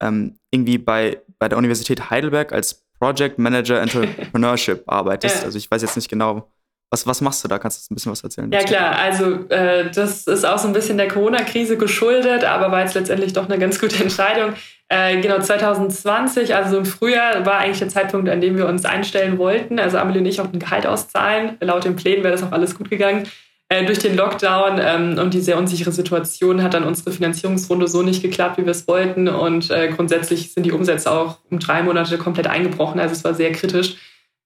ähm, 0.00 0.38
irgendwie 0.50 0.78
bei, 0.78 1.22
bei 1.38 1.48
der 1.48 1.56
Universität 1.56 2.10
Heidelberg 2.10 2.52
als 2.52 2.84
Project 2.98 3.38
Manager 3.38 3.80
Entrepreneurship 3.80 4.82
arbeitest. 4.86 5.44
Also 5.44 5.56
ich 5.56 5.70
weiß 5.70 5.82
jetzt 5.82 5.96
nicht 5.96 6.08
genau, 6.08 6.50
Was, 6.90 7.06
was 7.06 7.20
machst 7.20 7.44
du 7.44 7.48
da? 7.48 7.58
Kannst 7.58 7.88
du 7.90 7.92
ein 7.92 7.96
bisschen 7.96 8.12
was 8.12 8.24
erzählen? 8.24 8.50
Ja 8.50 8.62
klar, 8.62 8.98
also 8.98 9.46
äh, 9.50 9.90
das 9.90 10.26
ist 10.26 10.46
auch 10.46 10.58
so 10.58 10.68
ein 10.68 10.72
bisschen 10.72 10.96
der 10.96 11.08
Corona-Krise 11.08 11.76
geschuldet, 11.76 12.44
aber 12.44 12.72
war 12.72 12.80
jetzt 12.80 12.94
letztendlich 12.94 13.34
doch 13.34 13.46
eine 13.46 13.58
ganz 13.58 13.78
gute 13.78 14.02
Entscheidung. 14.02 14.54
Äh, 14.88 15.20
genau, 15.20 15.38
2020, 15.38 16.54
also 16.54 16.78
im 16.78 16.86
Frühjahr, 16.86 17.44
war 17.44 17.58
eigentlich 17.58 17.80
der 17.80 17.90
Zeitpunkt, 17.90 18.30
an 18.30 18.40
dem 18.40 18.56
wir 18.56 18.66
uns 18.66 18.86
einstellen 18.86 19.36
wollten. 19.36 19.78
Also 19.78 19.98
Amelie 19.98 20.20
und 20.20 20.26
ich 20.26 20.40
auch 20.40 20.50
ein 20.50 20.58
Gehalt 20.58 20.86
auszahlen. 20.86 21.58
Laut 21.60 21.84
den 21.84 21.94
Plänen 21.94 22.24
wäre 22.24 22.32
das 22.32 22.42
auch 22.42 22.52
alles 22.52 22.74
gut 22.74 22.88
gegangen. 22.88 23.28
Äh, 23.68 23.84
durch 23.84 23.98
den 23.98 24.16
Lockdown 24.16 24.80
ähm, 24.82 25.18
und 25.18 25.34
die 25.34 25.42
sehr 25.42 25.58
unsichere 25.58 25.92
Situation 25.92 26.62
hat 26.62 26.72
dann 26.72 26.84
unsere 26.84 27.12
Finanzierungsrunde 27.12 27.86
so 27.86 28.02
nicht 28.02 28.22
geklappt, 28.22 28.56
wie 28.56 28.64
wir 28.64 28.70
es 28.70 28.88
wollten. 28.88 29.28
Und 29.28 29.70
äh, 29.70 29.88
grundsätzlich 29.88 30.54
sind 30.54 30.64
die 30.64 30.72
Umsätze 30.72 31.10
auch 31.10 31.36
um 31.50 31.58
drei 31.58 31.82
Monate 31.82 32.16
komplett 32.16 32.46
eingebrochen. 32.46 32.98
Also 32.98 33.12
es 33.12 33.24
war 33.24 33.34
sehr 33.34 33.52
kritisch. 33.52 33.96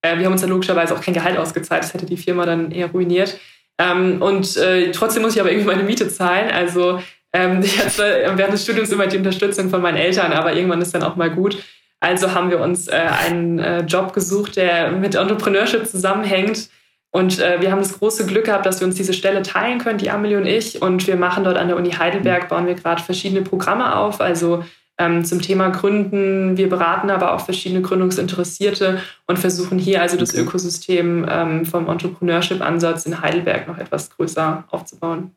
Äh, 0.03 0.19
wir 0.19 0.27
haben 0.27 0.33
uns 0.33 0.43
dann 0.43 0.51
logischerweise 0.51 0.95
auch 0.95 1.01
kein 1.01 1.15
Gehalt 1.15 1.39
ausgezahlt. 1.39 1.83
Das 1.83 1.95
hätte 1.95 2.07
die 2.07 2.17
Firma 2.17 2.45
dann 2.45 2.71
eher 2.71 2.89
ruiniert. 2.89 3.39
Ähm, 3.79 4.21
und 4.21 4.57
äh, 4.57 4.91
trotzdem 4.91 5.23
muss 5.23 5.35
ich 5.35 5.41
aber 5.41 5.51
irgendwie 5.51 5.69
meine 5.69 5.83
Miete 5.83 6.09
zahlen. 6.09 6.51
Also 6.51 7.01
ähm, 7.33 7.61
ich 7.63 7.79
hatte 7.79 8.33
während 8.35 8.53
des 8.53 8.65
Studiums 8.65 8.91
immer 8.91 9.07
die 9.07 9.17
Unterstützung 9.17 9.71
von 9.71 9.81
meinen 9.81 9.97
Eltern, 9.97 10.33
aber 10.33 10.55
irgendwann 10.55 10.83
ist 10.83 10.95
dann 10.95 11.03
auch 11.03 11.17
mal 11.17 11.31
gut. 11.31 11.57
Also 12.01 12.35
haben 12.35 12.51
wir 12.51 12.59
uns 12.59 12.89
äh, 12.89 12.97
einen 12.97 13.61
äh, 13.61 13.83
Job 13.83 14.13
gesucht, 14.13 14.57
der 14.57 14.91
mit 14.91 15.15
Entrepreneurship 15.15 15.87
zusammenhängt. 15.87 16.69
Und 17.13 17.39
äh, 17.39 17.61
wir 17.61 17.71
haben 17.71 17.79
das 17.79 17.99
große 17.99 18.27
Glück 18.27 18.47
gehabt, 18.47 18.67
dass 18.67 18.81
wir 18.81 18.87
uns 18.87 18.97
diese 18.97 19.13
Stelle 19.13 19.43
teilen 19.43 19.79
können, 19.79 19.99
die 19.99 20.11
Amelie 20.11 20.39
und 20.39 20.47
ich. 20.47 20.83
Und 20.83 21.07
wir 21.07 21.17
machen 21.17 21.45
dort 21.45 21.59
an 21.59 21.69
der 21.69 21.77
Uni 21.77 21.91
Heidelberg, 21.91 22.49
bauen 22.49 22.67
wir 22.67 22.75
gerade 22.75 23.03
verschiedene 23.03 23.43
Programme 23.43 23.97
auf. 23.97 24.21
Also 24.21 24.65
ähm, 24.99 25.25
zum 25.25 25.41
Thema 25.41 25.71
Gründen. 25.71 26.57
Wir 26.57 26.69
beraten 26.69 27.11
aber 27.11 27.35
auch 27.35 27.41
verschiedene 27.41 27.83
Gründungsinteressierte 27.83 29.01
und 29.27 29.39
versuchen 29.39 29.79
hier 29.79 30.03
also 30.03 30.17
das 30.17 30.35
Ökosystem 30.35 31.27
ähm, 31.29 31.65
vom 31.65 31.89
Entrepreneurship-Ansatz 31.89 33.07
in 33.07 33.21
Heidelberg 33.21 33.69
noch 33.69 33.79
etwas 33.79 34.11
größer 34.11 34.65
aufzubauen. 34.71 35.35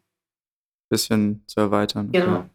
Bisschen 0.89 1.43
zu 1.47 1.59
erweitern. 1.61 2.11
Genau. 2.11 2.37
Okay. 2.37 2.49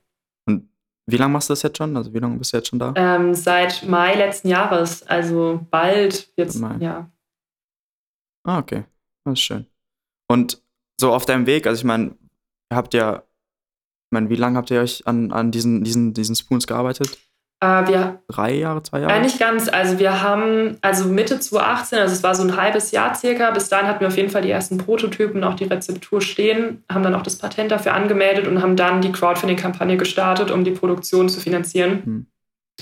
Und 0.46 0.68
wie 1.06 1.16
lange 1.16 1.32
machst 1.32 1.48
du 1.48 1.52
das 1.52 1.62
jetzt 1.62 1.78
schon? 1.78 1.96
Also 1.96 2.12
wie 2.14 2.18
lange 2.18 2.36
bist 2.36 2.52
du 2.52 2.58
jetzt 2.58 2.68
schon 2.68 2.78
da? 2.78 2.92
Ähm, 2.96 3.34
seit 3.34 3.86
Mai 3.88 4.14
letzten 4.14 4.48
Jahres, 4.48 5.02
also 5.02 5.66
bald 5.70 6.32
jetzt, 6.36 6.60
Mai. 6.60 6.76
ja. 6.78 7.10
Ah, 8.44 8.58
okay. 8.58 8.84
Das 9.24 9.34
ist 9.34 9.40
schön. 9.40 9.66
Und 10.28 10.62
so 11.00 11.12
auf 11.12 11.26
deinem 11.26 11.46
Weg, 11.46 11.66
also 11.66 11.80
ich 11.80 11.84
meine, 11.84 12.16
ihr 12.70 12.76
habt 12.76 12.94
ja 12.94 13.22
ich 14.10 14.12
meine, 14.12 14.28
wie 14.28 14.34
lange 14.34 14.58
habt 14.58 14.72
ihr 14.72 14.80
euch 14.80 15.06
an, 15.06 15.30
an 15.30 15.52
diesen, 15.52 15.84
diesen, 15.84 16.12
diesen 16.12 16.34
Spoons 16.34 16.66
gearbeitet? 16.66 17.16
Äh, 17.60 17.86
wir, 17.86 18.20
Drei 18.26 18.54
Jahre, 18.54 18.82
zwei 18.82 18.98
Jahre? 18.98 19.12
äh, 19.12 19.20
nicht 19.20 19.38
ganz. 19.38 19.68
Also 19.68 20.00
wir 20.00 20.20
haben, 20.20 20.78
also 20.80 21.04
Mitte 21.08 21.38
2018, 21.38 22.00
also 22.00 22.12
es 22.12 22.24
war 22.24 22.34
so 22.34 22.42
ein 22.42 22.56
halbes 22.56 22.90
Jahr 22.90 23.14
circa, 23.14 23.52
bis 23.52 23.68
dahin 23.68 23.86
hatten 23.86 24.00
wir 24.00 24.08
auf 24.08 24.16
jeden 24.16 24.28
Fall 24.28 24.42
die 24.42 24.50
ersten 24.50 24.78
Prototypen, 24.78 25.44
auch 25.44 25.54
die 25.54 25.66
Rezeptur 25.66 26.20
stehen, 26.20 26.82
haben 26.90 27.04
dann 27.04 27.14
auch 27.14 27.22
das 27.22 27.36
Patent 27.36 27.70
dafür 27.70 27.94
angemeldet 27.94 28.48
und 28.48 28.60
haben 28.60 28.74
dann 28.74 29.00
die 29.00 29.12
Crowdfunding-Kampagne 29.12 29.96
gestartet, 29.96 30.50
um 30.50 30.64
die 30.64 30.72
Produktion 30.72 31.28
zu 31.28 31.38
finanzieren. 31.38 32.02
Hm. 32.02 32.26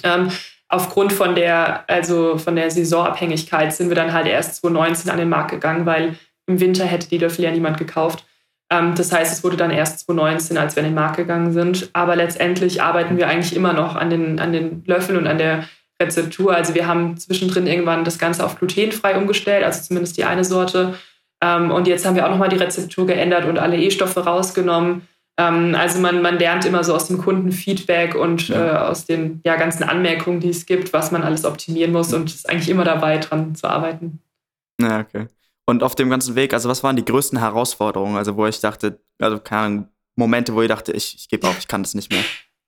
Ähm, 0.05 0.31
aufgrund 0.69 1.13
von 1.13 1.35
der, 1.35 1.85
also 1.91 2.39
von 2.39 2.57
der 2.57 2.71
Saisonabhängigkeit 2.71 3.75
sind 3.75 3.91
wir 3.91 3.97
dann 3.97 4.15
halt 4.15 4.27
erst 4.27 4.63
2019 4.63 5.11
an 5.11 5.19
den 5.19 5.29
Markt 5.29 5.51
gegangen, 5.51 5.85
weil 5.85 6.17
im 6.47 6.59
Winter 6.59 6.87
hätte 6.87 7.11
die 7.11 7.19
Löffel 7.19 7.45
ja 7.45 7.51
niemand 7.51 7.77
gekauft. 7.77 8.25
Ähm, 8.71 8.95
das 8.95 9.13
heißt, 9.13 9.33
es 9.33 9.45
wurde 9.45 9.57
dann 9.57 9.71
erst 9.71 10.01
2019, 10.01 10.59
als 10.59 10.77
wir 10.77 10.83
an 10.83 10.89
den 10.89 10.95
Markt 10.95 11.17
gegangen 11.17 11.53
sind. 11.53 11.91
Aber 11.93 12.17
letztendlich 12.17 12.83
arbeiten 12.83 13.17
wir 13.17 13.29
eigentlich 13.29 13.57
immer 13.57 13.73
noch 13.73 13.97
an 13.97 14.11
den, 14.11 14.41
an 14.41 14.53
den 14.53 14.85
Löffeln 14.87 15.19
und 15.19 15.27
an 15.27 15.39
der 15.39 15.65
Rezeptur. 16.01 16.55
Also 16.55 16.75
wir 16.75 16.87
haben 16.87 17.17
zwischendrin 17.17 17.67
irgendwann 17.67 18.05
das 18.05 18.19
Ganze 18.19 18.45
auf 18.45 18.59
glutenfrei 18.59 19.17
umgestellt, 19.17 19.65
also 19.65 19.83
zumindest 19.83 20.17
die 20.17 20.25
eine 20.25 20.45
Sorte. 20.45 20.95
Ähm, 21.41 21.71
und 21.71 21.87
jetzt 21.87 22.07
haben 22.07 22.17
wir 22.17 22.27
auch 22.27 22.31
nochmal 22.31 22.49
die 22.49 22.57
Rezeptur 22.57 23.07
geändert 23.07 23.45
und 23.47 23.59
alle 23.59 23.79
E-Stoffe 23.79 24.25
rausgenommen. 24.25 25.09
Ähm, 25.39 25.75
also 25.77 26.01
man, 26.01 26.21
man 26.21 26.39
lernt 26.39 26.65
immer 26.65 26.85
so 26.85 26.95
aus 26.95 27.07
dem 27.09 27.19
Kundenfeedback 27.19 28.15
und 28.15 28.49
Ja. 28.49 28.67
äh, 28.67 28.79
aus 28.89 29.07
den 29.07 29.41
ja, 29.45 29.57
ganzen 29.57 29.85
Anmerkungen, 29.85 30.41
die 30.41 30.51
es 30.51 30.67
gibt, 30.67 30.93
was 30.93 31.11
man 31.11 31.23
alles 31.23 31.45
optimieren 31.45 31.93
muss 31.93 32.13
und 32.13 32.31
ist 32.31 32.49
eigentlich 32.49 32.69
immer 32.69 32.85
dabei, 32.85 33.19
dran 33.19 33.55
zu 33.55 33.69
arbeiten. 33.69 34.21
Ja, 34.81 35.01
okay. 35.01 35.27
Und 35.69 35.83
auf 35.83 35.95
dem 35.95 36.09
ganzen 36.09 36.35
Weg, 36.35 36.55
also 36.55 36.67
was 36.71 36.83
waren 36.83 36.97
die 36.97 37.05
größten 37.05 37.39
Herausforderungen? 37.39 38.17
Also 38.17 38.39
wo 38.39 38.47
ich 38.47 38.59
dachte, 38.59 39.01
also 39.21 39.39
keine 39.39 39.61
Ahnung, 39.61 39.89
Momente, 40.17 40.55
wo 40.55 40.63
ich 40.63 40.69
dachte, 40.69 40.93
ich, 40.93 41.15
ich 41.15 41.29
gebe 41.29 41.47
auf, 41.47 41.59
ich 41.59 41.69
kann 41.69 41.83
das 41.83 41.95
nicht 41.95 42.11
mehr. 42.11 42.23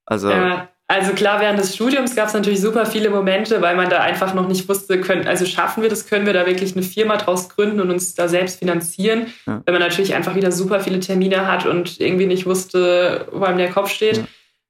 Also, 0.04 0.28
Ja, 0.28 0.68
also 0.86 1.14
klar, 1.14 1.40
während 1.40 1.58
des 1.58 1.74
Studiums 1.74 2.14
gab 2.14 2.28
es 2.28 2.34
natürlich 2.34 2.60
super 2.60 2.84
viele 2.84 3.08
Momente, 3.08 3.62
weil 3.62 3.74
man 3.74 3.88
da 3.88 4.00
einfach 4.00 4.34
noch 4.34 4.48
nicht 4.48 4.68
wusste, 4.68 5.00
können, 5.00 5.26
also 5.26 5.46
schaffen 5.46 5.82
wir 5.82 5.88
das, 5.88 6.08
können 6.08 6.26
wir 6.26 6.34
da 6.34 6.44
wirklich 6.44 6.74
eine 6.74 6.82
Firma 6.82 7.16
draus 7.16 7.48
gründen 7.48 7.80
und 7.80 7.88
uns 7.88 8.14
da 8.14 8.28
selbst 8.28 8.58
finanzieren, 8.58 9.28
Ja. 9.46 9.62
wenn 9.64 9.72
man 9.72 9.80
natürlich 9.82 10.14
einfach 10.14 10.34
wieder 10.34 10.52
super 10.52 10.80
viele 10.80 11.00
Termine 11.00 11.46
hat 11.46 11.64
und 11.64 12.00
irgendwie 12.00 12.26
nicht 12.26 12.44
wusste, 12.44 13.28
wo 13.32 13.44
einem 13.46 13.56
der 13.56 13.70
Kopf 13.70 13.88
steht. 13.88 14.24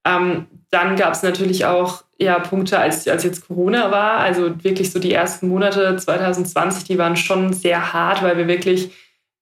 Ähm, 0.07 0.47
dann 0.71 0.95
gab 0.95 1.15
es 1.15 1.25
natürlich 1.25 1.65
auch 1.65 2.05
ja, 2.21 2.39
Punkte, 2.39 2.79
als, 2.79 3.09
als 3.09 3.25
jetzt 3.25 3.49
Corona 3.49 3.91
war, 3.91 4.19
also 4.19 4.53
wirklich 4.63 4.93
so 4.93 4.99
die 4.99 5.13
ersten 5.13 5.49
Monate 5.49 5.97
2020, 5.97 6.85
die 6.85 6.99
waren 6.99 7.17
schon 7.17 7.53
sehr 7.53 7.93
hart, 7.93 8.23
weil 8.23 8.37
wir 8.37 8.47
wirklich 8.47 8.93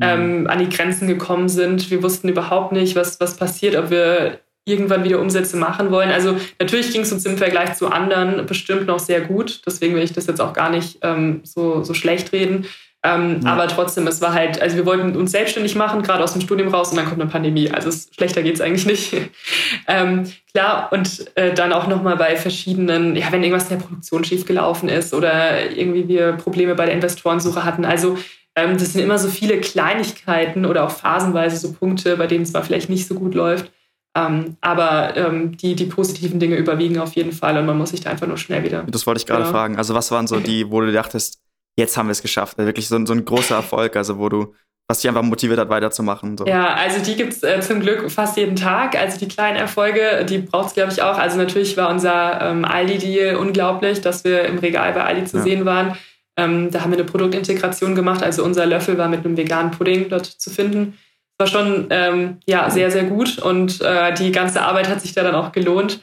ähm, 0.01 0.47
an 0.49 0.61
die 0.61 0.69
Grenzen 0.69 1.09
gekommen 1.09 1.49
sind. 1.49 1.91
Wir 1.91 2.03
wussten 2.03 2.29
überhaupt 2.29 2.73
nicht, 2.73 2.95
was, 2.95 3.19
was 3.21 3.37
passiert, 3.37 3.75
ob 3.75 3.91
wir 3.91 4.39
irgendwann 4.65 5.03
wieder 5.03 5.19
Umsätze 5.19 5.57
machen 5.57 5.91
wollen. 5.91 6.11
Also 6.11 6.37
natürlich 6.61 6.93
ging 6.93 7.01
es 7.01 7.13
uns 7.13 7.27
im 7.27 7.39
Vergleich 7.39 7.75
zu 7.75 7.89
anderen 7.89 8.47
bestimmt 8.47 8.87
noch 8.87 8.99
sehr 8.99 9.23
gut. 9.23 9.63
Deswegen 9.67 9.95
will 9.95 10.03
ich 10.03 10.13
das 10.13 10.27
jetzt 10.27 10.41
auch 10.41 10.53
gar 10.53 10.71
nicht 10.71 10.99
ähm, 11.03 11.41
so, 11.43 11.83
so 11.83 11.95
schlecht 11.95 12.33
reden. 12.33 12.67
Ähm, 13.05 13.41
Ja. 13.45 13.53
Aber 13.53 13.69
trotzdem, 13.69 14.07
es 14.09 14.21
war 14.21 14.35
halt, 14.35 14.61
also 14.61 14.77
wir 14.77 14.85
wollten 14.85 15.15
uns 15.17 15.31
selbstständig 15.31 15.77
machen, 15.77 16.03
gerade 16.03 16.25
aus 16.25 16.33
dem 16.33 16.43
Studium 16.43 16.69
raus 16.75 16.91
und 16.91 16.97
dann 16.97 17.07
kommt 17.07 17.21
eine 17.21 17.31
Pandemie. 17.31 17.71
Also 17.71 17.89
es, 17.91 18.09
schlechter 18.13 18.43
geht's 18.43 18.61
eigentlich 18.61 18.87
nicht. 18.87 19.15
ähm, 19.87 20.25
klar, 20.53 20.89
und 20.93 21.31
äh, 21.37 21.55
dann 21.55 21.73
auch 21.73 21.87
nochmal 21.87 22.17
bei 22.17 22.37
verschiedenen, 22.37 23.15
ja, 23.15 23.27
wenn 23.31 23.43
irgendwas 23.45 23.71
in 23.71 23.79
der 23.79 23.85
Produktion 23.87 24.25
schiefgelaufen 24.25 24.89
ist 24.89 25.15
oder 25.15 25.71
irgendwie 25.77 26.09
wir 26.09 26.33
Probleme 26.33 26.75
bei 26.75 26.87
der 26.87 26.95
Investorensuche 26.95 27.65
hatten. 27.65 27.85
Also 27.85 28.19
ähm, 28.57 28.77
das 28.77 28.93
sind 28.95 29.03
immer 29.03 29.19
so 29.19 29.29
viele 29.29 29.61
Kleinigkeiten 29.61 30.67
oder 30.67 30.85
auch 30.85 30.91
phasenweise 30.91 31.57
so 31.57 31.73
Punkte, 31.73 32.17
bei 32.17 32.27
denen 32.27 32.43
es 32.43 32.51
zwar 32.53 32.65
vielleicht 32.65 32.91
nicht 32.91 33.07
so 33.07 33.15
gut 33.15 33.35
läuft. 33.35 33.71
Ähm, 34.17 34.57
aber 34.61 35.17
ähm, 35.17 35.57
die, 35.57 35.77
die 35.77 35.85
positiven 35.85 36.41
Dinge 36.41 36.57
überwiegen 36.57 36.99
auf 36.99 37.15
jeden 37.15 37.31
Fall 37.33 37.57
und 37.59 37.67
man 37.67 37.79
muss 37.79 37.91
sich 37.91 38.01
da 38.01 38.11
einfach 38.11 38.27
nur 38.27 38.39
schnell 38.39 38.65
wieder. 38.65 38.83
das 38.89 39.07
wollte 39.07 39.21
ich 39.21 39.27
gerade 39.27 39.45
Ja. 39.45 39.51
fragen. 39.51 39.77
Also 39.77 39.95
was 39.95 40.11
waren 40.11 40.27
so 40.27 40.41
die, 40.41 40.69
wo 40.71 40.81
du 40.81 40.91
dachtest, 40.91 41.39
jetzt 41.79 41.97
haben 41.97 42.09
wir 42.09 42.13
es 42.13 42.23
geschafft? 42.23 42.59
Also 42.59 42.67
wirklich 42.67 42.89
so, 42.89 42.97
ein- 42.97 43.07
so 43.07 43.15
ein 43.15 43.25
großer 43.25 43.57
Erfolg, 43.57 43.97
also 43.97 44.19
wo 44.19 44.29
du, 44.29 44.55
was 44.89 45.01
dich 45.01 45.09
einfach 45.09 45.23
motiviert 45.23 45.59
hat, 45.59 45.69
weiterzumachen. 45.69 46.37
So. 46.37 46.47
Ja, 46.47 46.75
also 46.75 47.03
die 47.03 47.15
gibt's 47.15 47.43
äh, 47.43 47.61
zum 47.61 47.81
Glück 47.81 48.11
fast 48.11 48.37
jeden 48.37 48.57
Tag. 48.57 48.97
Also 48.99 49.19
die 49.19 49.29
kleinen 49.29 49.57
Erfolge, 49.57 50.25
die 50.29 50.39
braucht's 50.39 50.75
glaube 50.75 50.93
ich, 50.93 51.03
auch. 51.03 51.19
Also 51.19 51.37
natürlich 51.39 51.77
war 51.77 51.91
unser 51.91 52.41
ähm, 52.41 52.65
Aldi-Deal 52.65 53.37
unglaublich, 53.37 54.01
dass 54.01 54.25
wir 54.25 54.45
im 54.45 54.59
Regal 54.59 54.93
bei 54.93 55.05
Aldi 55.05 55.25
zu 55.25 55.37
Ja. 55.39 55.43
sehen 55.43 55.65
waren. 55.65 55.97
Ähm, 56.39 56.71
da 56.71 56.81
haben 56.81 56.91
wir 56.93 56.99
eine 56.99 57.07
Produktintegration 57.07 57.95
gemacht. 57.95 58.23
Also 58.23 58.45
unser 58.45 58.65
Löffel 58.67 58.97
war 58.97 59.09
mit 59.09 59.25
einem 59.25 59.37
veganen 59.37 59.73
Pudding 59.73 60.09
dort 60.09 60.27
zu 60.27 60.51
finden. 60.51 60.97
War 61.39 61.47
schon 61.47 61.87
ähm, 61.91 62.39
ja, 62.47 62.69
sehr, 62.71 62.91
sehr 62.91 63.05
gut 63.05 63.39
und 63.39 63.81
äh, 63.81 64.13
die 64.15 64.33
ganze 64.33 64.63
Arbeit 64.63 64.89
hat 64.89 65.01
sich 65.01 65.13
da 65.13 65.23
dann 65.23 65.35
auch 65.37 65.53
gelohnt. 65.53 66.01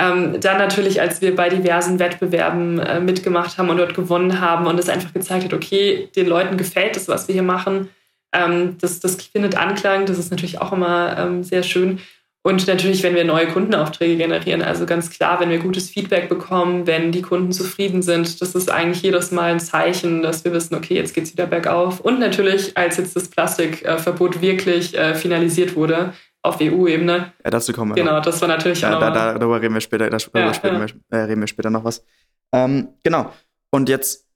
Ähm, 0.00 0.40
dann 0.40 0.58
natürlich, 0.58 1.00
als 1.00 1.20
wir 1.20 1.34
bei 1.34 1.48
diversen 1.48 1.98
Wettbewerben 1.98 2.78
äh, 2.78 3.00
mitgemacht 3.00 3.58
haben 3.58 3.68
und 3.68 3.78
dort 3.78 3.94
gewonnen 3.94 4.40
haben 4.40 4.66
und 4.66 4.78
es 4.78 4.88
einfach 4.88 5.12
gezeigt 5.12 5.44
hat, 5.44 5.52
okay, 5.52 6.08
den 6.14 6.28
Leuten 6.28 6.56
gefällt 6.56 6.94
das, 6.94 7.08
was 7.08 7.26
wir 7.26 7.32
hier 7.32 7.42
machen. 7.42 7.88
Ähm, 8.32 8.76
das, 8.80 9.00
das 9.00 9.16
findet 9.16 9.56
Anklang, 9.56 10.06
das 10.06 10.18
ist 10.18 10.30
natürlich 10.30 10.60
auch 10.60 10.72
immer 10.72 11.16
ähm, 11.18 11.42
sehr 11.42 11.64
schön. 11.64 11.98
Und 12.44 12.66
natürlich, 12.68 13.02
wenn 13.02 13.16
wir 13.16 13.24
neue 13.24 13.48
Kundenaufträge 13.48 14.16
generieren, 14.16 14.62
also 14.62 14.86
ganz 14.86 15.10
klar, 15.10 15.40
wenn 15.40 15.50
wir 15.50 15.58
gutes 15.58 15.90
Feedback 15.90 16.28
bekommen, 16.28 16.86
wenn 16.86 17.10
die 17.10 17.20
Kunden 17.20 17.50
zufrieden 17.50 18.00
sind, 18.00 18.40
das 18.40 18.54
ist 18.54 18.70
eigentlich 18.70 19.02
jedes 19.02 19.32
Mal 19.32 19.50
ein 19.50 19.60
Zeichen, 19.60 20.22
dass 20.22 20.44
wir 20.44 20.52
wissen, 20.52 20.76
okay, 20.76 20.94
jetzt 20.94 21.14
geht's 21.14 21.32
wieder 21.32 21.46
bergauf. 21.46 22.00
Und 22.00 22.20
natürlich, 22.20 22.76
als 22.76 22.96
jetzt 22.96 23.16
das 23.16 23.28
Plastikverbot 23.28 24.40
wirklich 24.40 24.96
äh, 24.96 25.14
finalisiert 25.14 25.74
wurde 25.74 26.12
auf 26.42 26.58
EU-Ebene, 26.60 27.32
Ja, 27.44 27.50
dazu 27.50 27.72
kommen 27.72 27.94
wir 27.94 28.02
noch. 28.02 28.10
genau, 28.10 28.20
das 28.22 28.40
war 28.40 28.48
natürlich 28.48 28.84
auch 28.86 28.90
Ja, 28.92 28.98
da, 29.00 29.08
nochmal- 29.10 29.32
da, 29.34 29.38
darüber 29.38 29.60
reden 29.60 29.74
wir 29.74 29.80
später, 29.80 30.08
da, 30.08 30.16
darüber 30.18 30.40
Ja, 30.40 30.54
später, 30.54 30.78
ja. 30.86 31.18
äh, 31.18 31.22
reden 31.24 31.40
wir 31.40 31.46
später 31.48 31.70
noch 31.70 31.84
was. 31.84 32.04
Ähm, 32.52 32.88
genau. 33.02 33.32
Und 33.70 33.88
jetzt 33.88 34.26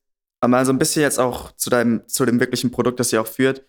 mal 0.45 0.67
so 0.67 0.73
ein 0.73 0.79
bisschen 0.79 1.03
jetzt 1.03 1.19
auch 1.19 1.53
zu 1.53 1.71
deinem, 1.71 2.07
zu 2.09 2.27
dem 2.27 2.41
wirklichen 2.41 2.71
Produkt, 2.71 2.99
das 3.01 3.13
ihr 3.13 3.21
auch 3.21 3.27
führt. 3.27 3.65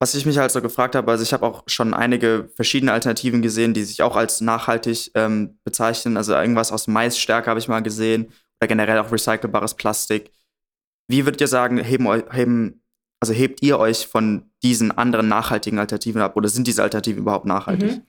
Was 0.00 0.14
ich 0.14 0.26
mich 0.26 0.38
halt 0.38 0.52
so 0.52 0.62
gefragt 0.62 0.94
habe, 0.94 1.10
also 1.10 1.24
ich 1.24 1.32
habe 1.32 1.44
auch 1.44 1.64
schon 1.66 1.92
einige 1.92 2.50
verschiedene 2.54 2.92
Alternativen 2.92 3.42
gesehen, 3.42 3.74
die 3.74 3.82
sich 3.82 4.02
auch 4.02 4.14
als 4.14 4.40
nachhaltig 4.40 5.10
ähm, 5.14 5.58
bezeichnen. 5.64 6.16
Also 6.16 6.34
irgendwas 6.34 6.70
aus 6.70 6.86
Maisstärke 6.86 7.50
habe 7.50 7.58
ich 7.58 7.66
mal 7.66 7.80
gesehen 7.82 8.26
oder 8.60 8.68
generell 8.68 8.98
auch 8.98 9.10
recycelbares 9.10 9.74
Plastik. 9.74 10.30
Wie 11.08 11.24
würdet 11.26 11.40
ihr 11.40 11.48
sagen, 11.48 11.78
heben, 11.78 12.06
heben, 12.30 12.82
also 13.20 13.32
hebt 13.32 13.62
ihr 13.62 13.78
euch 13.78 14.06
von 14.06 14.50
diesen 14.62 14.90
anderen 14.96 15.28
nachhaltigen 15.28 15.78
Alternativen 15.78 16.22
ab 16.22 16.36
oder 16.36 16.48
sind 16.48 16.66
diese 16.66 16.82
Alternativen 16.82 17.22
überhaupt 17.22 17.46
nachhaltig? 17.46 17.90
Mhm. 17.90 18.02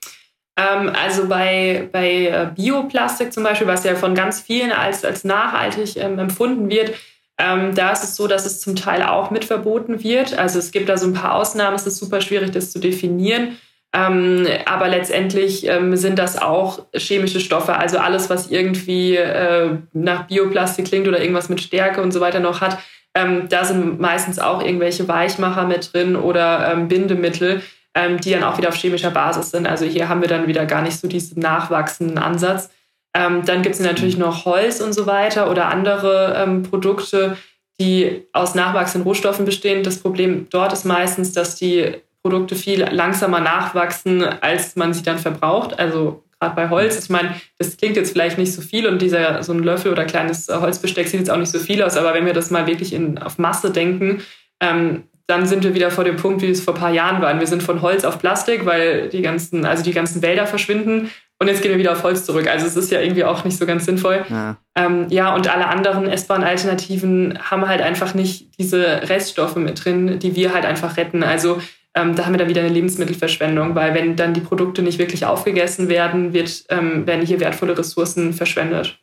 Ähm, 0.58 0.92
also 0.96 1.28
bei, 1.28 1.90
bei 1.92 2.28
äh, 2.28 2.52
Bioplastik 2.56 3.34
zum 3.34 3.44
Beispiel, 3.44 3.68
was 3.68 3.84
ja 3.84 3.96
von 3.96 4.16
ganz 4.16 4.42
vielen 4.42 4.72
als, 4.72 5.06
als 5.06 5.24
nachhaltig 5.24 5.98
ähm, 5.98 6.20
empfunden 6.20 6.70
wird, 6.70 6.94
Ähm, 7.42 7.74
da 7.74 7.94
ist 7.94 8.04
es 8.04 8.18
so, 8.18 8.28
dass 8.28 8.46
es 8.46 8.60
zum 8.60 8.76
Teil 8.76 9.02
auch 9.02 9.32
mit 9.32 9.46
verboten 9.46 10.04
wird. 10.04 10.38
Also 10.38 10.60
es 10.60 10.72
gibt 10.72 10.90
da 10.90 10.98
so 10.98 11.08
ein 11.08 11.14
paar 11.14 11.36
Ausnahmen, 11.36 11.78
es 11.78 11.88
ist 11.88 11.98
super 11.98 12.20
schwierig, 12.20 12.52
das 12.52 12.70
zu 12.72 12.80
definieren. 12.80 13.58
Ähm, 13.94 14.46
aber 14.66 14.90
letztendlich 14.90 15.66
ähm, 15.66 15.96
sind 15.96 16.20
das 16.20 16.38
auch 16.38 16.86
chemische 16.94 17.40
Stoffe. 17.40 17.78
Also 17.78 17.98
alles, 17.98 18.30
was 18.30 18.52
irgendwie 18.52 19.16
äh, 19.16 19.78
nach 19.94 20.28
Bioplastik 20.28 20.86
klingt 20.86 21.08
oder 21.08 21.22
irgendwas 21.22 21.48
mit 21.48 21.62
Stärke 21.62 22.02
und 22.02 22.12
so 22.12 22.20
weiter 22.20 22.42
noch 22.42 22.60
hat, 22.60 22.78
ähm, 23.16 23.48
da 23.50 23.66
sind 23.66 24.00
meistens 24.00 24.40
auch 24.40 24.64
irgendwelche 24.64 25.08
Weichmacher 25.08 25.66
mit 25.66 25.94
drin 25.94 26.16
oder 26.16 26.72
ähm, 26.72 26.88
Bindemittel, 26.88 27.62
ähm, 27.96 28.20
die 28.20 28.32
dann 28.32 28.44
auch 28.44 28.58
wieder 28.58 28.70
auf 28.70 28.76
chemischer 28.76 29.12
Basis 29.12 29.52
sind. 29.52 29.68
Also 29.68 29.86
hier 29.86 30.10
haben 30.10 30.22
wir 30.22 30.28
dann 30.28 30.48
wieder 30.48 30.66
gar 30.66 30.82
nicht 30.82 31.00
so 31.00 31.08
diesen 31.08 31.42
nachwachsenden 31.42 32.18
Ansatz. 32.18 32.70
Ähm, 33.16 33.44
dann 33.46 33.64
gibt 33.64 33.76
es 33.76 33.82
natürlich 33.82 34.18
noch 34.18 34.46
Holz 34.46 34.82
und 34.82 34.94
so 34.94 35.08
weiter 35.08 35.50
oder 35.50 35.68
andere 35.68 36.62
Produkte, 36.70 37.38
die 37.80 38.28
aus 38.34 38.56
nachwachsenden 38.56 39.08
Rohstoffen 39.08 39.46
bestehen. 39.46 39.84
Das 39.84 40.00
Problem 40.00 40.48
dort 40.52 40.74
ist 40.74 40.86
meistens, 40.86 41.34
dass 41.34 41.56
die 41.56 41.96
Produkte 42.22 42.56
viel 42.56 42.84
langsamer 42.84 43.40
nachwachsen, 43.40 44.24
als 44.24 44.76
man 44.76 44.94
sie 44.94 45.04
dann 45.04 45.18
verbraucht. 45.18 45.80
Also 45.80 46.24
gerade 46.40 46.56
bei 46.56 46.70
Holz. 46.70 46.98
Ich 47.04 47.10
meine, 47.10 47.36
das 47.58 47.78
klingt 47.78 47.96
jetzt 47.96 48.12
vielleicht 48.12 48.38
nicht 48.38 48.54
so 48.54 48.62
viel 48.62 48.88
und 48.88 49.02
dieser 49.02 49.44
so 49.44 49.54
ein 49.54 49.60
Löffel 49.60 49.92
oder 49.92 50.06
kleines 50.06 50.48
Holzbesteck 50.48 51.08
sieht 51.08 51.20
jetzt 51.20 51.30
auch 51.30 51.38
nicht 51.38 51.52
so 51.52 51.60
viel 51.60 51.84
aus, 51.84 51.98
aber 51.98 52.14
wenn 52.14 52.26
wir 52.26 52.34
das 52.34 52.52
mal 52.52 52.68
wirklich 52.68 52.94
in, 52.94 53.18
auf 53.18 53.38
Masse 53.38 53.72
denken, 53.72 54.22
ähm, 54.62 55.04
dann 55.28 55.46
sind 55.46 55.64
wir 55.64 55.76
wieder 55.76 55.92
vor 55.92 56.04
dem 56.04 56.16
Punkt, 56.16 56.42
wie 56.42 56.50
es 56.50 56.62
vor 56.62 56.74
ein 56.74 56.80
paar 56.80 56.92
Jahren 56.92 57.22
war. 57.22 57.40
Wir 57.40 57.46
sind 57.46 57.62
von 57.62 57.84
Holz 57.84 58.04
auf 58.04 58.18
Plastik, 58.18 58.66
weil 58.66 59.10
die 59.10 59.22
ganzen, 59.22 59.64
also 59.64 59.84
die 59.84 59.94
ganzen 59.94 60.24
Wälder 60.24 60.48
verschwinden. 60.48 61.12
Und 61.38 61.48
jetzt 61.48 61.62
gehen 61.62 61.72
wir 61.72 61.78
wieder 61.78 61.92
auf 61.92 62.02
Holz 62.02 62.26
zurück. 62.26 62.48
Also 62.50 62.66
es 62.66 62.76
ist 62.76 62.92
ja 62.92 63.00
irgendwie 63.00 63.24
auch 63.24 63.46
nicht 63.46 63.58
so 63.58 63.68
ganz 63.68 63.86
sinnvoll. 63.86 64.26
Ja, 64.28 64.58
ähm, 64.76 65.06
ja 65.10 65.34
und 65.36 65.48
alle 65.48 65.68
anderen 65.68 66.10
essbaren 66.10 66.44
Alternativen 66.44 67.38
haben 67.40 67.68
halt 67.68 67.82
einfach 67.82 68.16
nicht 68.16 68.58
diese 68.60 69.08
Reststoffe 69.08 69.56
mit 69.56 69.86
drin, 69.86 70.18
die 70.18 70.36
wir 70.36 70.54
halt 70.54 70.66
einfach 70.66 70.98
retten. 70.98 71.22
Also 71.22 71.62
ähm, 71.96 72.16
da 72.16 72.26
haben 72.26 72.34
wir 72.34 72.38
dann 72.38 72.50
wieder 72.50 72.62
eine 72.62 72.70
Lebensmittelverschwendung, 72.74 73.76
weil 73.76 73.94
wenn 73.94 74.16
dann 74.16 74.34
die 74.34 74.42
Produkte 74.42 74.82
nicht 74.82 75.00
wirklich 75.00 75.26
aufgegessen 75.26 75.90
werden, 75.90 76.34
wird, 76.34 76.66
ähm, 76.70 77.08
werden 77.08 77.26
hier 77.26 77.40
wertvolle 77.40 77.78
Ressourcen 77.78 78.34
verschwendet. 78.34 79.00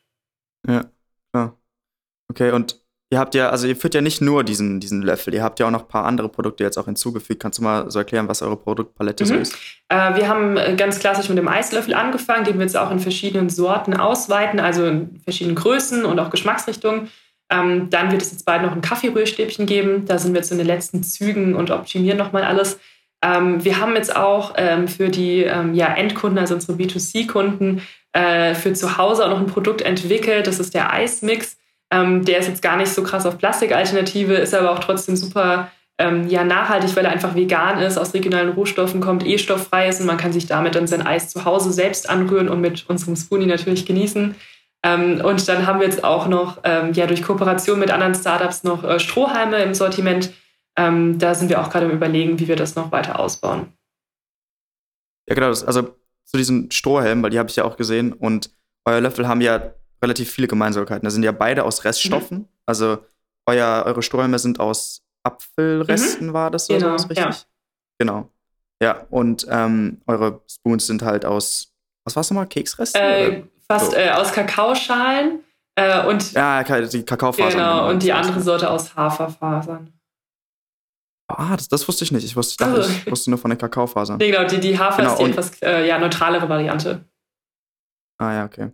Ja, 0.69 0.85
klar. 1.33 1.59
Okay, 2.31 2.53
und 2.53 2.81
ihr 3.11 3.19
habt 3.19 3.35
ja, 3.35 3.51
also 3.51 3.67
ihr 3.67 3.77
führt 3.77 3.95
ja 3.95 4.01
nicht 4.01 4.21
nur 4.21 4.45
diesen, 4.45 4.79
diesen 4.79 5.03
Löffel, 5.03 5.35
ihr 5.35 5.43
habt 5.43 5.59
ja 5.59 5.67
auch 5.67 5.71
noch 5.71 5.83
ein 5.83 5.89
paar 5.89 6.05
andere 6.05 6.29
Produkte 6.29 6.63
jetzt 6.63 6.77
auch 6.77 6.85
hinzugefügt. 6.85 7.43
Kannst 7.43 7.59
du 7.59 7.63
mal 7.63 7.91
so 7.91 7.99
erklären, 7.99 8.29
was 8.29 8.41
eure 8.41 8.57
Produktpalette 8.57 9.25
mhm. 9.25 9.29
so 9.29 9.35
ist? 9.35 9.55
Äh, 9.89 10.15
wir 10.15 10.29
haben 10.29 10.57
äh, 10.57 10.75
ganz 10.77 11.01
klassisch 11.01 11.29
mit 11.29 11.39
dem 11.39 11.49
Eislöffel 11.49 11.95
angefangen, 11.95 12.45
den 12.45 12.55
wir 12.55 12.63
jetzt 12.63 12.77
auch 12.77 12.93
in 12.93 13.01
verschiedenen 13.01 13.49
Sorten 13.49 13.95
ausweiten, 13.95 14.61
also 14.61 14.87
in 14.87 15.19
verschiedenen 15.19 15.57
Größen 15.57 16.05
und 16.05 16.21
auch 16.21 16.31
Geschmacksrichtungen. 16.31 17.09
Ähm, 17.51 17.91
dann 17.91 18.11
wird 18.11 18.23
es 18.23 18.33
jetzt 18.33 18.45
bald 18.45 18.63
noch 18.63 18.73
ein 18.73 18.81
Kaffeerührstäbchen 18.81 19.67
geben. 19.67 20.05
Da 20.07 20.19
sind 20.19 20.35
wir 20.35 20.43
in 20.51 20.59
den 20.59 20.67
letzten 20.67 21.03
Zügen 21.03 21.55
und 21.55 21.71
optimieren 21.71 22.19
nochmal 22.19 22.45
alles. 22.45 22.79
Ähm, 23.23 23.65
wir 23.65 23.81
haben 23.81 23.95
jetzt 23.95 24.15
auch 24.15 24.55
ähm, 24.57 24.89
für 24.89 25.09
die 25.09 25.43
ähm, 25.43 25.75
ja, 25.75 25.95
Endkunden, 25.95 26.39
also 26.39 26.55
unsere 26.55 26.77
B2C-Kunden, 26.77 27.83
äh, 28.13 28.55
für 28.55 28.73
zu 28.73 28.99
Hause 28.99 29.25
auch 29.25 29.31
noch 29.31 29.41
ein 29.41 29.47
Produkt 29.47 29.83
entwickelt. 29.83 30.47
Das 30.47 30.59
ist 30.59 30.75
der 30.75 30.93
Eismix. 30.93 31.57
Ähm, 31.91 32.25
der 32.25 32.39
ist 32.39 32.49
jetzt 32.49 32.63
gar 32.63 32.77
nicht 32.77 32.93
so 32.93 33.03
krass 33.03 33.27
auf 33.27 33.39
Plastikalternative, 33.39 34.35
ist 34.35 34.55
aber 34.55 34.73
auch 34.73 34.81
trotzdem 34.81 35.17
super 35.17 35.71
ähm, 35.99 36.29
ja, 36.29 36.45
nachhaltig, 36.45 36.95
weil 36.97 37.05
er 37.05 37.13
einfach 37.13 37.35
vegan 37.35 37.79
ist, 37.79 37.97
aus 37.97 38.13
regionalen 38.13 38.51
Rohstoffen 38.51 39.01
kommt, 39.01 39.25
eh 39.25 39.39
stofffrei 39.39 39.89
ist 39.89 40.01
und 40.01 40.07
man 40.07 40.19
kann 40.19 40.33
sich 40.33 40.47
damit 40.47 40.75
dann 40.75 40.87
sein 40.87 41.07
Eis 41.07 41.29
zu 41.29 41.45
Hause 41.45 41.73
selbst 41.73 42.11
anrühren 42.11 42.49
und 42.49 42.61
mit 42.61 42.89
unserem 42.89 43.17
Spoonie 43.17 43.47
natürlich 43.47 43.87
genießen. 43.87 44.35
Ähm, 44.87 45.21
und 45.25 45.49
dann 45.49 45.67
haben 45.67 45.81
wir 45.81 45.87
jetzt 45.87 46.05
auch 46.05 46.29
noch 46.29 46.61
ähm, 46.63 46.93
ja, 46.93 47.09
durch 47.09 47.23
Kooperation 47.23 47.81
mit 47.81 47.91
anderen 47.91 48.15
Startups 48.15 48.63
noch 48.63 48.85
äh, 48.85 49.01
Strohhalme 49.01 49.61
im 49.63 49.75
Sortiment. 49.75 50.33
Ähm, 50.77 51.19
da 51.19 51.35
sind 51.35 51.49
wir 51.49 51.61
auch 51.61 51.71
gerade 51.71 51.87
im 51.87 51.93
Überlegen, 51.93 52.39
wie 52.39 52.47
wir 52.47 52.55
das 52.55 52.77
noch 52.77 52.93
weiter 52.93 53.19
ausbauen. 53.19 53.73
Ja, 55.29 55.35
genau. 55.35 55.49
Das, 55.49 55.65
also 55.65 55.97
zu 56.25 56.37
diesen 56.37 56.71
Strohhalmen, 56.71 57.25
weil 57.25 57.31
die 57.31 57.39
habe 57.41 57.49
ich 57.49 57.57
ja 57.57 57.65
auch 57.65 57.77
gesehen. 57.77 58.13
Und 58.13 58.51
euer 58.85 59.01
Löffel 59.01 59.27
haben 59.27 59.41
ja 59.41 59.75
relativ 60.01 60.31
viele 60.31 60.47
Gemeinsamkeiten. 60.47 61.05
Da 61.05 61.11
sind 61.11 61.25
ja 61.25 61.33
beide 61.33 61.65
aus 61.65 61.85
Reststoffen. 61.85 62.39
Mhm. 62.39 62.49
Also 62.67 62.99
euer, 63.47 63.83
eure 63.87 64.03
Strohhalme 64.03 64.39
sind 64.39 64.61
aus 64.61 65.03
Apfelresten, 65.25 66.29
mhm. 66.29 66.33
war 66.33 66.53
das 66.53 66.67
so 66.67 66.75
genau, 66.75 66.95
richtig? 66.95 67.19
Ja. 67.19 67.35
Genau. 67.99 68.31
Ja, 68.81 69.05
und 69.11 69.47
ähm, 69.51 70.01
eure 70.07 70.43
Spoons 70.49 70.87
sind 70.87 71.03
halt 71.03 71.25
aus, 71.25 71.73
was 72.05 72.15
war 72.15 72.21
es 72.21 72.31
nochmal, 72.31 72.47
Keksresten? 72.47 73.01
Äh, 73.01 73.43
fast 73.71 73.93
so. 73.93 73.97
äh, 73.97 74.11
aus 74.11 74.33
Kakaoschalen 74.33 75.41
äh, 75.77 76.07
und 76.07 76.33
ja, 76.33 76.63
die 76.63 77.03
Kakaofasern. 77.05 77.53
Genau, 77.53 77.75
genau, 77.75 77.91
und 77.91 78.03
die 78.03 78.13
andere 78.13 78.41
Sorte 78.41 78.71
aus 78.71 78.97
Haferfasern. 78.97 79.93
Ah, 81.29 81.57
das, 81.57 81.69
das 81.69 81.87
wusste 81.87 82.05
ich 82.05 82.13
nicht. 82.13 82.25
Ich 82.25 82.37
wusste, 82.37 82.63
ich, 82.63 82.71
also. 82.71 82.89
ich 82.89 83.11
wusste 83.11 83.31
nur 83.31 83.39
von 83.39 83.51
den 83.51 83.59
Kakaofasern. 83.59 84.17
Nee, 84.19 84.31
genau, 84.31 84.47
die, 84.47 84.61
die 84.61 84.79
Hafer 84.79 85.03
genau, 85.03 85.13
ist 85.13 85.19
die 85.19 85.31
etwas 85.31 85.63
äh, 85.63 85.87
ja, 85.87 85.99
neutralere 85.99 86.49
Variante. 86.49 87.05
Ah 88.19 88.33
ja, 88.33 88.45
okay. 88.45 88.71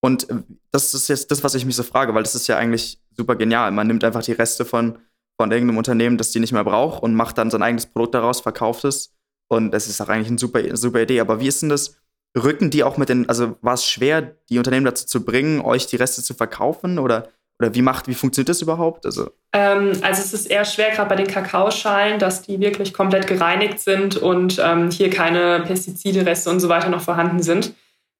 Und 0.00 0.28
äh, 0.30 0.42
das 0.70 0.94
ist 0.94 1.08
jetzt 1.08 1.30
das, 1.30 1.44
was 1.44 1.54
ich 1.54 1.64
mich 1.64 1.76
so 1.76 1.82
frage, 1.82 2.14
weil 2.14 2.22
das 2.22 2.34
ist 2.34 2.48
ja 2.48 2.56
eigentlich 2.56 3.00
super 3.16 3.36
genial. 3.36 3.70
Man 3.70 3.86
nimmt 3.86 4.02
einfach 4.04 4.22
die 4.22 4.32
Reste 4.32 4.64
von, 4.64 4.98
von 5.38 5.52
irgendeinem 5.52 5.78
Unternehmen, 5.78 6.18
das 6.18 6.30
die 6.30 6.40
nicht 6.40 6.52
mehr 6.52 6.64
braucht 6.64 7.02
und 7.02 7.14
macht 7.14 7.38
dann 7.38 7.50
sein 7.50 7.62
eigenes 7.62 7.86
Produkt 7.86 8.14
daraus, 8.14 8.40
verkauft 8.40 8.84
es. 8.84 9.14
Und 9.48 9.70
das 9.70 9.86
ist 9.86 10.00
auch 10.00 10.08
eigentlich 10.08 10.28
eine 10.28 10.38
super, 10.38 10.76
super 10.76 11.02
Idee. 11.02 11.20
Aber 11.20 11.40
wie 11.40 11.46
ist 11.46 11.62
denn 11.62 11.68
das? 11.68 12.01
Rücken 12.36 12.70
die 12.70 12.84
auch 12.84 12.96
mit 12.96 13.08
den, 13.08 13.28
also 13.28 13.56
war 13.60 13.74
es 13.74 13.86
schwer, 13.86 14.22
die 14.48 14.58
Unternehmen 14.58 14.86
dazu 14.86 15.06
zu 15.06 15.24
bringen, 15.24 15.60
euch 15.60 15.86
die 15.86 15.96
Reste 15.96 16.22
zu 16.22 16.34
verkaufen 16.34 16.98
oder, 16.98 17.28
oder 17.58 17.74
wie 17.74 17.82
macht, 17.82 18.08
wie 18.08 18.14
funktioniert 18.14 18.48
das 18.48 18.62
überhaupt? 18.62 19.04
Also, 19.04 19.30
ähm, 19.52 19.92
also 20.02 20.22
es 20.22 20.32
ist 20.32 20.46
eher 20.46 20.64
schwer, 20.64 20.90
gerade 20.90 21.08
bei 21.08 21.16
den 21.16 21.26
Kakaoschalen, 21.26 22.18
dass 22.18 22.42
die 22.42 22.60
wirklich 22.60 22.94
komplett 22.94 23.26
gereinigt 23.26 23.80
sind 23.80 24.16
und 24.16 24.60
ähm, 24.62 24.90
hier 24.90 25.10
keine 25.10 25.64
Pestizide, 25.66 26.24
Reste 26.24 26.50
und 26.50 26.60
so 26.60 26.68
weiter 26.68 26.88
noch 26.88 27.02
vorhanden 27.02 27.42
sind. 27.42 27.74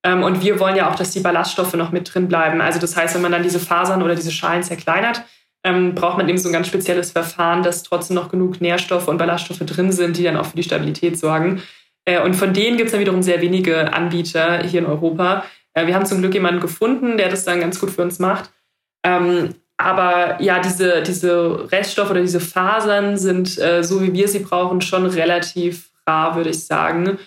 Ähm, 0.05 0.22
und 0.22 0.42
wir 0.42 0.59
wollen 0.59 0.77
ja 0.77 0.90
auch, 0.90 0.96
dass 0.96 1.12
die 1.12 1.20
Ballaststoffe 1.20 1.75
noch 1.75 1.92
mit 1.92 2.12
drin 2.12 2.29
bleiben. 2.29 2.61
Also 2.61 2.79
das 2.79 2.96
heißt, 2.96 3.14
wenn 3.14 3.22
man 3.22 3.33
dann 3.33 3.42
diese 3.42 3.61
Fasern 3.61 4.03
oder 4.03 4.14
diese 4.14 4.33
Schalen 4.33 4.62
zerkleinert, 4.62 5.22
ähm, 5.64 5.94
braucht 5.94 6.18
man 6.18 6.29
eben 6.29 6.38
so 6.38 6.48
ein 6.48 6.53
ganz 6.53 6.66
spezielles 6.66 7.12
Verfahren, 7.12 7.62
dass 7.62 7.85
trotzdem 7.85 8.16
noch 8.16 8.29
genug 8.29 8.61
Nährstoffe 8.61 9.07
und 9.09 9.18
Ballaststoffe 9.18 9.61
drin 9.61 9.92
sind, 9.92 10.16
die 10.16 10.25
dann 10.25 10.37
auch 10.37 10.46
für 10.46 10.57
die 10.57 10.64
Stabilität 10.64 11.18
sorgen. 11.18 11.62
Äh, 12.05 12.23
und 12.23 12.35
von 12.35 12.53
denen 12.53 12.77
gibt 12.77 12.88
es 12.88 12.93
dann 12.93 13.01
wiederum 13.01 13.23
sehr 13.23 13.41
wenige 13.41 13.93
Anbieter 13.93 14.62
hier 14.62 14.81
in 14.81 14.87
Europa. 14.87 15.45
Äh, 15.75 15.87
wir 15.87 15.95
haben 15.95 16.07
zum 16.07 16.21
Glück 16.21 16.35
jemanden 16.35 16.61
gefunden, 16.61 17.17
der 17.17 17.29
das 17.29 17.45
dann 17.45 17.61
ganz 17.61 17.81
gut 17.81 17.91
für 17.91 18.03
uns 18.03 18.19
macht. 18.19 18.51
Ähm, 19.05 19.55
aber 19.77 20.41
ja, 20.41 20.61
diese, 20.61 21.03
diese 21.03 21.71
Reststoffe 21.73 22.11
oder 22.11 22.21
diese 22.21 22.41
Fasern 22.41 23.17
sind, 23.17 23.59
äh, 23.59 23.83
so 23.83 24.03
wie 24.03 24.12
wir 24.12 24.29
sie 24.29 24.41
brauchen, 24.41 24.81
schon 24.81 25.07
relativ 25.07 25.91
rar, 26.07 26.37
würde 26.37 26.51
ich 26.51 26.65
sagen. 26.65 27.19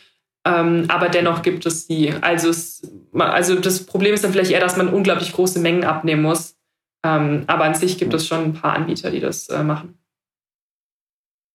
Ähm, 0.47 0.85
aber 0.89 1.09
dennoch 1.09 1.41
gibt 1.41 1.65
es 1.65 1.87
sie. 1.87 2.13
Also, 2.21 2.49
es, 2.49 2.81
also 3.13 3.55
das 3.55 3.85
Problem 3.85 4.13
ist 4.13 4.23
dann 4.23 4.31
vielleicht 4.31 4.51
eher, 4.51 4.59
dass 4.59 4.77
man 4.77 4.89
unglaublich 4.89 5.33
große 5.33 5.59
Mengen 5.59 5.83
abnehmen 5.83 6.21
muss. 6.21 6.55
Ähm, 7.03 7.43
aber 7.47 7.65
an 7.65 7.75
sich 7.75 7.97
gibt 7.97 8.13
es 8.13 8.27
schon 8.27 8.43
ein 8.43 8.53
paar 8.53 8.73
Anbieter, 8.73 9.11
die 9.11 9.19
das 9.19 9.47
machen. 9.49 9.97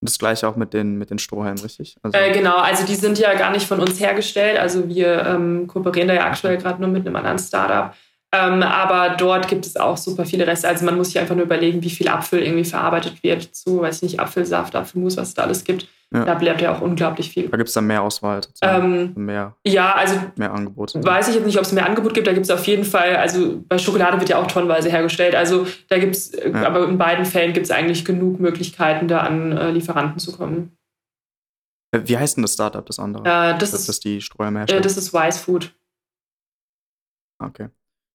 Und 0.00 0.08
das 0.08 0.18
gleiche 0.18 0.48
auch 0.48 0.56
mit 0.56 0.72
den, 0.72 0.96
mit 0.96 1.10
den 1.10 1.18
Strohhalmen, 1.18 1.62
richtig? 1.62 1.96
Also 2.02 2.16
äh, 2.16 2.32
genau, 2.32 2.56
also 2.56 2.86
die 2.86 2.94
sind 2.94 3.18
ja 3.18 3.34
gar 3.34 3.50
nicht 3.50 3.66
von 3.66 3.80
uns 3.80 4.00
hergestellt. 4.00 4.58
Also 4.58 4.88
wir 4.88 5.26
ähm, 5.26 5.66
kooperieren 5.66 6.08
da 6.08 6.14
ja 6.14 6.24
aktuell 6.24 6.56
gerade 6.56 6.80
nur 6.80 6.90
mit 6.90 7.06
einem 7.06 7.16
anderen 7.16 7.38
Startup. 7.38 7.94
Ähm, 8.32 8.62
aber 8.62 9.16
dort 9.16 9.48
gibt 9.48 9.66
es 9.66 9.76
auch 9.76 9.96
super 9.96 10.24
viele 10.24 10.46
Reste. 10.46 10.68
Also 10.68 10.84
man 10.84 10.96
muss 10.96 11.08
sich 11.08 11.18
einfach 11.18 11.34
nur 11.34 11.44
überlegen, 11.44 11.82
wie 11.82 11.90
viel 11.90 12.08
Apfel 12.08 12.40
irgendwie 12.42 12.64
verarbeitet 12.64 13.22
wird 13.24 13.42
zu, 13.54 13.80
weiß 13.80 13.96
ich 13.96 14.02
nicht, 14.02 14.20
Apfelsaft, 14.20 14.76
Apfelmus, 14.76 15.16
was 15.16 15.28
es 15.28 15.34
da 15.34 15.42
alles 15.42 15.64
gibt. 15.64 15.88
Ja. 16.12 16.24
Da 16.24 16.34
bleibt 16.34 16.60
ja 16.60 16.74
auch 16.74 16.80
unglaublich 16.80 17.30
viel. 17.30 17.48
Da 17.48 17.56
gibt 17.56 17.68
es 17.68 17.74
dann 17.74 17.86
mehr 17.86 18.02
Auswahl, 18.02 18.40
ähm, 18.62 19.12
mehr, 19.14 19.54
ja, 19.64 19.94
also 19.94 20.16
mehr 20.36 20.52
Angebot. 20.52 20.92
Weiß 20.94 21.28
ich 21.28 21.36
jetzt 21.36 21.46
nicht, 21.46 21.56
ob 21.56 21.62
es 21.62 21.72
mehr 21.72 21.86
Angebot 21.86 22.14
gibt. 22.14 22.26
Da 22.26 22.32
gibt 22.32 22.46
es 22.46 22.50
auf 22.50 22.66
jeden 22.66 22.84
Fall, 22.84 23.16
also 23.16 23.62
bei 23.68 23.78
Schokolade 23.78 24.18
wird 24.18 24.28
ja 24.28 24.38
auch 24.38 24.48
tonnenweise 24.48 24.90
hergestellt. 24.90 25.36
Also 25.36 25.68
da 25.88 25.98
gibt 25.98 26.16
es, 26.16 26.34
äh, 26.34 26.50
ja. 26.50 26.66
aber 26.66 26.88
in 26.88 26.98
beiden 26.98 27.24
Fällen 27.24 27.52
gibt 27.52 27.66
es 27.66 27.70
eigentlich 27.70 28.04
genug 28.04 28.40
Möglichkeiten, 28.40 29.06
da 29.06 29.20
an 29.20 29.52
äh, 29.52 29.70
Lieferanten 29.70 30.18
zu 30.18 30.36
kommen. 30.36 30.76
Äh, 31.92 32.00
wie 32.04 32.18
heißt 32.18 32.36
denn 32.36 32.42
das 32.42 32.54
Startup, 32.54 32.84
das 32.84 32.98
andere? 32.98 33.22
Äh, 33.22 33.58
das, 33.58 33.70
das, 33.70 33.80
ist, 33.80 33.88
das 33.88 34.00
die 34.00 34.20
Streuer 34.20 34.52
äh, 34.52 34.80
Das 34.80 34.96
ist 34.96 35.12
Wise 35.12 35.38
Food. 35.38 35.72
Okay, 37.38 37.68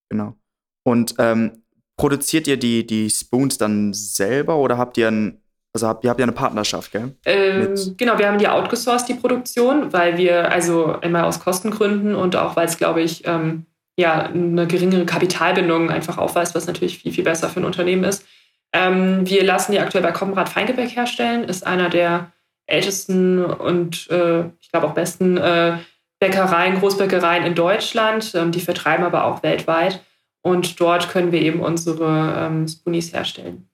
genau. 0.09 0.35
Und 0.83 1.15
ähm, 1.17 1.63
produziert 1.97 2.47
ihr 2.47 2.57
die, 2.57 2.85
die 2.85 3.09
Spoons 3.09 3.57
dann 3.57 3.93
selber 3.93 4.57
oder 4.57 4.77
habt 4.77 4.97
ihr 4.97 5.07
ein 5.07 5.41
also 5.75 5.89
habt, 5.89 6.05
ihr 6.05 6.09
habt 6.09 6.21
ja 6.21 6.23
eine 6.23 6.31
Partnerschaft, 6.31 6.93
gell? 6.93 7.17
Ähm, 7.25 7.75
genau, 7.97 8.17
wir 8.17 8.29
haben 8.29 8.37
die 8.37 8.47
outgesourced, 8.47 9.09
die 9.09 9.13
Produktion, 9.13 9.91
weil 9.91 10.17
wir, 10.17 10.49
also 10.49 10.97
einmal 11.01 11.25
aus 11.25 11.41
Kostengründen 11.41 12.15
und 12.15 12.37
auch 12.37 12.55
weil 12.55 12.65
es, 12.65 12.77
glaube 12.77 13.01
ich, 13.01 13.27
ähm, 13.27 13.65
ja, 13.97 14.21
eine 14.21 14.67
geringere 14.67 15.05
Kapitalbindung 15.05 15.89
einfach 15.89 16.17
aufweist, 16.17 16.55
was 16.55 16.65
natürlich 16.65 16.99
viel, 16.99 17.11
viel 17.11 17.25
besser 17.25 17.49
für 17.49 17.59
ein 17.59 17.65
Unternehmen 17.65 18.05
ist. 18.05 18.25
Ähm, 18.71 19.29
wir 19.29 19.43
lassen 19.43 19.73
die 19.73 19.79
aktuell 19.81 20.01
bei 20.01 20.13
Komrad 20.13 20.47
Feingebäck 20.47 20.95
herstellen, 20.95 21.43
ist 21.43 21.67
einer 21.67 21.89
der 21.89 22.31
ältesten 22.67 23.43
und 23.43 24.09
äh, 24.09 24.45
ich 24.61 24.71
glaube 24.71 24.87
auch 24.87 24.93
besten 24.93 25.35
äh, 25.35 25.77
Bäckereien, 26.25 26.79
Großbäckereien 26.79 27.45
in 27.45 27.55
Deutschland. 27.55 28.33
Ähm, 28.35 28.51
die 28.51 28.61
vertreiben 28.61 29.05
aber 29.05 29.25
auch 29.25 29.43
weltweit. 29.43 30.03
Und 30.41 30.79
dort 30.79 31.09
können 31.09 31.31
wir 31.31 31.41
eben 31.41 31.59
unsere 31.59 32.35
ähm, 32.37 32.67
Spoonies 32.67 33.13
herstellen. 33.13 33.69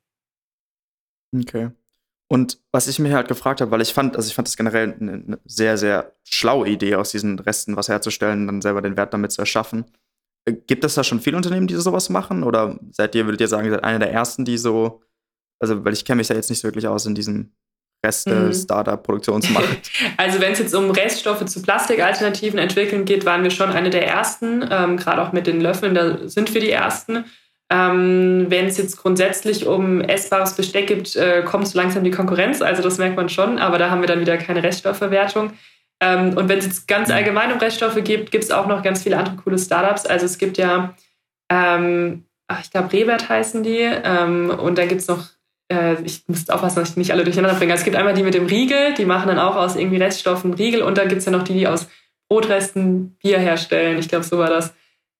Okay. 1.35 1.71
Und 2.29 2.59
was 2.71 2.87
ich 2.87 2.99
mir 2.99 3.13
halt 3.13 3.27
gefragt 3.27 3.59
habe, 3.59 3.71
weil 3.71 3.81
ich 3.81 3.93
fand, 3.93 4.15
also 4.15 4.27
ich 4.27 4.35
fand 4.35 4.47
das 4.47 4.55
generell 4.55 4.95
eine, 4.99 5.39
sehr, 5.43 5.77
sehr 5.77 6.13
schlaue 6.23 6.67
Idee, 6.69 6.95
aus 6.95 7.11
diesen 7.11 7.39
Resten 7.39 7.75
was 7.75 7.89
herzustellen, 7.89 8.47
dann 8.47 8.61
selber 8.61 8.81
den 8.81 8.95
Wert 8.95 9.13
damit 9.13 9.33
zu 9.33 9.41
erschaffen. 9.41 9.85
Äh, 10.45 10.53
gibt 10.53 10.83
es 10.83 10.95
da 10.95 11.03
schon 11.03 11.19
viele 11.19 11.37
Unternehmen, 11.37 11.67
die 11.67 11.75
sowas 11.75 12.09
machen? 12.09 12.43
Oder 12.43 12.79
seid 12.91 13.15
ihr, 13.15 13.25
würdet 13.25 13.41
ihr 13.41 13.47
sagen, 13.47 13.69
seid 13.69 13.83
einer 13.83 13.99
der 13.99 14.11
ersten, 14.11 14.45
die 14.45 14.57
so, 14.57 15.01
also 15.59 15.83
weil 15.83 15.93
ich 15.93 16.05
kenne 16.05 16.17
mich 16.17 16.29
ja 16.29 16.35
jetzt 16.35 16.49
nicht 16.49 16.59
so 16.59 16.67
wirklich 16.67 16.87
aus 16.87 17.05
in 17.05 17.15
diesem 17.15 17.53
Reste 18.05 18.33
mhm. 18.33 18.53
Startup-Produktionsmarkt. 18.53 19.91
Also 20.17 20.39
wenn 20.39 20.53
es 20.53 20.59
jetzt 20.59 20.73
um 20.73 20.89
Reststoffe 20.91 21.45
zu 21.45 21.61
Plastikalternativen 21.61 22.59
entwickeln 22.59 23.05
geht, 23.05 23.25
waren 23.25 23.43
wir 23.43 23.51
schon 23.51 23.69
eine 23.69 23.89
der 23.89 24.07
ersten. 24.07 24.65
Ähm, 24.69 24.97
Gerade 24.97 25.21
auch 25.21 25.31
mit 25.31 25.47
den 25.47 25.61
Löffeln, 25.61 25.93
da 25.93 26.17
sind 26.27 26.53
wir 26.53 26.61
die 26.61 26.71
ersten. 26.71 27.25
Ähm, 27.71 28.47
wenn 28.49 28.65
es 28.65 28.77
jetzt 28.77 28.97
grundsätzlich 28.97 29.65
um 29.65 30.01
essbares 30.01 30.55
Besteck 30.55 30.87
gibt, 30.87 31.15
äh, 31.15 31.43
kommt 31.43 31.67
so 31.67 31.77
langsam 31.77 32.03
die 32.03 32.11
Konkurrenz. 32.11 32.61
Also 32.61 32.81
das 32.81 32.97
merkt 32.97 33.15
man 33.15 33.29
schon, 33.29 33.59
aber 33.59 33.77
da 33.77 33.89
haben 33.89 34.01
wir 34.01 34.07
dann 34.07 34.19
wieder 34.19 34.37
keine 34.37 34.63
Reststoffverwertung. 34.63 35.53
Ähm, 36.01 36.35
und 36.35 36.49
wenn 36.49 36.59
es 36.59 36.65
jetzt 36.65 36.87
ganz 36.87 37.11
allgemein 37.11 37.51
um 37.51 37.59
Reststoffe 37.59 38.03
geht, 38.03 38.31
gibt 38.31 38.43
es 38.43 38.51
auch 38.51 38.67
noch 38.67 38.81
ganz 38.83 39.03
viele 39.03 39.17
andere 39.17 39.35
coole 39.37 39.57
Startups. 39.57 40.05
Also 40.05 40.25
es 40.25 40.37
gibt 40.37 40.57
ja, 40.57 40.95
ähm, 41.49 42.25
ach, 42.47 42.61
ich 42.61 42.71
glaube, 42.71 42.91
Rewert 42.91 43.29
heißen 43.29 43.63
die. 43.63 43.79
Ähm, 43.79 44.49
und 44.49 44.77
dann 44.77 44.87
gibt 44.87 45.01
es 45.01 45.07
noch 45.07 45.29
ich 46.03 46.23
muss 46.27 46.49
aufpassen, 46.49 46.79
dass 46.79 46.91
ich 46.91 46.97
nicht 46.97 47.11
alle 47.11 47.23
durcheinander 47.23 47.57
bringe. 47.57 47.71
Also 47.71 47.81
es 47.81 47.85
gibt 47.85 47.95
einmal 47.95 48.13
die 48.13 48.23
mit 48.23 48.33
dem 48.33 48.45
Riegel, 48.45 48.93
die 48.95 49.05
machen 49.05 49.27
dann 49.27 49.39
auch 49.39 49.55
aus 49.55 49.75
irgendwie 49.75 49.97
Reststoffen 49.97 50.53
Riegel 50.53 50.81
und 50.81 50.97
dann 50.97 51.07
gibt 51.07 51.19
es 51.19 51.25
ja 51.25 51.31
noch 51.31 51.43
die, 51.43 51.53
die 51.53 51.67
aus 51.67 51.87
Brotresten 52.29 53.17
Bier 53.21 53.39
herstellen. 53.39 53.99
Ich 53.99 54.09
glaube, 54.09 54.23
so 54.23 54.37
war 54.37 54.49
das. 54.49 54.73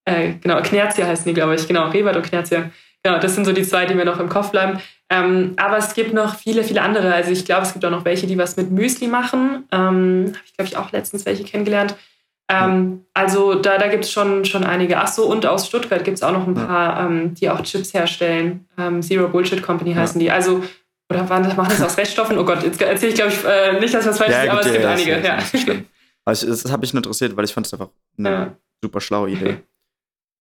Äh, 0.04 0.34
genau, 0.40 0.60
Knerzia 0.62 1.06
heißen 1.06 1.26
die, 1.26 1.34
glaube 1.34 1.54
ich. 1.54 1.68
Genau, 1.68 1.88
Rebert 1.88 2.16
und 2.16 2.24
Knerzia. 2.24 2.70
Genau, 3.02 3.18
das 3.18 3.34
sind 3.34 3.44
so 3.44 3.52
die 3.52 3.62
zwei, 3.62 3.84
die 3.84 3.94
mir 3.94 4.04
noch 4.04 4.20
im 4.20 4.28
Kopf 4.28 4.50
bleiben. 4.50 4.80
Ähm, 5.10 5.54
aber 5.56 5.76
es 5.76 5.94
gibt 5.94 6.14
noch 6.14 6.36
viele, 6.36 6.64
viele 6.64 6.82
andere. 6.82 7.12
Also 7.12 7.30
ich 7.30 7.44
glaube, 7.44 7.62
es 7.62 7.72
gibt 7.72 7.84
auch 7.84 7.90
noch 7.90 8.04
welche, 8.04 8.26
die 8.26 8.38
was 8.38 8.56
mit 8.56 8.70
Müsli 8.70 9.08
machen. 9.08 9.64
Ähm, 9.70 10.28
Habe 10.28 10.44
ich, 10.46 10.56
glaube 10.56 10.68
ich, 10.68 10.76
auch 10.76 10.92
letztens 10.92 11.26
welche 11.26 11.44
kennengelernt. 11.44 11.96
Ähm, 12.52 13.06
also 13.14 13.54
da, 13.54 13.78
da 13.78 13.88
gibt 13.88 14.04
es 14.04 14.12
schon, 14.12 14.44
schon 14.44 14.64
einige. 14.64 14.98
Ach 14.98 15.08
so, 15.08 15.24
und 15.24 15.46
aus 15.46 15.66
Stuttgart 15.66 16.04
gibt 16.04 16.18
es 16.18 16.22
auch 16.22 16.32
noch 16.32 16.46
ein 16.46 16.54
paar, 16.54 17.06
ähm, 17.06 17.34
die 17.34 17.48
auch 17.48 17.62
Chips 17.62 17.94
herstellen. 17.94 18.68
Ähm, 18.76 19.02
Zero 19.02 19.28
Bullshit 19.28 19.62
Company 19.62 19.94
heißen 19.94 20.20
ja. 20.20 20.26
die. 20.26 20.30
Also, 20.30 20.62
oder 21.08 21.28
waren, 21.30 21.44
machen 21.56 21.70
das 21.70 21.82
aus 21.82 21.96
Reststoffen? 21.98 22.38
Oh 22.38 22.44
Gott, 22.44 22.62
jetzt 22.62 22.80
erzähle 22.80 23.12
ich, 23.12 23.16
glaube 23.16 23.32
ich, 23.32 23.44
äh, 23.44 23.80
nicht, 23.80 23.94
dass 23.94 24.06
was 24.06 24.18
falsch 24.18 24.32
ja, 24.32 24.42
ist, 24.42 24.50
aber 24.50 24.60
es 24.60 24.72
gibt 24.72 24.84
ja, 24.84 24.90
einige. 24.90 25.20
Ja. 25.22 25.38
Also, 26.24 26.46
das 26.46 26.70
habe 26.70 26.84
ich 26.84 26.92
nur 26.92 26.98
interessiert, 26.98 27.36
weil 27.36 27.44
ich 27.44 27.54
fand 27.54 27.66
es 27.66 27.72
einfach 27.72 27.88
eine 28.18 28.56
super 28.82 29.00
schlaue 29.00 29.30
Idee. 29.30 29.58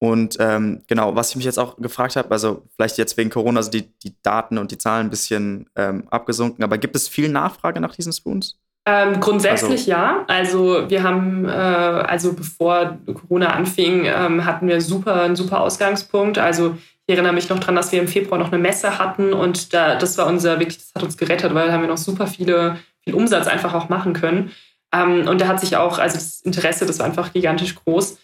Und 0.03 0.37
ähm, 0.39 0.81
genau, 0.87 1.15
was 1.15 1.29
ich 1.29 1.35
mich 1.35 1.45
jetzt 1.45 1.59
auch 1.59 1.77
gefragt 1.77 2.15
habe, 2.15 2.31
also 2.31 2.63
vielleicht 2.75 2.97
jetzt 2.97 3.17
wegen 3.17 3.29
Corona 3.29 3.61
sind 3.61 3.75
die, 3.75 3.93
die 3.99 4.15
Daten 4.23 4.57
und 4.57 4.71
die 4.71 4.79
Zahlen 4.79 5.05
ein 5.05 5.09
bisschen 5.11 5.69
ähm, 5.75 6.07
abgesunken, 6.09 6.63
aber 6.63 6.79
gibt 6.79 6.95
es 6.95 7.07
viel 7.07 7.29
Nachfrage 7.29 7.79
nach 7.79 7.95
diesen 7.95 8.11
Spoons? 8.11 8.59
Ähm, 8.85 9.19
grundsätzlich 9.19 9.81
also. 9.81 9.91
ja. 9.91 10.25
Also 10.27 10.89
wir 10.89 11.03
haben, 11.03 11.45
äh, 11.45 11.51
also 11.51 12.33
bevor 12.33 12.97
Corona 13.05 13.51
anfing, 13.53 14.05
ähm, 14.05 14.45
hatten 14.45 14.67
wir 14.67 14.81
super, 14.81 15.21
einen 15.21 15.35
super 15.35 15.61
Ausgangspunkt. 15.61 16.39
Also 16.39 16.77
ich 17.05 17.13
erinnere 17.13 17.33
mich 17.33 17.49
noch 17.49 17.59
daran, 17.59 17.75
dass 17.75 17.91
wir 17.91 18.01
im 18.01 18.07
Februar 18.07 18.39
noch 18.39 18.51
eine 18.51 18.61
Messe 18.61 18.97
hatten 18.97 19.33
und 19.33 19.73
da, 19.73 19.95
das 19.95 20.17
war 20.17 20.27
unser, 20.27 20.59
wirklich, 20.59 20.77
das 20.77 20.91
hat 20.95 21.03
uns 21.03 21.17
gerettet, 21.17 21.53
weil 21.53 21.67
da 21.67 21.73
haben 21.73 21.81
wir 21.81 21.89
noch 21.89 21.97
super 21.97 22.25
viele, 22.25 22.77
viel 23.03 23.13
Umsatz 23.13 23.47
einfach 23.47 23.73
auch 23.73 23.89
machen 23.89 24.13
können. 24.13 24.51
Ähm, 24.93 25.27
und 25.27 25.41
da 25.41 25.47
hat 25.47 25.59
sich 25.59 25.77
auch, 25.77 25.99
also 25.99 26.15
das 26.15 26.41
Interesse, 26.41 26.85
das 26.85 26.99
war 26.99 27.05
einfach 27.05 27.33
gigantisch 27.33 27.75
groß. 27.75 28.17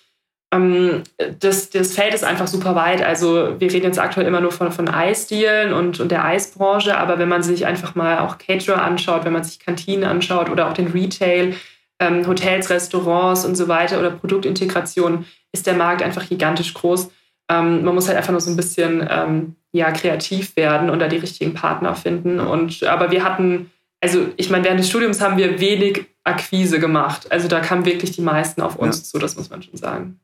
Ähm, 0.53 1.03
das, 1.39 1.69
das 1.69 1.93
Feld 1.93 2.13
ist 2.13 2.23
einfach 2.23 2.47
super 2.47 2.75
weit. 2.75 3.01
Also 3.01 3.59
wir 3.59 3.71
reden 3.71 3.85
jetzt 3.85 3.99
aktuell 3.99 4.27
immer 4.27 4.41
nur 4.41 4.51
von, 4.51 4.71
von 4.71 4.87
Eisdielen 4.87 5.73
und, 5.73 5.99
und 5.99 6.09
der 6.09 6.23
Eisbranche, 6.23 6.97
aber 6.97 7.19
wenn 7.19 7.27
man 7.27 7.43
sich 7.43 7.65
einfach 7.65 7.95
mal 7.95 8.19
auch 8.19 8.37
Caterer 8.37 8.81
anschaut, 8.81 9.25
wenn 9.25 9.33
man 9.33 9.43
sich 9.43 9.59
Kantinen 9.59 10.05
anschaut 10.05 10.49
oder 10.49 10.69
auch 10.69 10.73
den 10.73 10.87
Retail, 10.87 11.55
ähm, 11.99 12.25
Hotels, 12.27 12.69
Restaurants 12.69 13.43
und 13.43 13.55
so 13.55 13.67
weiter 13.67 13.99
oder 13.99 14.11
Produktintegration, 14.11 15.25
ist 15.51 15.67
der 15.67 15.73
Markt 15.73 16.01
einfach 16.01 16.27
gigantisch 16.27 16.73
groß. 16.73 17.09
Ähm, 17.49 17.83
man 17.83 17.95
muss 17.95 18.07
halt 18.07 18.17
einfach 18.17 18.31
nur 18.31 18.41
so 18.41 18.49
ein 18.49 18.57
bisschen 18.57 19.05
ähm, 19.09 19.55
ja, 19.71 19.91
kreativ 19.91 20.55
werden 20.55 20.89
und 20.89 20.99
da 20.99 21.07
die 21.07 21.17
richtigen 21.17 21.53
Partner 21.53 21.95
finden. 21.95 22.39
Und, 22.39 22.83
aber 22.83 23.11
wir 23.11 23.23
hatten, 23.23 23.71
also 24.01 24.27
ich 24.37 24.49
meine, 24.49 24.63
während 24.65 24.79
des 24.79 24.89
Studiums 24.89 25.21
haben 25.21 25.37
wir 25.37 25.59
wenig 25.59 26.05
Akquise 26.23 26.79
gemacht. 26.79 27.31
Also 27.31 27.47
da 27.47 27.59
kamen 27.59 27.85
wirklich 27.85 28.11
die 28.11 28.21
meisten 28.21 28.61
auf 28.61 28.75
uns 28.75 28.97
ja. 28.97 29.03
zu, 29.03 29.19
das 29.19 29.35
muss 29.35 29.49
man 29.49 29.61
schon 29.61 29.77
sagen. 29.77 30.19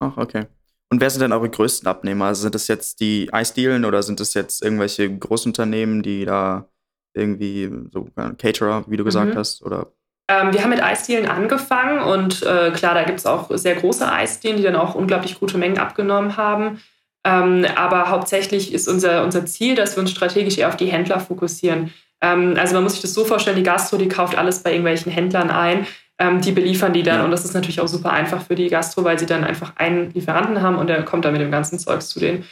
Ach, 0.00 0.16
okay. 0.16 0.46
Und 0.88 1.00
wer 1.00 1.10
sind 1.10 1.22
denn 1.22 1.32
eure 1.32 1.50
größten 1.50 1.88
Abnehmer? 1.88 2.26
Also 2.26 2.42
sind 2.42 2.54
das 2.54 2.68
jetzt 2.68 3.00
die 3.00 3.32
Eisdielen 3.32 3.84
oder 3.84 4.02
sind 4.02 4.20
das 4.20 4.34
jetzt 4.34 4.62
irgendwelche 4.62 5.16
Großunternehmen, 5.16 6.02
die 6.02 6.24
da 6.24 6.68
irgendwie 7.14 7.70
so 7.92 8.08
Caterer, 8.38 8.84
wie 8.86 8.96
du 8.96 9.04
gesagt 9.04 9.34
mhm. 9.34 9.38
hast, 9.38 9.62
oder? 9.62 9.92
Ähm, 10.28 10.52
wir 10.52 10.62
haben 10.62 10.70
mit 10.70 10.82
Eisdielen 10.82 11.26
angefangen 11.26 12.00
und 12.00 12.42
äh, 12.42 12.70
klar, 12.72 12.94
da 12.94 13.04
gibt 13.04 13.18
es 13.18 13.26
auch 13.26 13.48
sehr 13.56 13.76
große 13.76 14.10
Eisdielen, 14.10 14.56
die 14.56 14.62
dann 14.62 14.76
auch 14.76 14.94
unglaublich 14.94 15.38
gute 15.38 15.56
Mengen 15.56 15.78
abgenommen 15.78 16.36
haben. 16.36 16.80
Ähm, 17.24 17.66
aber 17.74 18.10
hauptsächlich 18.10 18.72
ist 18.72 18.88
unser, 18.88 19.24
unser 19.24 19.46
Ziel, 19.46 19.74
dass 19.74 19.96
wir 19.96 20.00
uns 20.00 20.10
strategisch 20.10 20.58
eher 20.58 20.68
auf 20.68 20.76
die 20.76 20.86
Händler 20.86 21.20
fokussieren. 21.20 21.92
Ähm, 22.20 22.54
also 22.58 22.74
man 22.74 22.84
muss 22.84 22.92
sich 22.92 23.02
das 23.02 23.14
so 23.14 23.24
vorstellen, 23.24 23.56
die 23.56 23.62
Gastro, 23.62 23.98
die 23.98 24.08
kauft 24.08 24.36
alles 24.36 24.62
bei 24.62 24.70
irgendwelchen 24.70 25.10
Händlern 25.10 25.50
ein 25.50 25.86
ähm, 26.18 26.40
die 26.40 26.52
beliefern 26.52 26.92
die 26.92 27.02
dann. 27.02 27.18
Ja. 27.18 27.24
Und 27.24 27.30
das 27.30 27.44
ist 27.44 27.54
natürlich 27.54 27.80
auch 27.80 27.88
super 27.88 28.12
einfach 28.12 28.42
für 28.42 28.54
die 28.54 28.68
Gastro, 28.68 29.04
weil 29.04 29.18
sie 29.18 29.26
dann 29.26 29.44
einfach 29.44 29.74
einen 29.76 30.12
Lieferanten 30.12 30.62
haben 30.62 30.76
und 30.76 30.88
der 30.88 31.04
kommt 31.04 31.24
dann 31.24 31.32
mit 31.32 31.42
dem 31.42 31.50
ganzen 31.50 31.78
Zeugs 31.78 32.08
zu 32.08 32.20
denen. 32.20 32.44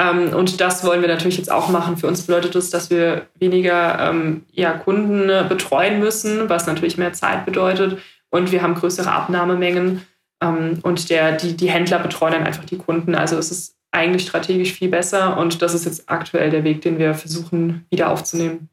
Ähm, 0.00 0.32
und 0.34 0.60
das 0.60 0.84
wollen 0.84 1.02
wir 1.02 1.08
natürlich 1.08 1.36
jetzt 1.36 1.52
auch 1.52 1.68
machen. 1.68 1.96
Für 1.96 2.06
uns 2.06 2.26
bedeutet 2.26 2.54
das, 2.54 2.70
dass 2.70 2.88
wir 2.90 3.26
weniger 3.34 3.98
ähm, 4.08 4.44
ja, 4.52 4.72
Kunden 4.72 5.26
betreuen 5.48 6.00
müssen, 6.00 6.48
was 6.48 6.66
natürlich 6.66 6.96
mehr 6.96 7.12
Zeit 7.12 7.44
bedeutet. 7.44 7.98
Und 8.30 8.52
wir 8.52 8.62
haben 8.62 8.74
größere 8.74 9.12
Abnahmemengen. 9.12 10.06
Ähm, 10.42 10.78
und 10.82 11.10
der, 11.10 11.36
die, 11.36 11.56
die 11.56 11.70
Händler 11.70 11.98
betreuen 11.98 12.32
dann 12.32 12.44
einfach 12.44 12.64
die 12.64 12.78
Kunden. 12.78 13.14
Also 13.14 13.36
es 13.36 13.50
ist 13.50 13.76
eigentlich 13.90 14.22
strategisch 14.22 14.72
viel 14.72 14.88
besser. 14.88 15.36
Und 15.36 15.60
das 15.60 15.74
ist 15.74 15.84
jetzt 15.84 16.08
aktuell 16.08 16.48
der 16.48 16.64
Weg, 16.64 16.80
den 16.80 16.98
wir 16.98 17.14
versuchen 17.14 17.84
wieder 17.90 18.08
aufzunehmen. 18.10 18.70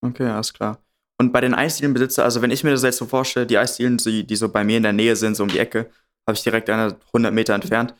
Okay, 0.00 0.26
alles 0.26 0.52
klar. 0.52 0.78
Und 1.22 1.30
bei 1.30 1.40
den 1.40 1.54
Eisdielenbesitzer, 1.54 2.24
also 2.24 2.42
wenn 2.42 2.50
ich 2.50 2.64
mir 2.64 2.72
das 2.72 2.82
jetzt 2.82 2.96
so 2.96 3.06
vorstelle, 3.06 3.46
die 3.46 3.56
Eisdielen, 3.56 3.96
die, 3.98 4.26
die 4.26 4.34
so 4.34 4.48
bei 4.48 4.64
mir 4.64 4.78
in 4.78 4.82
der 4.82 4.92
Nähe 4.92 5.14
sind, 5.14 5.36
so 5.36 5.44
um 5.44 5.48
die 5.48 5.60
Ecke, 5.60 5.88
habe 6.26 6.34
ich 6.36 6.42
direkt 6.42 6.68
eine 6.68 6.96
100 7.06 7.32
Meter 7.32 7.54
entfernt. 7.54 7.94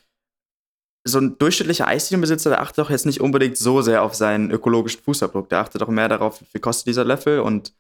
So 1.05 1.21
ein 1.21 1.39
durchschnittlicher 1.39 1.87
Eisdielenbesitzer, 1.87 2.51
der 2.51 2.61
achtet 2.61 2.79
doch 2.79 2.91
jetzt 2.91 3.07
nicht 3.07 3.21
unbedingt 3.21 3.57
so 3.57 3.81
sehr 3.81 4.03
auf 4.03 4.15
seinen 4.15 4.51
ökologischen 4.51 5.03
Fußabdruck. 5.03 5.49
Der 5.51 5.61
achtet 5.61 5.83
doch 5.83 5.89
mehr 5.89 6.09
darauf, 6.09 6.41
wie 6.41 6.47
viel 6.47 6.61
kostet 6.61 6.89
dieser 6.89 7.05
Löffel 7.05 7.39
und, 7.39 7.73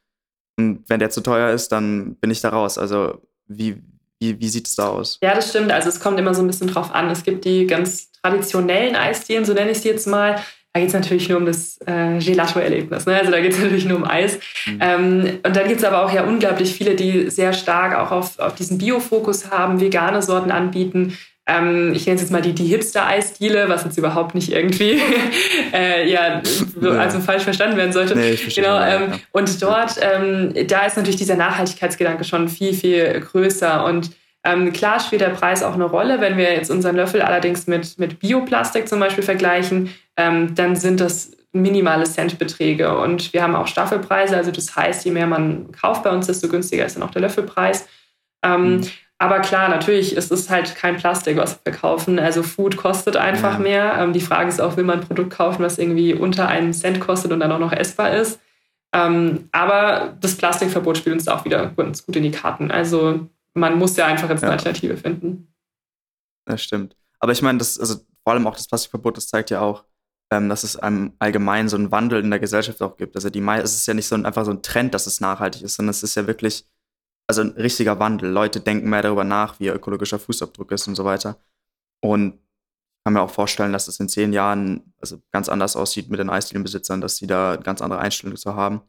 und 0.56 0.84
wenn 0.88 1.00
der 1.00 1.10
zu 1.10 1.22
teuer 1.22 1.50
ist, 1.50 1.72
dann 1.72 2.14
bin 2.20 2.30
ich 2.30 2.40
da 2.40 2.50
raus. 2.50 2.78
Also 2.78 3.20
wie, 3.48 3.82
wie, 4.20 4.38
wie 4.38 4.48
sieht 4.48 4.68
es 4.68 4.76
da 4.76 4.90
aus? 4.90 5.18
Ja, 5.24 5.34
das 5.34 5.50
stimmt. 5.50 5.72
Also 5.72 5.88
es 5.88 5.98
kommt 5.98 6.20
immer 6.20 6.34
so 6.34 6.42
ein 6.42 6.46
bisschen 6.46 6.68
drauf 6.68 6.94
an. 6.94 7.10
Es 7.10 7.24
gibt 7.24 7.44
die 7.44 7.66
ganz 7.66 8.12
traditionellen 8.12 8.94
Eisdielen, 8.94 9.44
so 9.44 9.54
nenne 9.54 9.72
ich 9.72 9.80
sie 9.80 9.88
jetzt 9.88 10.06
mal, 10.06 10.40
da 10.72 10.80
geht 10.80 10.88
es 10.88 10.94
natürlich 10.94 11.28
nur 11.28 11.38
um 11.38 11.46
das 11.46 11.78
äh, 11.86 12.18
Gelato-Erlebnis. 12.18 13.04
Ne? 13.04 13.14
Also 13.14 13.30
da 13.30 13.40
geht 13.40 13.52
es 13.52 13.58
natürlich 13.62 13.84
nur 13.84 13.98
um 13.98 14.04
Eis. 14.04 14.38
Mhm. 14.66 14.78
Ähm, 14.80 15.38
und 15.44 15.56
dann 15.56 15.68
gibt 15.68 15.80
es 15.80 15.84
aber 15.84 16.04
auch 16.04 16.12
ja 16.12 16.24
unglaublich 16.24 16.72
viele, 16.72 16.94
die 16.94 17.30
sehr 17.30 17.52
stark 17.52 17.94
auch 17.94 18.10
auf, 18.10 18.38
auf 18.38 18.54
diesen 18.54 18.78
Bio-Fokus 18.78 19.50
haben, 19.50 19.80
vegane 19.80 20.22
Sorten 20.22 20.50
anbieten. 20.50 21.18
Ähm, 21.44 21.92
ich 21.92 22.06
nenne 22.06 22.14
es 22.14 22.22
jetzt 22.22 22.30
mal 22.30 22.40
die, 22.40 22.54
die 22.54 22.66
Hipster-Eisdiele, 22.66 23.68
was 23.68 23.84
jetzt 23.84 23.98
überhaupt 23.98 24.34
nicht 24.34 24.52
irgendwie 24.52 24.98
äh, 25.74 26.08
ja, 26.08 26.40
also 26.80 27.20
falsch 27.20 27.42
verstanden 27.42 27.76
werden 27.76 27.92
sollte. 27.92 28.16
Nee, 28.16 28.30
ich 28.30 28.54
genau, 28.54 28.80
ähm, 28.80 29.10
ja. 29.10 29.18
Und 29.32 29.60
dort, 29.60 29.96
ähm, 30.00 30.54
da 30.68 30.86
ist 30.86 30.96
natürlich 30.96 31.16
dieser 31.16 31.34
Nachhaltigkeitsgedanke 31.34 32.24
schon 32.24 32.48
viel, 32.48 32.72
viel 32.72 33.20
größer. 33.20 33.84
Und 33.84 34.12
ähm, 34.44 34.72
klar 34.72 34.98
spielt 34.98 35.20
der 35.20 35.30
Preis 35.30 35.62
auch 35.62 35.74
eine 35.74 35.84
Rolle. 35.84 36.20
Wenn 36.20 36.36
wir 36.36 36.52
jetzt 36.52 36.70
unseren 36.70 36.96
Löffel 36.96 37.22
allerdings 37.22 37.66
mit, 37.66 37.98
mit 37.98 38.18
Bioplastik 38.18 38.88
zum 38.88 38.98
Beispiel 38.98 39.22
vergleichen, 39.22 39.90
ähm, 40.16 40.54
dann 40.54 40.74
sind 40.74 41.00
das 41.00 41.32
minimale 41.52 42.04
Centbeträge. 42.04 42.96
Und 42.98 43.32
wir 43.32 43.42
haben 43.42 43.54
auch 43.54 43.66
Staffelpreise. 43.66 44.36
Also 44.36 44.50
das 44.50 44.74
heißt, 44.74 45.04
je 45.04 45.12
mehr 45.12 45.26
man 45.26 45.70
kauft 45.72 46.02
bei 46.02 46.10
uns, 46.10 46.26
desto 46.26 46.48
günstiger 46.48 46.84
ist 46.84 46.96
dann 46.96 47.02
auch 47.04 47.10
der 47.10 47.22
Löffelpreis. 47.22 47.86
Ähm, 48.44 48.76
mhm. 48.76 48.86
Aber 49.18 49.38
klar, 49.38 49.68
natürlich 49.68 50.16
ist 50.16 50.32
es 50.32 50.50
halt 50.50 50.74
kein 50.74 50.96
Plastik, 50.96 51.36
was 51.36 51.60
wir 51.64 51.72
kaufen. 51.72 52.18
Also 52.18 52.42
Food 52.42 52.76
kostet 52.76 53.16
einfach 53.16 53.54
ja. 53.54 53.58
mehr. 53.60 53.94
Ähm, 53.98 54.12
die 54.12 54.20
Frage 54.20 54.48
ist 54.48 54.60
auch, 54.60 54.76
will 54.76 54.82
man 54.82 54.98
ein 54.98 55.06
Produkt 55.06 55.30
kaufen, 55.30 55.62
was 55.62 55.78
irgendwie 55.78 56.14
unter 56.14 56.48
einen 56.48 56.72
Cent 56.72 56.98
kostet 56.98 57.30
und 57.30 57.38
dann 57.38 57.52
auch 57.52 57.60
noch 57.60 57.72
essbar 57.72 58.12
ist? 58.16 58.40
Ähm, 58.92 59.48
aber 59.52 60.16
das 60.20 60.36
Plastikverbot 60.36 60.98
spielt 60.98 61.14
uns 61.14 61.28
auch 61.28 61.44
wieder 61.44 61.66
ganz 61.76 62.04
gut 62.04 62.16
in 62.16 62.24
die 62.24 62.32
Karten. 62.32 62.72
Also 62.72 63.28
man 63.54 63.78
muss 63.78 63.96
ja 63.96 64.06
einfach 64.06 64.28
jetzt 64.30 64.42
eine 64.42 64.52
ja. 64.52 64.56
Alternative 64.56 64.96
finden. 64.96 65.54
Das 66.46 66.62
stimmt. 66.62 66.96
Aber 67.18 67.32
ich 67.32 67.42
meine, 67.42 67.58
das, 67.58 67.78
also 67.78 67.96
vor 68.24 68.32
allem 68.32 68.46
auch 68.46 68.56
das 68.56 68.66
Plastikverbot, 68.66 69.16
das 69.16 69.28
zeigt 69.28 69.50
ja 69.50 69.60
auch, 69.60 69.84
ähm, 70.32 70.48
dass 70.48 70.64
es 70.64 70.76
einem 70.76 71.12
allgemein 71.18 71.68
so 71.68 71.76
einen 71.76 71.90
Wandel 71.90 72.22
in 72.22 72.30
der 72.30 72.40
Gesellschaft 72.40 72.80
auch 72.82 72.96
gibt. 72.96 73.16
Also 73.16 73.30
die 73.30 73.40
es 73.40 73.74
ist 73.74 73.86
ja 73.86 73.94
nicht 73.94 74.08
so 74.08 74.14
ein, 74.14 74.26
einfach 74.26 74.44
so 74.44 74.50
ein 74.50 74.62
Trend, 74.62 74.94
dass 74.94 75.06
es 75.06 75.20
nachhaltig 75.20 75.62
ist, 75.62 75.76
sondern 75.76 75.90
es 75.90 76.02
ist 76.02 76.14
ja 76.14 76.26
wirklich 76.26 76.66
also 77.28 77.42
ein 77.42 77.50
richtiger 77.50 77.98
Wandel. 77.98 78.30
Leute 78.30 78.60
denken 78.60 78.90
mehr 78.90 79.02
darüber 79.02 79.24
nach, 79.24 79.60
wie 79.60 79.66
ihr 79.66 79.74
ökologischer 79.74 80.18
Fußabdruck 80.18 80.72
ist 80.72 80.88
und 80.88 80.94
so 80.94 81.04
weiter. 81.04 81.38
Und 82.02 82.34
ich 82.34 83.04
kann 83.04 83.14
mir 83.14 83.22
auch 83.22 83.30
vorstellen, 83.30 83.72
dass 83.72 83.88
es 83.88 84.00
in 84.00 84.08
zehn 84.08 84.32
Jahren 84.32 84.94
also 85.00 85.20
ganz 85.32 85.48
anders 85.48 85.76
aussieht 85.76 86.08
mit 86.08 86.20
den 86.20 86.30
Eisdielenbesitzern, 86.30 87.00
dass 87.00 87.16
sie 87.16 87.26
da 87.26 87.56
ganz 87.56 87.82
andere 87.82 88.00
Einstellungen 88.00 88.36
zu 88.36 88.54
haben. 88.54 88.82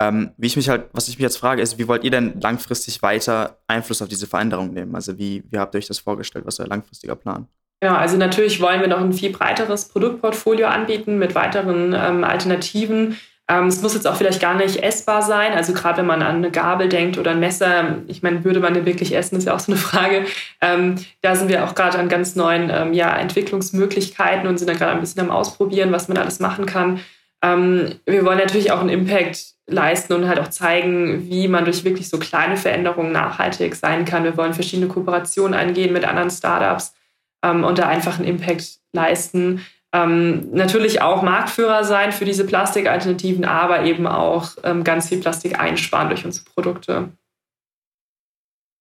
Ähm, 0.00 0.30
wie 0.38 0.46
ich 0.46 0.56
mich 0.56 0.68
halt, 0.70 0.86
was 0.92 1.08
ich 1.08 1.18
mich 1.18 1.22
jetzt 1.22 1.36
frage, 1.36 1.60
ist, 1.60 1.78
wie 1.78 1.86
wollt 1.86 2.04
ihr 2.04 2.10
denn 2.10 2.40
langfristig 2.40 3.02
weiter 3.02 3.58
Einfluss 3.66 4.00
auf 4.00 4.08
diese 4.08 4.26
Veränderung 4.26 4.72
nehmen? 4.72 4.94
Also 4.94 5.18
wie, 5.18 5.44
wie 5.50 5.58
habt 5.58 5.74
ihr 5.74 5.78
euch 5.78 5.88
das 5.88 5.98
vorgestellt? 5.98 6.46
Was 6.46 6.54
ist 6.54 6.60
euer 6.60 6.68
langfristiger 6.68 7.16
Plan? 7.16 7.46
Ja, 7.82 7.96
also 7.96 8.16
natürlich 8.16 8.60
wollen 8.60 8.80
wir 8.80 8.88
noch 8.88 9.00
ein 9.00 9.12
viel 9.12 9.30
breiteres 9.30 9.88
Produktportfolio 9.88 10.66
anbieten 10.66 11.18
mit 11.18 11.34
weiteren 11.34 11.94
ähm, 11.94 12.24
Alternativen. 12.24 13.18
Ähm, 13.50 13.66
es 13.66 13.82
muss 13.82 13.94
jetzt 13.94 14.06
auch 14.06 14.16
vielleicht 14.16 14.40
gar 14.40 14.54
nicht 14.54 14.82
essbar 14.82 15.22
sein. 15.22 15.52
Also 15.52 15.72
gerade 15.72 15.98
wenn 15.98 16.06
man 16.06 16.22
an 16.22 16.36
eine 16.36 16.50
Gabel 16.50 16.88
denkt 16.88 17.18
oder 17.18 17.32
ein 17.32 17.40
Messer, 17.40 17.96
ich 18.06 18.22
meine, 18.22 18.44
würde 18.44 18.60
man 18.60 18.74
den 18.74 18.86
wirklich 18.86 19.14
essen, 19.14 19.36
ist 19.36 19.46
ja 19.46 19.54
auch 19.54 19.60
so 19.60 19.72
eine 19.72 19.80
Frage. 19.80 20.24
Ähm, 20.60 20.96
da 21.20 21.34
sind 21.36 21.48
wir 21.48 21.64
auch 21.64 21.74
gerade 21.74 21.98
an 21.98 22.08
ganz 22.08 22.36
neuen 22.36 22.70
ähm, 22.72 22.94
ja, 22.94 23.14
Entwicklungsmöglichkeiten 23.16 24.46
und 24.46 24.58
sind 24.58 24.68
da 24.68 24.74
gerade 24.74 24.92
ein 24.92 25.00
bisschen 25.00 25.22
am 25.22 25.30
Ausprobieren, 25.30 25.92
was 25.92 26.08
man 26.08 26.16
alles 26.16 26.38
machen 26.38 26.64
kann. 26.64 27.00
Ähm, 27.42 27.94
wir 28.04 28.24
wollen 28.24 28.38
natürlich 28.38 28.70
auch 28.70 28.80
einen 28.80 28.90
Impact 28.90 29.54
leisten 29.66 30.12
und 30.12 30.28
halt 30.28 30.38
auch 30.38 30.48
zeigen, 30.48 31.28
wie 31.28 31.48
man 31.48 31.64
durch 31.64 31.84
wirklich 31.84 32.08
so 32.08 32.18
kleine 32.18 32.56
Veränderungen 32.56 33.12
nachhaltig 33.12 33.74
sein 33.74 34.04
kann. 34.04 34.24
Wir 34.24 34.36
wollen 34.36 34.52
verschiedene 34.52 34.88
Kooperationen 34.88 35.54
eingehen 35.54 35.92
mit 35.92 36.04
anderen 36.04 36.30
Startups 36.30 36.94
ähm, 37.42 37.64
und 37.64 37.78
da 37.78 37.88
einfach 37.88 38.18
einen 38.18 38.28
Impact 38.28 38.80
leisten. 38.92 39.64
Ähm, 39.92 40.50
natürlich 40.52 41.02
auch 41.02 41.22
Marktführer 41.22 41.84
sein 41.84 42.12
für 42.12 42.24
diese 42.24 42.46
Plastikalternativen, 42.46 43.44
aber 43.44 43.84
eben 43.84 44.06
auch 44.06 44.52
ähm, 44.62 44.84
ganz 44.84 45.08
viel 45.08 45.18
Plastik 45.18 45.58
einsparen 45.58 46.08
durch 46.08 46.24
unsere 46.24 46.44
Produkte. 46.44 47.08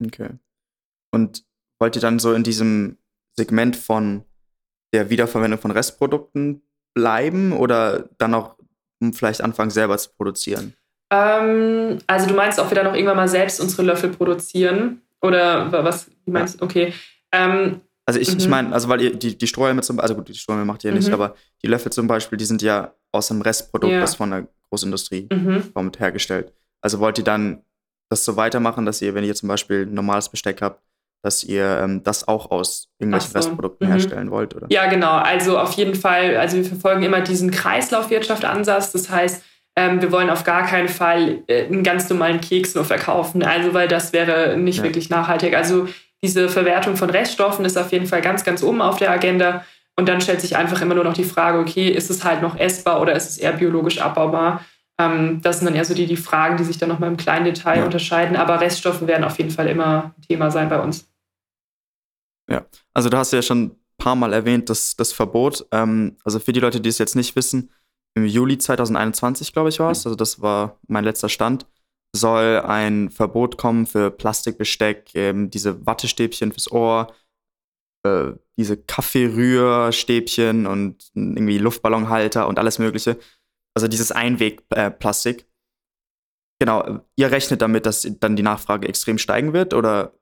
Okay. 0.05 0.29
Und 1.11 1.43
wollt 1.79 1.95
ihr 1.95 2.01
dann 2.01 2.19
so 2.19 2.33
in 2.33 2.43
diesem 2.43 2.97
Segment 3.35 3.75
von 3.75 4.23
der 4.93 5.09
Wiederverwendung 5.09 5.59
von 5.59 5.71
Restprodukten 5.71 6.61
bleiben 6.93 7.53
oder 7.53 8.09
dann 8.17 8.33
auch 8.33 8.55
vielleicht 9.13 9.41
anfangen, 9.41 9.71
selber 9.71 9.97
zu 9.97 10.09
produzieren? 10.15 10.73
Ähm, 11.11 11.99
also 12.07 12.27
du 12.27 12.33
meinst 12.33 12.59
auch 12.59 12.69
wieder 12.69 12.83
noch 12.83 12.93
irgendwann 12.93 13.17
mal 13.17 13.27
selbst 13.27 13.59
unsere 13.59 13.83
Löffel 13.83 14.09
produzieren? 14.09 15.01
Oder 15.21 15.71
was, 15.83 16.09
meinst 16.25 16.61
du? 16.61 16.65
Okay. 16.65 16.93
Ähm, 17.31 17.81
also 18.05 18.19
ich, 18.19 18.31
mhm. 18.31 18.39
ich 18.39 18.47
meine, 18.47 18.73
also 18.73 18.89
weil 18.89 19.01
ihr 19.01 19.15
die, 19.15 19.37
die 19.37 19.47
Strohhalme 19.47 19.81
zum 19.81 19.99
also 19.99 20.15
gut, 20.15 20.29
die 20.29 20.33
Strohhalme 20.33 20.65
macht 20.65 20.83
ihr 20.83 20.91
mhm. 20.91 20.97
nicht, 20.97 21.11
aber 21.11 21.35
die 21.61 21.67
Löffel 21.67 21.91
zum 21.91 22.07
Beispiel, 22.07 22.37
die 22.37 22.45
sind 22.45 22.61
ja 22.61 22.93
aus 23.11 23.29
einem 23.29 23.41
Restprodukt, 23.41 23.93
ja. 23.93 23.99
das 23.99 24.15
von 24.15 24.31
der 24.31 24.47
Großindustrie 24.69 25.27
mhm. 25.31 25.73
kommt, 25.73 25.99
hergestellt. 25.99 26.53
Also 26.81 26.99
wollt 26.99 27.17
ihr 27.17 27.23
dann 27.23 27.63
das 28.09 28.25
so 28.25 28.35
weitermachen, 28.35 28.85
dass 28.85 29.01
ihr, 29.01 29.13
wenn 29.13 29.23
ihr 29.23 29.35
zum 29.35 29.49
Beispiel 29.49 29.85
ein 29.85 29.93
normales 29.93 30.29
Besteck 30.29 30.61
habt, 30.61 30.81
dass 31.21 31.43
ihr 31.43 31.81
ähm, 31.83 32.03
das 32.03 32.27
auch 32.27 32.51
aus 32.51 32.87
irgendwelchen 32.99 33.31
so. 33.31 33.37
Restprodukten 33.37 33.87
mhm. 33.87 33.91
herstellen 33.91 34.31
wollt, 34.31 34.55
oder? 34.55 34.67
Ja, 34.69 34.87
genau. 34.87 35.13
Also 35.13 35.57
auf 35.57 35.73
jeden 35.73 35.95
Fall, 35.95 36.37
also 36.37 36.57
wir 36.57 36.65
verfolgen 36.65 37.03
immer 37.03 37.21
diesen 37.21 37.51
Kreislaufwirtschaft-Ansatz. 37.51 38.91
Das 38.91 39.09
heißt, 39.09 39.43
ähm, 39.75 40.01
wir 40.01 40.11
wollen 40.11 40.29
auf 40.29 40.43
gar 40.43 40.65
keinen 40.65 40.89
Fall 40.89 41.43
äh, 41.47 41.65
einen 41.65 41.83
ganz 41.83 42.09
normalen 42.09 42.41
Keks 42.41 42.75
nur 42.75 42.85
verkaufen, 42.85 43.43
also 43.43 43.73
weil 43.73 43.87
das 43.87 44.13
wäre 44.13 44.57
nicht 44.57 44.79
ja. 44.79 44.83
wirklich 44.83 45.09
nachhaltig. 45.09 45.55
Also 45.55 45.87
diese 46.23 46.49
Verwertung 46.49 46.97
von 46.97 47.09
Reststoffen 47.09 47.65
ist 47.65 47.77
auf 47.77 47.91
jeden 47.91 48.05
Fall 48.05 48.21
ganz, 48.21 48.43
ganz 48.43 48.63
oben 48.63 48.81
auf 48.81 48.97
der 48.97 49.11
Agenda. 49.11 49.65
Und 49.95 50.07
dann 50.07 50.21
stellt 50.21 50.39
sich 50.41 50.55
einfach 50.55 50.81
immer 50.81 50.95
nur 50.95 51.03
noch 51.03 51.13
die 51.13 51.25
Frage, 51.25 51.59
okay, 51.59 51.89
ist 51.89 52.09
es 52.09 52.23
halt 52.23 52.41
noch 52.41 52.57
essbar 52.57 53.01
oder 53.01 53.13
ist 53.13 53.29
es 53.29 53.37
eher 53.37 53.53
biologisch 53.53 53.99
abbaubar? 53.99 54.63
Ähm, 54.97 55.41
das 55.41 55.59
sind 55.59 55.65
dann 55.65 55.75
eher 55.75 55.85
so 55.85 55.93
die, 55.93 56.05
die 56.05 56.17
Fragen, 56.17 56.57
die 56.57 56.63
sich 56.63 56.77
dann 56.77 56.89
nochmal 56.89 57.09
im 57.09 57.17
kleinen 57.17 57.45
Detail 57.45 57.79
ja. 57.79 57.85
unterscheiden. 57.85 58.35
Aber 58.35 58.61
Reststoffe 58.61 59.05
werden 59.07 59.23
auf 59.23 59.37
jeden 59.37 59.51
Fall 59.51 59.67
immer 59.67 60.13
Thema 60.27 60.51
sein 60.51 60.69
bei 60.69 60.79
uns. 60.79 61.08
Ja, 62.49 62.65
also 62.93 63.09
du 63.09 63.17
hast 63.17 63.31
ja 63.31 63.41
schon 63.41 63.63
ein 63.63 63.75
paar 63.97 64.15
Mal 64.15 64.33
erwähnt, 64.33 64.69
dass 64.69 64.95
das 64.95 65.13
Verbot, 65.13 65.67
ähm, 65.71 66.17
also 66.23 66.39
für 66.39 66.53
die 66.53 66.59
Leute, 66.59 66.81
die 66.81 66.89
es 66.89 66.97
jetzt 66.97 67.15
nicht 67.15 67.35
wissen, 67.35 67.71
im 68.15 68.25
Juli 68.25 68.57
2021, 68.57 69.53
glaube 69.53 69.69
ich, 69.69 69.79
war 69.79 69.91
es, 69.91 70.05
also 70.05 70.15
das 70.15 70.41
war 70.41 70.79
mein 70.87 71.03
letzter 71.03 71.29
Stand, 71.29 71.67
soll 72.15 72.61
ein 72.61 73.09
Verbot 73.11 73.57
kommen 73.57 73.85
für 73.85 74.09
Plastikbesteck, 74.09 75.13
ähm, 75.13 75.49
diese 75.49 75.85
Wattestäbchen 75.85 76.51
fürs 76.51 76.71
Ohr, 76.71 77.13
äh, 78.03 78.31
diese 78.57 78.77
Kaffeerührstäbchen 78.77 80.65
und 80.65 81.11
irgendwie 81.13 81.59
Luftballonhalter 81.59 82.47
und 82.47 82.57
alles 82.57 82.79
Mögliche. 82.79 83.17
Also 83.75 83.87
dieses 83.87 84.11
Einwegplastik. 84.11 85.41
Äh, 85.41 85.45
genau, 86.59 86.99
ihr 87.15 87.31
rechnet 87.31 87.61
damit, 87.61 87.85
dass 87.85 88.07
dann 88.19 88.35
die 88.35 88.43
Nachfrage 88.43 88.87
extrem 88.87 89.17
steigen 89.17 89.53
wird 89.53 89.73
oder 89.73 90.18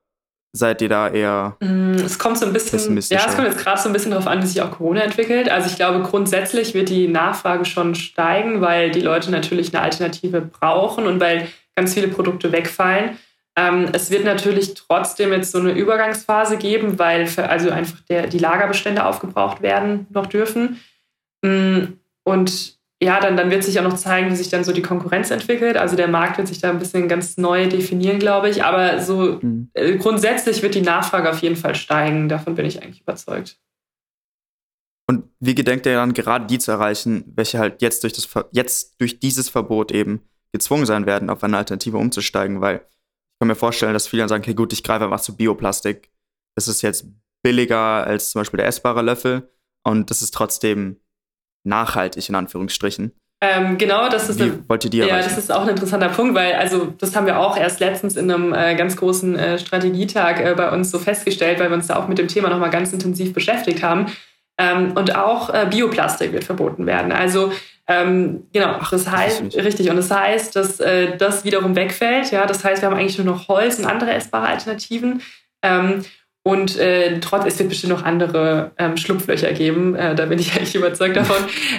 seid 0.53 0.81
ihr 0.81 0.89
da 0.89 1.09
eher. 1.09 1.55
Mm, 1.59 1.93
es 1.93 2.17
kommt 2.17 2.37
so 2.37 2.45
ein 2.45 2.53
bisschen, 2.53 2.79
ja, 3.09 3.25
es 3.27 3.35
kommt 3.35 3.47
jetzt 3.47 3.59
gerade 3.59 3.79
so 3.81 3.89
ein 3.89 3.93
bisschen 3.93 4.11
darauf 4.11 4.27
an, 4.27 4.41
wie 4.41 4.47
sich 4.47 4.61
auch 4.61 4.71
Corona 4.71 5.01
entwickelt. 5.01 5.49
Also 5.49 5.69
ich 5.69 5.75
glaube, 5.75 6.01
grundsätzlich 6.01 6.73
wird 6.73 6.89
die 6.89 7.07
Nachfrage 7.07 7.65
schon 7.65 7.95
steigen, 7.95 8.61
weil 8.61 8.91
die 8.91 9.01
Leute 9.01 9.31
natürlich 9.31 9.73
eine 9.73 9.83
Alternative 9.83 10.41
brauchen 10.41 11.05
und 11.05 11.19
weil 11.19 11.47
ganz 11.75 11.93
viele 11.93 12.07
Produkte 12.07 12.51
wegfallen. 12.51 13.17
Ähm, 13.55 13.89
es 13.91 14.11
wird 14.11 14.23
natürlich 14.23 14.73
trotzdem 14.75 15.31
jetzt 15.31 15.51
so 15.51 15.59
eine 15.59 15.71
Übergangsphase 15.71 16.57
geben, 16.57 16.99
weil 16.99 17.27
also 17.37 17.71
einfach 17.71 17.99
der, 18.01 18.27
die 18.27 18.39
Lagerbestände 18.39 19.05
aufgebraucht 19.05 19.61
werden 19.61 20.07
noch 20.09 20.27
dürfen. 20.27 20.79
Mm, 21.41 21.93
und 22.23 22.76
ja, 23.01 23.19
dann, 23.19 23.37
dann 23.37 23.51
wird 23.51 23.63
sich 23.63 23.79
auch 23.79 23.83
noch 23.83 23.95
zeigen, 23.95 24.31
wie 24.31 24.35
sich 24.35 24.49
dann 24.49 24.63
so 24.63 24.71
die 24.71 24.81
Konkurrenz 24.81 25.29
entwickelt. 25.29 25.77
Also 25.77 25.95
der 25.95 26.07
Markt 26.07 26.37
wird 26.39 26.47
sich 26.47 26.59
da 26.59 26.71
ein 26.71 26.79
bisschen 26.79 27.07
ganz 27.07 27.37
neu 27.37 27.69
definieren, 27.69 28.17
glaube 28.17 28.49
ich. 28.49 28.63
Aber 28.63 29.01
so 29.01 29.39
mhm. 29.39 29.69
äh, 29.73 29.97
grundsätzlich 29.97 30.63
wird 30.63 30.73
die 30.73 30.81
Nachfrage 30.81 31.29
auf 31.29 31.39
jeden 31.39 31.55
Fall 31.55 31.75
steigen. 31.75 32.27
Davon 32.27 32.55
bin 32.55 32.65
ich 32.65 32.81
eigentlich 32.81 33.01
überzeugt. 33.01 33.59
Und 35.07 35.25
wie 35.39 35.53
gedenkt 35.53 35.85
ihr 35.85 35.93
dann 35.93 36.13
gerade 36.13 36.47
die 36.47 36.57
zu 36.57 36.71
erreichen, 36.71 37.23
welche 37.35 37.59
halt 37.59 37.81
jetzt 37.81 38.03
durch, 38.03 38.13
das, 38.13 38.27
jetzt 38.51 38.99
durch 38.99 39.19
dieses 39.19 39.47
Verbot 39.47 39.91
eben 39.91 40.27
gezwungen 40.51 40.87
sein 40.87 41.05
werden, 41.05 41.29
auf 41.29 41.43
eine 41.43 41.57
Alternative 41.57 41.97
umzusteigen? 41.97 42.61
Weil 42.61 42.77
ich 42.77 43.39
kann 43.39 43.47
mir 43.47 43.55
vorstellen, 43.55 43.93
dass 43.93 44.07
viele 44.07 44.23
dann 44.23 44.29
sagen, 44.29 44.43
okay, 44.43 44.55
gut, 44.55 44.73
ich 44.73 44.83
greife 44.83 45.03
einfach 45.03 45.21
zu 45.21 45.37
Bioplastik. 45.37 46.09
Das 46.55 46.67
ist 46.67 46.81
jetzt 46.81 47.05
billiger 47.43 47.77
als 47.77 48.31
zum 48.31 48.41
Beispiel 48.41 48.57
der 48.57 48.67
essbare 48.67 49.03
Löffel 49.03 49.49
und 49.83 50.09
das 50.09 50.23
ist 50.23 50.33
trotzdem 50.33 50.99
nachhaltig 51.67 52.27
in 52.29 52.35
Anführungsstrichen. 52.35 53.11
Ähm, 53.39 53.77
genau, 53.77 54.09
das 54.09 54.29
ist, 54.29 54.41
eine, 54.41 54.63
ja, 54.93 55.19
das 55.19 55.37
ist 55.37 55.51
auch 55.51 55.61
ein 55.61 55.69
interessanter 55.69 56.09
Punkt, 56.09 56.33
weil 56.33 56.53
also 56.53 56.87
das 56.97 57.15
haben 57.15 57.27
wir 57.27 57.37
auch 57.39 57.55
erst 57.55 57.79
letztens 57.79 58.15
in 58.15 58.31
einem 58.31 58.51
äh, 58.51 58.73
ganz 58.73 58.97
großen 58.97 59.37
äh, 59.37 59.59
Strategietag 59.59 60.39
äh, 60.39 60.55
bei 60.55 60.71
uns 60.71 60.89
so 60.89 60.97
festgestellt, 60.97 61.59
weil 61.59 61.69
wir 61.69 61.75
uns 61.75 61.85
da 61.85 61.97
auch 61.97 62.07
mit 62.07 62.17
dem 62.17 62.27
Thema 62.27 62.49
nochmal 62.49 62.71
ganz 62.71 62.93
intensiv 62.93 63.33
beschäftigt 63.33 63.83
haben. 63.83 64.07
Ähm, 64.57 64.93
und 64.93 65.15
auch 65.15 65.53
äh, 65.53 65.67
Bioplastik 65.69 66.33
wird 66.33 66.45
verboten 66.45 66.87
werden. 66.87 67.11
Also 67.11 67.51
ähm, 67.87 68.47
genau, 68.51 68.77
Ach, 68.79 68.89
das 68.89 69.09
heißt, 69.09 69.55
richtig, 69.55 69.89
und 69.91 69.95
das 69.95 70.09
heißt, 70.09 70.55
dass 70.55 70.79
äh, 70.79 71.15
das 71.15 71.45
wiederum 71.45 71.75
wegfällt. 71.75 72.31
Ja, 72.31 72.47
das 72.47 72.63
heißt, 72.63 72.81
wir 72.81 72.89
haben 72.89 72.97
eigentlich 72.97 73.19
nur 73.19 73.27
noch 73.27 73.47
Holz 73.47 73.77
und 73.77 73.85
andere 73.85 74.13
essbare 74.13 74.47
Alternativen. 74.47 75.21
Ähm, 75.61 76.03
und 76.47 76.77
äh, 76.77 77.19
trotz, 77.19 77.45
es 77.45 77.59
wird 77.59 77.67
bestimmt 77.67 77.91
noch 77.91 78.05
andere 78.05 78.71
ähm, 78.77 78.95
Schlupflöcher 78.95 79.51
geben, 79.51 79.95
äh, 79.95 80.15
da 80.15 80.27
bin 80.27 80.39
ich 80.39 80.53
eigentlich 80.55 80.75
überzeugt 80.75 81.17
davon. 81.17 81.35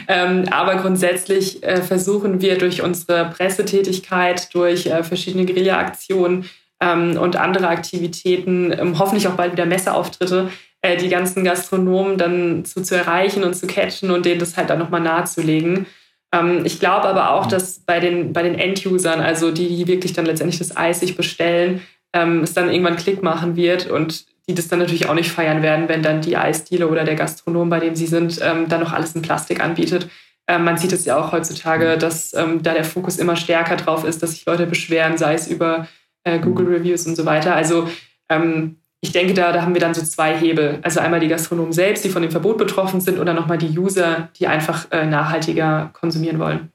ähm, 0.09 0.45
aber 0.51 0.77
grundsätzlich 0.77 1.63
äh, 1.63 1.81
versuchen 1.81 2.43
wir 2.43 2.59
durch 2.59 2.83
unsere 2.83 3.31
Pressetätigkeit, 3.31 4.53
durch 4.53 4.85
äh, 4.85 5.03
verschiedene 5.03 5.47
Guerilla-Aktionen 5.47 6.51
ähm, 6.83 7.17
und 7.17 7.37
andere 7.37 7.69
Aktivitäten, 7.69 8.71
ähm, 8.79 8.99
hoffentlich 8.99 9.27
auch 9.27 9.37
bald 9.37 9.53
wieder 9.53 9.65
Messeauftritte, 9.65 10.51
äh, 10.83 10.99
die 10.99 11.09
ganzen 11.09 11.45
Gastronomen 11.45 12.19
dann 12.19 12.67
zu, 12.67 12.83
zu 12.83 12.95
erreichen 12.95 13.45
und 13.45 13.55
zu 13.55 13.67
catchen 13.67 14.11
und 14.11 14.27
denen 14.27 14.39
das 14.39 14.59
halt 14.59 14.69
dann 14.69 14.81
nochmal 14.81 15.01
nahezulegen. 15.01 15.87
Ähm, 16.31 16.67
ich 16.67 16.79
glaube 16.79 17.09
aber 17.09 17.31
auch, 17.31 17.47
dass 17.47 17.79
bei 17.87 18.01
den, 18.01 18.35
bei 18.35 18.43
den 18.43 18.55
End-Usern, 18.55 19.23
also 19.23 19.51
die, 19.51 19.75
die 19.75 19.87
wirklich 19.87 20.13
dann 20.13 20.27
letztendlich 20.27 20.59
das 20.59 20.77
Eis 20.77 21.01
sich 21.01 21.17
bestellen, 21.17 21.81
ähm, 22.13 22.43
es 22.43 22.53
dann 22.53 22.71
irgendwann 22.71 22.97
Klick 22.97 23.23
machen 23.23 23.57
wird 23.57 23.91
und 23.91 24.27
die 24.49 24.55
das 24.55 24.69
dann 24.69 24.79
natürlich 24.79 25.09
auch 25.09 25.15
nicht 25.15 25.31
feiern 25.31 25.63
werden, 25.63 25.89
wenn 25.89 26.03
dann 26.03 26.23
die 26.23 26.37
Eisdiele 26.37 26.89
oder 26.89 27.05
der 27.05 27.15
Gastronom, 27.15 27.69
bei 27.69 27.81
dem 27.81 27.95
sie 27.95 28.07
sind, 28.07 28.41
ähm, 28.43 28.69
dann 28.69 28.81
noch 28.81 28.93
alles 28.93 29.15
in 29.15 29.23
Plastik 29.23 29.63
anbietet. 29.63 30.09
Ähm, 30.49 30.65
man 30.65 30.79
sieht 30.79 30.93
es 30.93 31.05
ja 31.05 31.19
auch 31.19 31.33
heutzutage, 31.33 31.99
dass 31.99 32.33
ähm, 32.33 32.63
da 32.63 32.73
der 32.73 32.85
Fokus 32.85 33.19
immer 33.19 33.37
stärker 33.37 33.77
drauf 33.77 34.05
ist, 34.05 34.23
dass 34.23 34.31
sich 34.31 34.47
Leute 34.47 34.67
beschweren, 34.67 35.19
sei 35.19 35.35
es 35.35 35.49
über 35.49 35.87
äh, 36.25 36.39
Google. 36.39 36.67
Reviews 36.69 37.07
und 37.07 37.17
so 37.17 37.27
weiter. 37.27 37.55
Also 37.55 37.89
ähm, 38.31 38.77
ich 39.01 39.13
denke, 39.13 39.35
da, 39.35 39.53
da 39.53 39.63
haben 39.63 39.75
wir 39.75 39.81
dann 39.81 39.95
so 39.95 40.03
zwei 40.03 40.37
Hebel. 40.37 40.81
Also 40.83 41.01
einmal 41.01 41.21
die 41.21 41.29
Gastronomen 41.29 41.73
selbst, 41.73 42.05
die 42.05 42.09
von 42.09 42.23
dem 42.23 42.31
Verbot 42.31 42.59
betroffen 42.59 43.01
sind, 43.01 43.19
oder 43.19 43.35
nochmal 43.35 43.59
die 43.59 43.79
User, 43.79 44.31
die 44.37 44.47
einfach 44.47 44.91
äh, 44.91 45.07
nachhaltiger 45.07 45.91
konsumieren 45.93 46.39
wollen. 46.39 46.73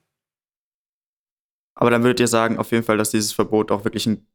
Aber 1.76 1.90
dann 1.90 2.04
würdet 2.04 2.20
ihr 2.20 2.28
sagen, 2.28 2.60
auf 2.60 2.72
jeden 2.72 2.84
Fall, 2.84 2.98
dass 2.98 3.10
dieses 3.10 3.34
Verbot 3.34 3.72
auch 3.72 3.84
wirklich 3.84 4.06
ein 4.06 4.26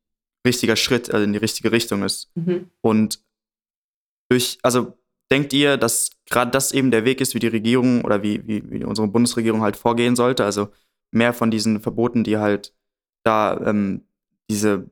richtiger 0.47 0.77
Schritt 0.77 1.13
also 1.13 1.25
in 1.25 1.33
die 1.33 1.39
richtige 1.39 1.73
Richtung 1.73 2.03
ist. 2.03 2.31
Mhm. 2.35 2.71
Und 2.81 3.21
durch, 4.29 4.59
also 4.63 4.99
denkt 5.31 5.53
ihr, 5.53 5.77
dass 5.77 6.11
gerade 6.29 6.51
das 6.51 6.73
eben 6.73 6.91
der 6.91 7.05
Weg 7.05 7.21
ist, 7.21 7.35
wie 7.35 7.39
die 7.39 7.49
Regierung 7.49 8.05
oder 8.05 8.23
wie, 8.23 8.47
wie, 8.47 8.63
wie, 8.71 8.85
unsere 8.85 9.09
Bundesregierung 9.09 9.63
halt 9.63 9.77
vorgehen 9.77 10.17
sollte? 10.17 10.45
Also 10.45 10.69
mehr 11.11 11.33
von 11.33 11.51
diesen 11.51 11.81
Verboten, 11.81 12.25
die 12.25 12.39
halt 12.39 12.73
da 13.25 13.61
ähm, 13.65 14.05
diese 14.51 14.91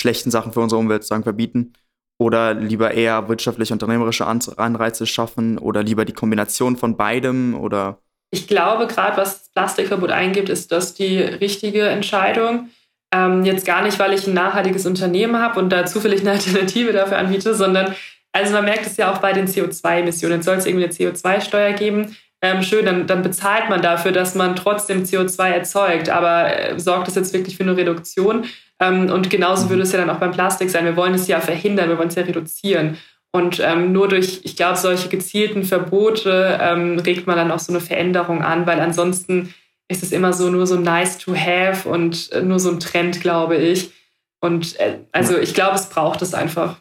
schlechten 0.00 0.30
Sachen 0.30 0.52
für 0.52 0.60
unsere 0.60 0.78
Umwelt 0.78 1.04
sagen, 1.04 1.22
verbieten 1.22 1.72
Oder 2.18 2.54
lieber 2.54 2.92
eher 2.92 3.28
wirtschaftliche, 3.28 3.72
unternehmerische 3.72 4.26
Anreize 4.26 5.06
schaffen 5.06 5.58
oder 5.58 5.82
lieber 5.82 6.04
die 6.04 6.12
Kombination 6.12 6.76
von 6.76 6.96
beidem 6.96 7.54
oder? 7.54 7.98
Ich 8.30 8.46
glaube, 8.46 8.86
gerade 8.86 9.16
was 9.16 9.38
das 9.40 9.48
Plastikverbot 9.52 10.10
eingibt, 10.10 10.48
ist 10.48 10.70
das 10.70 10.94
die 10.94 11.18
richtige 11.18 11.88
Entscheidung. 11.88 12.68
Ähm, 13.12 13.44
jetzt 13.44 13.66
gar 13.66 13.82
nicht, 13.82 13.98
weil 13.98 14.12
ich 14.12 14.26
ein 14.26 14.34
nachhaltiges 14.34 14.84
Unternehmen 14.84 15.38
habe 15.38 15.58
und 15.58 15.70
da 15.70 15.86
zufällig 15.86 16.20
eine 16.20 16.32
Alternative 16.32 16.92
dafür 16.92 17.18
anbiete, 17.18 17.54
sondern 17.54 17.94
also 18.38 18.52
man 18.52 18.64
merkt 18.64 18.86
es 18.86 18.96
ja 18.96 19.12
auch 19.12 19.18
bei 19.18 19.32
den 19.32 19.46
CO2-Emissionen. 19.46 20.42
Soll 20.42 20.56
es 20.56 20.66
irgendwie 20.66 20.84
eine 20.84 20.92
CO2-Steuer 20.92 21.72
geben? 21.72 22.16
Ähm, 22.40 22.62
schön, 22.62 22.86
dann, 22.86 23.06
dann, 23.06 23.22
bezahlt 23.22 23.68
man 23.68 23.82
dafür, 23.82 24.12
dass 24.12 24.36
man 24.36 24.54
trotzdem 24.54 25.02
CO2 25.02 25.50
erzeugt. 25.50 26.08
Aber 26.08 26.56
äh, 26.56 26.78
sorgt 26.78 27.08
es 27.08 27.16
jetzt 27.16 27.32
wirklich 27.32 27.56
für 27.56 27.64
eine 27.64 27.76
Reduktion? 27.76 28.44
Ähm, 28.80 29.10
und 29.10 29.28
genauso 29.28 29.70
würde 29.70 29.82
es 29.82 29.92
ja 29.92 29.98
dann 29.98 30.10
auch 30.10 30.20
beim 30.20 30.30
Plastik 30.30 30.70
sein. 30.70 30.84
Wir 30.84 30.96
wollen 30.96 31.14
es 31.14 31.26
ja 31.26 31.40
verhindern, 31.40 31.88
wir 31.88 31.98
wollen 31.98 32.08
es 32.08 32.14
ja 32.14 32.22
reduzieren. 32.22 32.96
Und 33.32 33.60
ähm, 33.60 33.92
nur 33.92 34.08
durch, 34.08 34.40
ich 34.44 34.56
glaube, 34.56 34.78
solche 34.78 35.08
gezielten 35.08 35.64
Verbote 35.64 36.58
ähm, 36.62 36.98
regt 36.98 37.26
man 37.26 37.36
dann 37.36 37.50
auch 37.50 37.58
so 37.58 37.72
eine 37.72 37.80
Veränderung 37.80 38.42
an, 38.42 38.66
weil 38.66 38.80
ansonsten 38.80 39.52
ist 39.88 40.02
es 40.02 40.12
immer 40.12 40.32
so 40.32 40.48
nur 40.50 40.66
so 40.66 40.76
nice 40.76 41.18
to 41.18 41.34
have 41.34 41.88
und 41.88 42.32
äh, 42.32 42.42
nur 42.42 42.58
so 42.58 42.70
ein 42.70 42.80
Trend, 42.80 43.20
glaube 43.20 43.56
ich. 43.56 43.92
Und 44.40 44.78
äh, 44.78 44.98
also 45.12 45.36
ich 45.36 45.54
glaube, 45.54 45.74
es 45.74 45.88
braucht 45.88 46.22
es 46.22 46.34
einfach. 46.34 46.76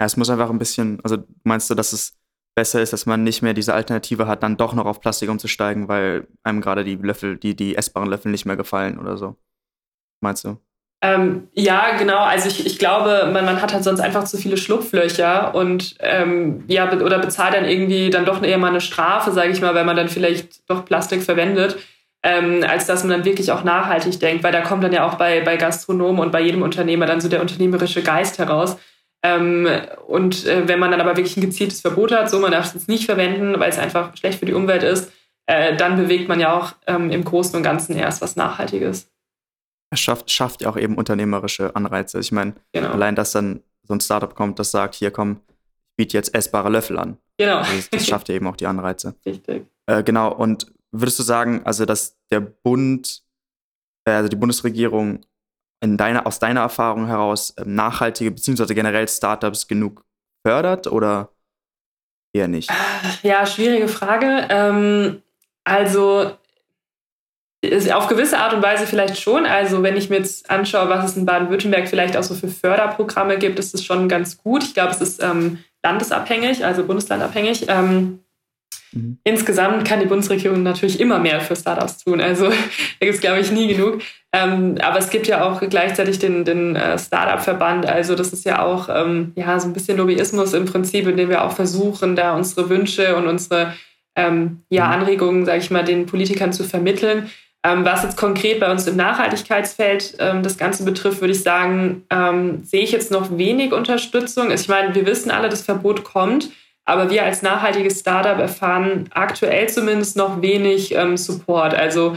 Ja, 0.00 0.06
es 0.06 0.16
muss 0.16 0.30
einfach 0.30 0.50
ein 0.50 0.58
bisschen, 0.58 0.98
also 1.04 1.18
meinst 1.44 1.68
du, 1.68 1.74
dass 1.74 1.92
es 1.92 2.14
besser 2.54 2.80
ist, 2.80 2.92
dass 2.92 3.06
man 3.06 3.22
nicht 3.22 3.42
mehr 3.42 3.54
diese 3.54 3.74
Alternative 3.74 4.26
hat, 4.26 4.42
dann 4.42 4.56
doch 4.56 4.74
noch 4.74 4.86
auf 4.86 5.00
Plastik 5.00 5.28
umzusteigen, 5.28 5.88
weil 5.88 6.26
einem 6.42 6.60
gerade 6.60 6.84
die 6.84 6.96
Löffel, 6.96 7.36
die, 7.36 7.54
die 7.54 7.76
essbaren 7.76 8.08
Löffel 8.08 8.30
nicht 8.30 8.46
mehr 8.46 8.56
gefallen 8.56 8.98
oder 8.98 9.16
so? 9.16 9.36
Meinst 10.20 10.44
du? 10.44 10.58
Ähm, 11.02 11.48
ja, 11.54 11.96
genau. 11.96 12.18
Also 12.18 12.48
ich, 12.48 12.66
ich 12.66 12.78
glaube, 12.78 13.30
man, 13.32 13.46
man 13.46 13.62
hat 13.62 13.72
halt 13.72 13.84
sonst 13.84 14.00
einfach 14.00 14.24
zu 14.24 14.36
viele 14.36 14.58
Schlupflöcher 14.58 15.54
und 15.54 15.96
ähm, 16.00 16.64
ja, 16.66 16.92
oder 16.92 17.18
bezahlt 17.18 17.54
dann 17.54 17.64
irgendwie 17.64 18.10
dann 18.10 18.26
doch 18.26 18.42
eher 18.42 18.58
mal 18.58 18.68
eine 18.68 18.82
Strafe, 18.82 19.32
sage 19.32 19.50
ich 19.50 19.62
mal, 19.62 19.74
wenn 19.74 19.86
man 19.86 19.96
dann 19.96 20.08
vielleicht 20.08 20.68
doch 20.68 20.84
Plastik 20.84 21.22
verwendet, 21.22 21.78
ähm, 22.22 22.64
als 22.68 22.86
dass 22.86 23.02
man 23.02 23.12
dann 23.12 23.24
wirklich 23.24 23.50
auch 23.50 23.64
nachhaltig 23.64 24.20
denkt, 24.20 24.44
weil 24.44 24.52
da 24.52 24.60
kommt 24.60 24.84
dann 24.84 24.92
ja 24.92 25.08
auch 25.08 25.14
bei, 25.14 25.40
bei 25.40 25.56
Gastronomen 25.56 26.20
und 26.20 26.32
bei 26.32 26.42
jedem 26.42 26.60
Unternehmer 26.60 27.06
dann 27.06 27.22
so 27.22 27.28
der 27.30 27.40
unternehmerische 27.40 28.02
Geist 28.02 28.38
heraus. 28.38 28.76
Ähm, 29.22 29.68
und 30.06 30.46
äh, 30.46 30.66
wenn 30.66 30.78
man 30.78 30.90
dann 30.90 31.00
aber 31.00 31.16
wirklich 31.16 31.36
ein 31.36 31.42
gezieltes 31.42 31.80
Verbot 31.80 32.12
hat, 32.12 32.30
so 32.30 32.38
man 32.38 32.52
darf 32.52 32.66
es 32.66 32.74
jetzt 32.74 32.88
nicht 32.88 33.04
verwenden, 33.04 33.58
weil 33.60 33.70
es 33.70 33.78
einfach 33.78 34.16
schlecht 34.16 34.38
für 34.38 34.46
die 34.46 34.54
Umwelt 34.54 34.82
ist, 34.82 35.12
äh, 35.46 35.76
dann 35.76 35.96
bewegt 35.96 36.28
man 36.28 36.40
ja 36.40 36.56
auch 36.56 36.74
ähm, 36.86 37.10
im 37.10 37.24
Großen 37.24 37.56
und 37.56 37.62
Ganzen 37.62 37.96
erst 37.96 38.22
was 38.22 38.36
Nachhaltiges. 38.36 39.10
Es 39.90 40.00
schafft, 40.00 40.30
schafft 40.30 40.62
ja 40.62 40.70
auch 40.70 40.76
eben 40.76 40.96
unternehmerische 40.96 41.74
Anreize. 41.74 42.20
Ich 42.20 42.32
meine, 42.32 42.54
genau. 42.72 42.90
allein, 42.90 43.16
dass 43.16 43.32
dann 43.32 43.62
so 43.82 43.94
ein 43.94 44.00
Startup 44.00 44.34
kommt, 44.34 44.58
das 44.58 44.70
sagt, 44.70 44.94
hier 44.94 45.10
komm, 45.10 45.40
ich 45.48 45.96
biete 45.96 46.16
jetzt 46.16 46.34
essbare 46.34 46.70
Löffel 46.70 46.98
an. 46.98 47.18
Genau. 47.36 47.58
Also 47.58 47.88
das 47.90 48.06
schafft 48.06 48.28
ja 48.28 48.36
eben 48.36 48.46
auch 48.46 48.56
die 48.56 48.66
Anreize. 48.66 49.14
Richtig. 49.26 49.66
Äh, 49.86 50.02
genau, 50.04 50.32
und 50.32 50.72
würdest 50.92 51.18
du 51.18 51.24
sagen, 51.24 51.62
also 51.64 51.84
dass 51.84 52.16
der 52.30 52.40
Bund, 52.40 53.22
äh, 54.04 54.12
also 54.12 54.28
die 54.28 54.36
Bundesregierung 54.36 55.20
deiner, 55.80 56.26
aus 56.26 56.38
deiner 56.38 56.60
Erfahrung 56.60 57.06
heraus 57.06 57.54
ähm, 57.58 57.74
nachhaltige 57.74 58.30
beziehungsweise 58.30 58.74
generell 58.74 59.08
Startups 59.08 59.66
genug 59.66 60.04
fördert 60.46 60.86
oder 60.86 61.30
eher 62.32 62.48
nicht? 62.48 62.70
Ja, 63.22 63.46
schwierige 63.46 63.88
Frage. 63.88 64.46
Ähm, 64.50 65.22
also 65.64 66.32
auf 67.92 68.08
gewisse 68.08 68.38
Art 68.38 68.54
und 68.54 68.62
Weise 68.62 68.86
vielleicht 68.86 69.20
schon. 69.20 69.44
Also 69.44 69.82
wenn 69.82 69.96
ich 69.96 70.08
mir 70.08 70.16
jetzt 70.16 70.48
anschaue, 70.48 70.88
was 70.88 71.10
es 71.10 71.16
in 71.16 71.26
Baden-Württemberg 71.26 71.88
vielleicht 71.88 72.16
auch 72.16 72.22
so 72.22 72.34
für 72.34 72.48
Förderprogramme 72.48 73.38
gibt, 73.38 73.58
ist 73.58 73.74
das 73.74 73.84
schon 73.84 74.08
ganz 74.08 74.38
gut. 74.38 74.62
Ich 74.64 74.72
glaube, 74.72 74.92
es 74.92 75.00
ist 75.00 75.22
ähm, 75.22 75.58
landesabhängig, 75.82 76.64
also 76.64 76.84
bundeslandabhängig. 76.84 77.66
Ähm, 77.68 78.20
mhm. 78.92 79.18
Insgesamt 79.24 79.86
kann 79.86 80.00
die 80.00 80.06
Bundesregierung 80.06 80.62
natürlich 80.62 81.00
immer 81.00 81.18
mehr 81.18 81.40
für 81.40 81.56
Startups 81.56 81.98
tun. 81.98 82.20
Also 82.20 82.48
da 82.48 82.54
gibt 83.00 83.14
es, 83.14 83.20
glaube 83.20 83.40
ich, 83.40 83.50
nie 83.50 83.68
genug. 83.74 84.00
Ähm, 84.32 84.76
aber 84.80 84.98
es 84.98 85.10
gibt 85.10 85.26
ja 85.26 85.44
auch 85.44 85.60
gleichzeitig 85.60 86.18
den, 86.18 86.44
den 86.44 86.76
äh, 86.76 86.98
Startup-Verband. 86.98 87.86
Also 87.86 88.14
das 88.14 88.32
ist 88.32 88.44
ja 88.44 88.62
auch 88.62 88.88
ähm, 88.88 89.32
ja, 89.34 89.58
so 89.58 89.66
ein 89.66 89.72
bisschen 89.72 89.96
Lobbyismus 89.96 90.52
im 90.54 90.66
Prinzip, 90.66 91.06
in 91.06 91.16
dem 91.16 91.28
wir 91.28 91.44
auch 91.44 91.52
versuchen, 91.52 92.14
da 92.14 92.36
unsere 92.36 92.68
Wünsche 92.68 93.16
und 93.16 93.26
unsere 93.26 93.74
ähm, 94.16 94.62
ja, 94.68 94.86
mhm. 94.86 94.92
Anregungen, 94.92 95.46
sage 95.46 95.58
ich 95.58 95.70
mal, 95.70 95.84
den 95.84 96.06
Politikern 96.06 96.52
zu 96.52 96.64
vermitteln. 96.64 97.30
Ähm, 97.62 97.84
was 97.84 98.04
jetzt 98.04 98.16
konkret 98.16 98.58
bei 98.58 98.70
uns 98.70 98.86
im 98.86 98.96
Nachhaltigkeitsfeld 98.96 100.16
ähm, 100.18 100.42
das 100.42 100.56
Ganze 100.56 100.82
betrifft, 100.82 101.20
würde 101.20 101.32
ich 101.32 101.42
sagen, 101.42 102.04
ähm, 102.08 102.64
sehe 102.64 102.82
ich 102.82 102.90
jetzt 102.90 103.10
noch 103.10 103.36
wenig 103.36 103.72
Unterstützung. 103.72 104.50
Ich 104.50 104.66
meine, 104.68 104.94
wir 104.94 105.04
wissen 105.04 105.30
alle, 105.30 105.50
das 105.50 105.62
Verbot 105.62 106.02
kommt, 106.02 106.50
aber 106.90 107.10
wir 107.10 107.24
als 107.24 107.42
nachhaltiges 107.42 108.00
Startup 108.00 108.38
erfahren 108.38 109.08
aktuell 109.12 109.68
zumindest 109.68 110.16
noch 110.16 110.42
wenig 110.42 110.94
ähm, 110.94 111.16
Support. 111.16 111.74
Also 111.74 112.16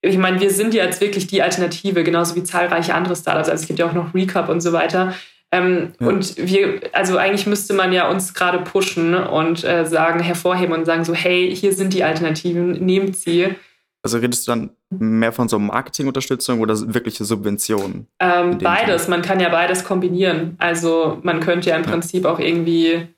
ich 0.00 0.18
meine, 0.18 0.40
wir 0.40 0.50
sind 0.50 0.74
ja 0.74 0.84
jetzt 0.84 1.00
wirklich 1.00 1.26
die 1.26 1.42
Alternative, 1.42 2.04
genauso 2.04 2.36
wie 2.36 2.42
zahlreiche 2.42 2.94
andere 2.94 3.16
Startups. 3.16 3.48
Also 3.48 3.62
es 3.62 3.66
gibt 3.66 3.78
ja 3.78 3.86
auch 3.86 3.92
noch 3.92 4.14
Recap 4.14 4.48
und 4.48 4.60
so 4.60 4.72
weiter. 4.72 5.14
Ähm, 5.50 5.92
ja. 5.98 6.06
Und 6.06 6.36
wir, 6.36 6.80
also 6.92 7.16
eigentlich 7.16 7.46
müsste 7.46 7.72
man 7.72 7.92
ja 7.92 8.10
uns 8.10 8.34
gerade 8.34 8.58
pushen 8.58 9.14
und 9.14 9.64
äh, 9.64 9.86
sagen, 9.86 10.20
hervorheben 10.20 10.74
und 10.74 10.84
sagen 10.84 11.04
so, 11.04 11.14
hey, 11.14 11.54
hier 11.54 11.72
sind 11.72 11.94
die 11.94 12.04
Alternativen, 12.04 12.72
nehmt 12.84 13.16
sie. 13.16 13.54
Also 14.02 14.18
redest 14.18 14.46
du 14.46 14.52
dann 14.52 14.70
mehr 14.90 15.32
von 15.32 15.48
so 15.48 15.58
Marketingunterstützung 15.58 16.60
oder 16.60 16.76
wirkliche 16.94 17.24
Subventionen? 17.24 18.06
Ähm, 18.20 18.58
beides, 18.58 19.02
Fall? 19.02 19.10
man 19.10 19.22
kann 19.22 19.40
ja 19.40 19.48
beides 19.48 19.84
kombinieren. 19.84 20.54
Also 20.58 21.18
man 21.22 21.40
könnte 21.40 21.70
ja 21.70 21.76
im 21.76 21.84
ja. 21.84 21.90
Prinzip 21.90 22.24
auch 22.24 22.38
irgendwie 22.38 23.08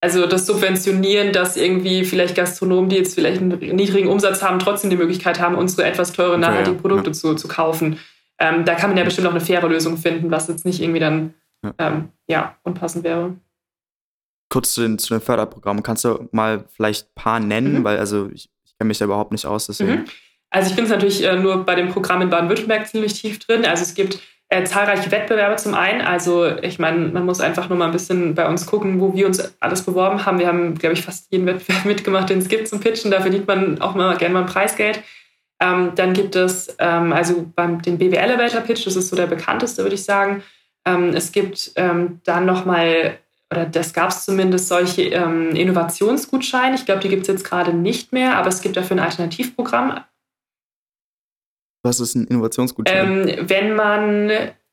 also 0.00 0.26
das 0.26 0.46
Subventionieren, 0.46 1.32
dass 1.32 1.56
irgendwie 1.56 2.04
vielleicht 2.04 2.34
Gastronomen, 2.36 2.88
die 2.88 2.96
jetzt 2.96 3.14
vielleicht 3.14 3.40
einen 3.40 3.58
niedrigen 3.58 4.08
Umsatz 4.08 4.42
haben, 4.42 4.58
trotzdem 4.58 4.90
die 4.90 4.96
Möglichkeit 4.96 5.40
haben, 5.40 5.56
unsere 5.56 5.84
etwas 5.84 6.12
teuren, 6.12 6.40
nachhaltigen 6.40 6.76
ja, 6.76 6.80
Produkte 6.80 7.10
ja. 7.10 7.14
Zu, 7.14 7.34
zu 7.34 7.48
kaufen. 7.48 7.98
Ähm, 8.38 8.64
da 8.64 8.74
kann 8.74 8.90
man 8.90 8.96
ja 8.96 9.04
bestimmt 9.04 9.26
auch 9.26 9.32
eine 9.32 9.40
faire 9.40 9.68
Lösung 9.68 9.96
finden, 9.96 10.30
was 10.30 10.46
jetzt 10.46 10.64
nicht 10.64 10.80
irgendwie 10.80 11.00
dann 11.00 11.34
ja, 11.64 11.74
ähm, 11.78 12.08
ja 12.28 12.56
unpassend 12.62 13.02
wäre. 13.02 13.36
Kurz 14.50 14.74
zu 14.74 14.82
den, 14.82 14.98
zu 14.98 15.14
den 15.14 15.20
Förderprogrammen. 15.20 15.82
Kannst 15.82 16.04
du 16.04 16.28
mal 16.30 16.64
vielleicht 16.70 17.08
ein 17.08 17.14
paar 17.16 17.40
nennen? 17.40 17.80
Mhm. 17.80 17.84
Weil 17.84 17.98
also 17.98 18.30
ich, 18.32 18.48
ich 18.64 18.78
kenne 18.78 18.88
mich 18.88 18.98
da 18.98 19.04
überhaupt 19.04 19.32
nicht 19.32 19.46
aus, 19.46 19.66
deswegen. 19.66 19.90
Mhm. 19.92 20.04
Also 20.50 20.70
ich 20.70 20.76
bin 20.76 20.88
natürlich 20.88 21.24
äh, 21.24 21.36
nur 21.36 21.64
bei 21.66 21.74
dem 21.74 21.88
Programm 21.88 22.22
in 22.22 22.30
Baden-Württemberg 22.30 22.86
ziemlich 22.86 23.20
tief 23.20 23.38
drin. 23.40 23.66
Also 23.66 23.82
es 23.82 23.94
gibt 23.94 24.20
äh, 24.50 24.64
zahlreiche 24.64 25.10
Wettbewerbe 25.10 25.56
zum 25.56 25.74
einen. 25.74 26.00
Also 26.00 26.46
ich 26.46 26.78
meine, 26.78 27.08
man 27.08 27.26
muss 27.26 27.40
einfach 27.40 27.68
nur 27.68 27.76
mal 27.76 27.86
ein 27.86 27.92
bisschen 27.92 28.34
bei 28.34 28.48
uns 28.48 28.66
gucken, 28.66 29.00
wo 29.00 29.14
wir 29.14 29.26
uns 29.26 29.54
alles 29.60 29.82
beworben 29.82 30.24
haben. 30.24 30.38
Wir 30.38 30.46
haben, 30.46 30.76
glaube 30.76 30.94
ich, 30.94 31.02
fast 31.02 31.30
jeden 31.30 31.46
Wettbewerb 31.46 31.84
mitgemacht, 31.84 32.30
den 32.30 32.38
es 32.38 32.48
gibt 32.48 32.68
zum 32.68 32.80
Pitchen. 32.80 33.10
Da 33.10 33.20
verdient 33.20 33.46
man 33.46 33.80
auch 33.80 33.94
mal 33.94 34.16
gerne 34.16 34.34
mal 34.34 34.40
ein 34.40 34.46
Preisgeld. 34.46 35.02
Ähm, 35.60 35.92
dann 35.96 36.14
gibt 36.14 36.36
es 36.36 36.74
ähm, 36.78 37.12
also 37.12 37.46
beim 37.54 37.82
den 37.82 37.98
BW 37.98 38.16
Elevator 38.16 38.60
Pitch, 38.60 38.86
das 38.86 38.96
ist 38.96 39.08
so 39.08 39.16
der 39.16 39.26
bekannteste, 39.26 39.82
würde 39.82 39.96
ich 39.96 40.04
sagen. 40.04 40.42
Ähm, 40.86 41.10
es 41.14 41.32
gibt 41.32 41.72
ähm, 41.76 42.20
dann 42.24 42.46
nochmal, 42.46 43.18
oder 43.50 43.66
das 43.66 43.92
gab 43.92 44.10
es 44.10 44.24
zumindest, 44.24 44.68
solche 44.68 45.02
ähm, 45.02 45.50
Innovationsgutscheine. 45.50 46.76
Ich 46.76 46.86
glaube, 46.86 47.00
die 47.00 47.08
gibt 47.08 47.22
es 47.22 47.28
jetzt 47.28 47.44
gerade 47.44 47.74
nicht 47.74 48.12
mehr, 48.12 48.36
aber 48.36 48.48
es 48.48 48.62
gibt 48.62 48.76
dafür 48.76 48.96
ein 48.96 49.04
Alternativprogramm. 49.04 50.00
Was 51.82 52.00
ist 52.00 52.14
ein 52.14 52.26
Innovationsgutschein? 52.26 53.28
Ähm, 53.28 53.48
wenn 53.48 53.74
man, 53.74 54.30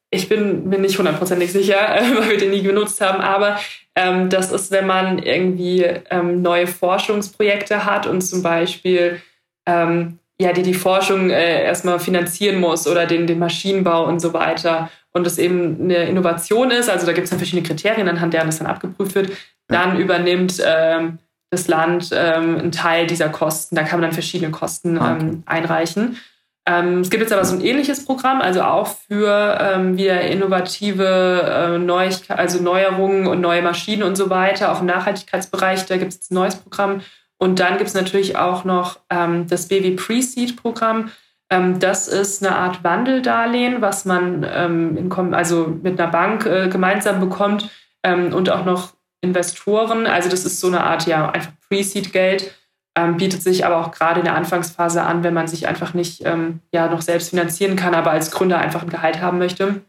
ich 0.10 0.28
bin 0.30 0.70
mir 0.70 0.80
nicht 0.80 0.98
hundertprozentig 0.98 1.52
sicher, 1.52 1.78
weil 2.18 2.30
wir 2.30 2.38
den 2.38 2.52
nie 2.52 2.64
genutzt 2.64 3.02
haben, 3.02 3.22
aber 3.22 3.60
ähm, 3.96 4.30
das 4.30 4.52
ist, 4.52 4.72
wenn 4.72 4.88
man 4.88 5.20
irgendwie 5.20 5.84
ähm, 6.10 6.42
neue 6.42 6.68
Forschungsprojekte 6.68 7.86
hat 7.86 8.08
und 8.08 8.22
zum 8.22 8.44
Beispiel 8.44 9.22
ähm, 9.66 10.20
ja, 10.38 10.52
die 10.52 10.64
die 10.64 10.74
Forschung 10.74 11.30
äh, 11.30 11.64
erstmal 11.64 12.00
finanzieren 12.00 12.60
muss 12.60 12.88
oder 12.88 13.06
den, 13.06 13.26
den 13.26 13.40
Maschinenbau 13.40 14.06
und 14.06 14.20
so 14.20 14.34
weiter 14.34 14.90
und 15.14 15.26
es 15.26 15.38
eben 15.38 15.82
eine 15.82 16.06
Innovation 16.06 16.72
ist, 16.72 16.90
also 16.90 17.06
da 17.06 17.14
gibt 17.14 17.26
es 17.26 17.30
dann 17.30 17.40
verschiedene 17.40 17.66
Kriterien, 17.66 18.10
anhand 18.10 18.34
deren 18.34 18.48
das 18.48 18.58
dann 18.58 18.68
abgeprüft 18.68 19.16
wird, 19.16 19.32
dann 19.68 19.98
übernimmt 19.98 20.62
ähm, 20.64 21.20
das 21.52 21.68
Land 21.68 22.10
ähm, 22.12 22.58
einen 22.58 22.72
Teil 22.72 23.08
dieser 23.08 23.30
Kosten. 23.30 23.76
Da 23.76 23.84
kann 23.84 24.00
man 24.00 24.10
dann 24.10 24.14
verschiedene 24.14 24.52
Kosten 24.52 24.98
ah, 24.98 25.14
okay. 25.14 25.26
ähm, 25.26 25.44
einreichen. 25.46 26.18
Ähm, 26.68 27.02
es 27.02 27.12
gibt 27.12 27.22
jetzt 27.22 27.32
aber 27.32 27.46
so 27.46 27.56
ein 27.56 27.64
ähnliches 27.64 28.06
Programm, 28.06 28.42
also 28.42 28.64
auch 28.64 28.88
für 28.88 29.58
ähm, 29.62 29.98
wieder 29.98 30.22
innovative 30.22 31.44
äh, 31.44 31.78
Neuigkeiten, 31.78 32.40
also 32.40 32.62
Neuerungen 32.62 33.28
und 33.28 33.40
neue 33.40 33.62
Maschinen 33.62 34.02
und 34.02 34.16
so 34.16 34.32
weiter, 34.32 34.72
auch 34.72 34.82
im 34.82 34.88
Nachhaltigkeitsbereich, 34.88 35.86
da 35.86 35.98
gibt 35.98 36.14
es 36.14 36.32
ein 36.32 36.36
neues 36.36 36.56
Programm. 36.56 37.02
Und 37.38 37.60
dann 37.60 37.78
gibt 37.78 37.90
es 37.90 37.94
natürlich 37.94 38.38
auch 38.38 38.64
noch 38.64 39.00
ähm, 39.10 39.46
das 39.48 39.68
BW 39.68 39.92
Pre-Seed-Programm. 39.92 41.12
Ähm, 41.52 41.80
das 41.80 42.08
ist 42.08 42.44
eine 42.44 42.56
Art 42.56 42.84
Wandeldarlehen, 42.84 43.82
was 43.82 44.06
man 44.06 44.46
ähm, 44.50 45.34
also 45.34 45.68
mit 45.84 46.00
einer 46.00 46.10
Bank 46.10 46.46
äh, 46.46 46.70
gemeinsam 46.70 47.20
bekommt 47.20 47.70
ähm, 48.04 48.34
und 48.34 48.50
auch 48.50 48.66
noch 48.66 48.94
Investoren. 49.22 50.08
Also 50.08 50.30
das 50.30 50.46
ist 50.46 50.60
so 50.60 50.68
eine 50.68 50.84
Art, 50.84 51.06
ja, 51.06 51.30
einfach 51.30 51.52
Pre-Seed-Geld 51.68 52.56
ähm, 52.96 53.18
bietet 53.18 53.42
sich 53.42 53.66
aber 53.66 53.78
auch 53.78 53.92
gerade 53.92 54.20
in 54.20 54.26
der 54.26 54.36
Anfangsphase 54.36 55.04
an, 55.04 55.24
wenn 55.24 55.34
man 55.34 55.48
sich 55.48 55.68
einfach 55.68 55.94
nicht 55.94 56.24
ähm, 56.26 56.62
ja, 56.72 56.90
noch 56.90 57.02
selbst 57.02 57.30
finanzieren 57.30 57.76
kann, 57.76 57.94
aber 57.94 58.12
als 58.12 58.32
Gründer 58.32 58.58
einfach 58.58 58.84
ein 58.84 58.90
Gehalt 58.90 59.22
haben 59.22 59.38
möchte. 59.38 59.82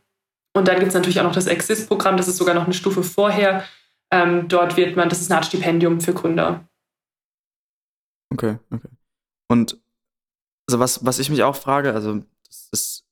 Und 0.57 0.69
dann 0.69 0.77
gibt 0.77 0.89
es 0.89 0.95
natürlich 0.95 1.21
auch 1.21 1.25
noch 1.25 1.35
das 1.35 1.47
Exist-Programm, 1.47 2.17
das 2.17 2.29
ist 2.29 2.39
sogar 2.39 2.55
noch 2.55 2.65
eine 2.65 2.75
Stufe 2.75 3.03
vorher. 3.03 3.65
Ähm, 4.11 4.49
dort 4.49 4.77
wird 4.77 4.97
man, 4.97 5.09
das 5.09 5.21
ist 5.21 5.31
eine 5.31 5.39
Art 5.39 5.47
Stipendium 5.47 6.01
für 6.01 6.15
Gründer. 6.15 6.67
Okay, 8.33 8.59
okay. 8.71 8.89
Und 9.49 9.79
also 10.69 10.81
was, 10.81 11.05
was 11.05 11.19
ich 11.19 11.31
mich 11.31 11.43
auch 11.43 11.57
frage, 11.57 11.93
also 11.93 12.23
das 12.47 12.69
ist, 12.73 13.05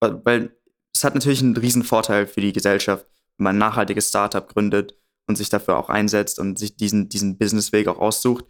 weil 0.00 0.56
es 0.94 1.04
hat 1.04 1.14
natürlich 1.14 1.42
einen 1.42 1.56
riesen 1.56 1.82
Vorteil 1.82 2.26
für 2.26 2.40
die 2.40 2.52
Gesellschaft, 2.52 3.06
wenn 3.36 3.44
man 3.44 3.56
ein 3.56 3.58
nachhaltiges 3.58 4.08
Startup 4.08 4.48
gründet 4.48 4.96
und 5.26 5.36
sich 5.36 5.48
dafür 5.48 5.76
auch 5.76 5.88
einsetzt 5.88 6.38
und 6.38 6.58
sich 6.58 6.76
diesen, 6.76 7.08
diesen 7.08 7.38
Businessweg 7.38 7.88
auch 7.88 7.98
aussucht. 7.98 8.46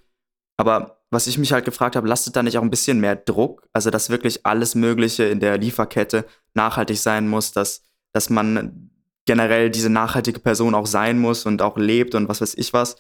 Aber 0.63 0.99
was 1.11 1.27
ich 1.27 1.39
mich 1.39 1.53
halt 1.53 1.65
gefragt 1.65 1.97
habe, 1.97 2.07
lastet 2.07 2.37
da 2.37 2.43
nicht 2.45 2.57
auch 2.57 2.63
ein 2.63 2.71
bisschen 2.71 3.01
mehr 3.01 3.17
Druck? 3.17 3.67
Also, 3.73 3.91
dass 3.91 4.11
wirklich 4.11 4.47
alles 4.47 4.77
Mögliche 4.77 5.25
in 5.25 5.41
der 5.41 5.59
Lieferkette 5.59 6.25
nachhaltig 6.55 6.99
sein 6.99 7.27
muss, 7.29 7.51
dass, 7.51 7.83
dass 8.13 8.31
man 8.31 8.91
generell 9.27 9.71
diese 9.71 9.91
nachhaltige 9.91 10.39
Person 10.39 10.77
auch 10.77 10.87
sein 10.87 11.19
muss 11.19 11.47
und 11.47 11.63
auch 11.63 11.77
lebt 11.77 12.15
und 12.15 12.29
was 12.29 12.41
weiß 12.41 12.55
ich 12.57 12.73
was. 12.73 12.95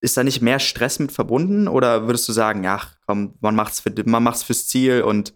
Ist 0.00 0.16
da 0.16 0.24
nicht 0.24 0.40
mehr 0.40 0.58
Stress 0.58 0.98
mit 1.00 1.12
verbunden? 1.12 1.68
Oder 1.68 2.06
würdest 2.06 2.26
du 2.26 2.32
sagen, 2.32 2.66
ach 2.66 2.96
komm, 3.06 3.34
man 3.40 3.54
macht's, 3.54 3.80
für, 3.80 3.92
man 4.06 4.22
macht's 4.22 4.42
fürs 4.42 4.66
Ziel 4.66 5.02
und 5.02 5.34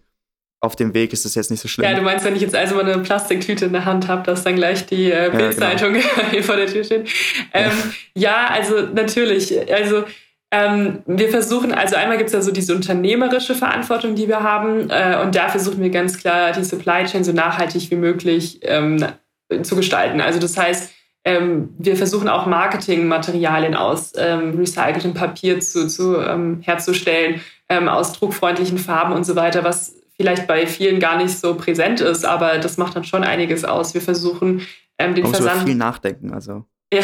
auf 0.63 0.77
dem 0.77 0.95
Weg 0.95 1.13
ist 1.13 1.27
es 1.27 1.35
jetzt 1.35 1.51
nicht 1.51 1.61
so 1.61 1.69
schlimm. 1.69 1.91
Ja, 1.91 1.95
du 1.95 2.01
meinst, 2.01 2.25
wenn 2.25 2.35
ich 2.35 2.41
jetzt 2.41 2.55
also 2.55 2.75
mal 2.75 2.91
eine 2.91 3.03
Plastiktüte 3.03 3.67
in 3.67 3.75
der 3.75 3.85
Hand 3.85 4.09
habe, 4.09 4.23
dass 4.23 4.45
dann 4.45 4.57
gleich 4.57 4.87
die 4.87 5.13
äh, 5.13 5.31
Bildzeitung 5.31 5.95
ja, 5.95 6.01
genau. 6.01 6.29
hier 6.31 6.43
vor 6.43 6.57
der 6.57 6.69
Tür 6.69 6.85
steht. 6.85 7.07
Ähm, 7.53 7.71
ja. 8.15 8.31
ja, 8.31 8.47
also 8.49 8.81
natürlich. 8.81 9.71
Also 9.71 10.05
ähm, 10.55 11.03
wir 11.07 11.31
versuchen, 11.31 11.73
also 11.73 11.97
einmal 11.97 12.17
gibt 12.17 12.29
es 12.29 12.33
ja 12.33 12.41
so 12.41 12.53
diese 12.53 12.77
unternehmerische 12.77 13.57
Verantwortung, 13.57 14.15
die 14.15 14.29
wir 14.29 14.45
haben. 14.45 14.89
Äh, 14.89 15.19
und 15.21 15.35
da 15.35 15.49
versuchen 15.49 15.83
wir 15.83 15.91
ganz 15.91 16.17
klar, 16.17 16.53
die 16.53 16.63
Supply 16.63 17.05
Chain 17.07 17.25
so 17.25 17.33
nachhaltig 17.33 17.91
wie 17.91 17.97
möglich 17.97 18.61
ähm, 18.63 19.05
zu 19.63 19.75
gestalten. 19.75 20.21
Also 20.21 20.39
das 20.39 20.57
heißt, 20.57 20.93
ähm, 21.25 21.75
wir 21.79 21.97
versuchen 21.97 22.29
auch 22.29 22.47
Marketingmaterialien 22.47 23.75
aus 23.75 24.13
ähm, 24.17 24.57
recyceltem 24.57 25.13
Papier 25.13 25.59
zu, 25.59 25.89
zu 25.89 26.19
ähm, 26.19 26.61
herzustellen, 26.63 27.41
ähm, 27.69 27.89
aus 27.89 28.13
druckfreundlichen 28.13 28.79
Farben 28.79 29.13
und 29.13 29.25
so 29.25 29.35
weiter, 29.35 29.65
was 29.65 29.97
vielleicht 30.17 30.47
bei 30.47 30.69
vielen 30.69 31.01
gar 31.01 31.17
nicht 31.17 31.37
so 31.37 31.57
präsent 31.57 32.01
ist, 32.01 32.25
aber 32.25 32.59
das 32.59 32.77
macht 32.77 32.95
dann 32.95 33.03
schon 33.03 33.25
einiges 33.25 33.65
aus. 33.65 33.95
Wir 33.95 34.03
versuchen 34.03 34.65
den 35.01 35.27
Versand. 35.27 35.65
Viel 35.65 35.75
nachdenken, 35.75 36.33
also. 36.33 36.65
Ja. 36.93 37.03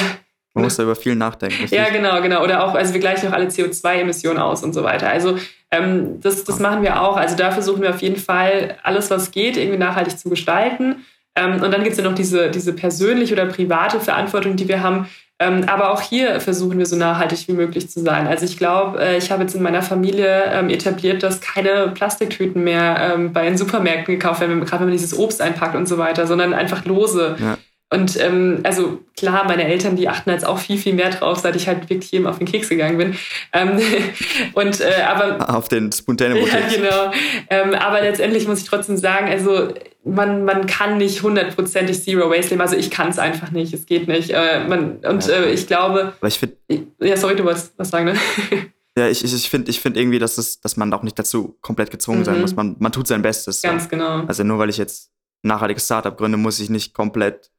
Man 0.55 0.65
muss 0.65 0.77
da 0.77 0.83
über 0.83 0.97
viel 0.97 1.15
nachdenken. 1.15 1.63
Richtig? 1.63 1.79
Ja, 1.79 1.91
genau, 1.91 2.21
genau. 2.23 2.43
Oder 2.43 2.65
auch, 2.65 2.75
also 2.75 2.93
wir 2.93 3.01
gleichen 3.01 3.29
auch 3.29 3.33
alle 3.33 3.47
CO2-Emissionen 3.47 4.39
aus 4.39 4.65
und 4.65 4.73
so 4.73 4.83
weiter. 4.83 5.09
Also 5.09 5.39
ähm, 5.71 6.21
das, 6.21 6.45
das 6.45 6.59
machen 6.59 6.83
wir 6.83 7.01
auch. 7.01 7.17
Also 7.17 7.37
da 7.37 7.53
versuchen 7.53 7.83
wir 7.83 7.91
auf 7.91 8.03
jeden 8.03 8.17
Fall 8.17 8.77
alles, 8.83 9.11
was 9.11 9.31
geht, 9.31 9.57
irgendwie 9.57 9.79
nachhaltig 9.79 10.19
zu 10.19 10.29
gestalten. 10.29 11.05
Ähm, 11.37 11.63
und 11.63 11.71
dann 11.71 11.85
gibt 11.85 11.93
es 11.93 11.99
ja 11.99 12.05
noch 12.05 12.15
diese, 12.15 12.51
diese 12.51 12.73
persönliche 12.73 13.35
oder 13.35 13.47
private 13.47 14.01
Verantwortung, 14.01 14.57
die 14.57 14.67
wir 14.67 14.83
haben. 14.83 15.09
Ähm, 15.39 15.65
aber 15.69 15.93
auch 15.93 16.03
hier 16.03 16.39
versuchen 16.41 16.79
wir 16.79 16.85
so 16.85 16.97
nachhaltig 16.97 17.49
wie 17.49 17.53
möglich 17.53 17.89
zu 17.89 18.01
sein. 18.01 18.27
Also 18.27 18.45
ich 18.45 18.59
glaube, 18.59 19.01
äh, 19.01 19.17
ich 19.17 19.31
habe 19.31 19.43
jetzt 19.43 19.55
in 19.55 19.63
meiner 19.63 19.81
Familie 19.81 20.45
ähm, 20.53 20.69
etabliert, 20.69 21.23
dass 21.23 21.41
keine 21.41 21.93
Plastiktüten 21.95 22.63
mehr 22.63 23.15
ähm, 23.15 23.33
bei 23.33 23.45
den 23.45 23.57
Supermärkten 23.57 24.19
gekauft 24.19 24.41
werden, 24.41 24.61
gerade 24.61 24.81
wenn 24.81 24.89
man 24.89 24.99
dieses 24.99 25.19
Obst 25.19 25.41
einpackt 25.41 25.77
und 25.77 25.87
so 25.87 25.97
weiter, 25.97 26.27
sondern 26.27 26.53
einfach 26.53 26.85
lose. 26.85 27.37
Ja. 27.39 27.57
Und 27.93 28.19
ähm, 28.21 28.61
also 28.63 29.01
klar, 29.17 29.45
meine 29.45 29.65
Eltern, 29.65 29.97
die 29.97 30.09
achten 30.09 30.31
jetzt 30.31 30.47
auch 30.47 30.59
viel, 30.59 30.79
viel 30.79 30.95
mehr 30.95 31.11
drauf, 31.11 31.39
seit 31.39 31.57
ich 31.57 31.67
halt 31.67 31.91
wirklich 31.91 32.13
jedem 32.13 32.29
auf 32.29 32.39
den 32.39 32.47
Keks 32.47 32.69
gegangen 32.69 32.99
bin. 32.99 33.17
Ähm, 33.53 33.81
und 34.55 34.81
äh, 34.81 35.03
aber 35.03 35.57
auf 35.57 35.69
den 35.69 35.91
Spontane 35.91 36.39
Ja, 36.39 36.61
genau. 36.73 37.11
Ähm, 37.51 37.75
aber 37.75 38.01
letztendlich 38.01 38.47
muss 38.47 38.61
ich 38.61 38.65
trotzdem 38.65 38.97
sagen, 38.97 39.29
also 39.29 39.75
man, 40.05 40.45
man 40.45 40.67
kann 40.67 40.99
nicht 40.99 41.23
hundertprozentig 41.23 42.01
Zero 42.01 42.31
Waste 42.31 42.51
leben. 42.51 42.61
Also 42.61 42.77
ich 42.77 42.93
kann 42.93 43.09
es 43.09 43.19
einfach 43.19 43.51
nicht. 43.51 43.75
Es 43.75 43.87
geht 43.87 44.07
nicht. 44.07 44.31
Äh, 44.31 44.69
man, 44.69 44.99
und 44.99 45.27
ja. 45.27 45.35
äh, 45.35 45.53
ich 45.53 45.67
glaube. 45.67 46.13
Aber 46.21 46.29
ich 46.29 46.39
finde. 46.39 46.57
Ja, 47.01 47.17
sorry, 47.17 47.35
du 47.35 47.45
wolltest 47.45 47.75
was 47.77 47.91
sagen, 47.91 48.07
ne? 48.07 48.15
Ja, 48.99 49.09
ich, 49.09 49.25
ich, 49.25 49.33
ich 49.33 49.49
finde 49.49 49.71
ich 49.71 49.81
find 49.81 49.97
irgendwie, 49.97 50.19
dass, 50.19 50.37
es, 50.37 50.61
dass 50.61 50.77
man 50.77 50.93
auch 50.93 51.05
nicht 51.05 51.17
dazu 51.17 51.57
komplett 51.63 51.93
gezwungen 51.93 52.21
mhm. 52.21 52.25
sein 52.25 52.41
muss. 52.41 52.57
Man, 52.57 52.75
man 52.81 52.91
tut 52.91 53.07
sein 53.07 53.23
Bestes. 53.23 53.63
Ganz 53.63 53.85
so. 53.85 53.89
genau. 53.89 54.25
Also 54.27 54.43
nur 54.43 54.59
weil 54.59 54.69
ich 54.69 54.79
jetzt 54.79 55.11
ein 55.45 55.49
nachhaltiges 55.49 55.85
Startup 55.85 56.17
gründe, 56.17 56.37
muss 56.37 56.59
ich 56.59 56.71
nicht 56.71 56.93
komplett 56.93 57.51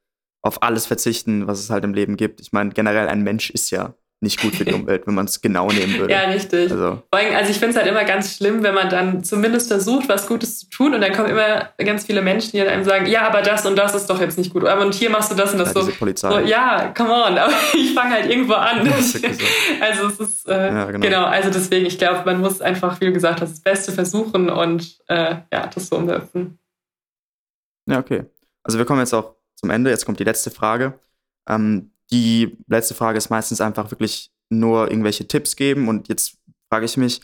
auf 0.42 0.64
alles 0.64 0.86
verzichten, 0.86 1.48
was 1.48 1.60
es 1.60 1.70
halt 1.70 1.84
im 1.84 1.94
Leben 1.94 2.18
gibt. 2.18 2.42
Ich 2.42 2.52
meine, 2.52 2.72
generell 2.72 3.08
ein 3.08 3.22
Mensch 3.22 3.50
ist 3.52 3.70
ja 3.70 3.94
nicht 4.24 4.40
gut 4.40 4.56
für 4.56 4.66
die 4.66 4.74
Umwelt, 4.76 5.08
wenn 5.08 5.16
man 5.16 5.26
es 5.26 5.42
genau 5.42 5.68
nehmen 5.68 5.98
würde. 5.98 6.14
Ja, 6.14 6.22
richtig. 6.22 6.72
Also, 6.72 7.02
also 7.12 7.52
ich 7.52 7.58
finde 7.58 7.70
es 7.70 7.76
halt 7.76 7.88
immer 7.88 8.04
ganz 8.06 8.36
schlimm, 8.36 8.64
wenn 8.64 8.74
man 8.74 8.90
dann 8.90 9.24
zumindest 9.24 9.68
versucht, 9.68 10.08
was 10.08 10.28
Gutes 10.28 10.60
zu 10.60 10.70
tun 10.70 10.94
und 10.94 11.02
dann 11.02 11.12
kommen 11.12 11.30
immer 11.30 11.70
ganz 11.78 12.06
viele 12.06 12.22
Menschen, 12.22 12.52
die 12.52 12.62
einem 12.62 12.84
sagen, 12.84 13.08
ja, 13.08 13.28
aber 13.28 13.42
das 13.42 13.66
und 13.66 13.76
das 13.76 13.96
ist 13.96 14.10
doch 14.10 14.20
jetzt 14.20 14.38
nicht 14.38 14.54
gut. 14.54 14.66
Aber 14.66 14.86
und 14.86 14.94
hier 14.94 15.10
machst 15.10 15.32
du 15.32 15.36
das 15.36 15.52
und 15.54 15.60
das 15.60 15.74
ja, 15.74 15.82
so. 15.82 15.92
Polizei. 15.92 16.30
so. 16.30 16.40
Ja, 16.40 16.94
come 16.96 17.12
on, 17.12 17.38
aber 17.38 17.54
ich 17.74 17.94
fange 17.94 18.14
halt 18.14 18.30
irgendwo 18.30 18.54
an. 18.54 18.80
also 19.82 20.08
es 20.08 20.20
ist, 20.20 20.48
äh, 20.48 20.74
ja, 20.74 20.92
genau. 20.92 21.06
genau. 21.06 21.26
also 21.26 21.50
deswegen, 21.50 21.86
ich 21.88 21.98
glaube, 21.98 22.22
man 22.26 22.42
muss 22.42 22.62
einfach, 22.62 23.02
wie 23.02 23.12
gesagt, 23.12 23.42
das 23.42 23.60
Beste 23.60 23.92
versuchen 23.92 24.50
und 24.50 25.00
äh, 25.08 25.38
ja, 25.52 25.68
das 25.68 25.88
so 25.88 25.98
umsetzen. 25.98 26.60
Ja, 27.88 28.00
okay. 28.00 28.26
Also 28.64 28.78
wir 28.78 28.86
kommen 28.86 29.00
jetzt 29.00 29.14
auch 29.14 29.36
zum 29.62 29.70
Ende. 29.70 29.90
Jetzt 29.90 30.06
kommt 30.06 30.20
die 30.20 30.26
letzte 30.26 30.52
Frage. 30.52 31.00
Ähm, 31.48 31.92
die 32.12 32.58
letzte 32.68 32.94
Frage 32.94 33.18
ist 33.18 33.30
meistens 33.30 33.62
einfach 33.62 33.92
wirklich 33.92 34.32
nur 34.50 34.90
irgendwelche 34.90 35.28
Tipps 35.28 35.56
geben. 35.56 35.88
Und 35.88 36.10
jetzt 36.10 36.38
frage 36.70 36.86
ich 36.86 36.98
mich, 36.98 37.22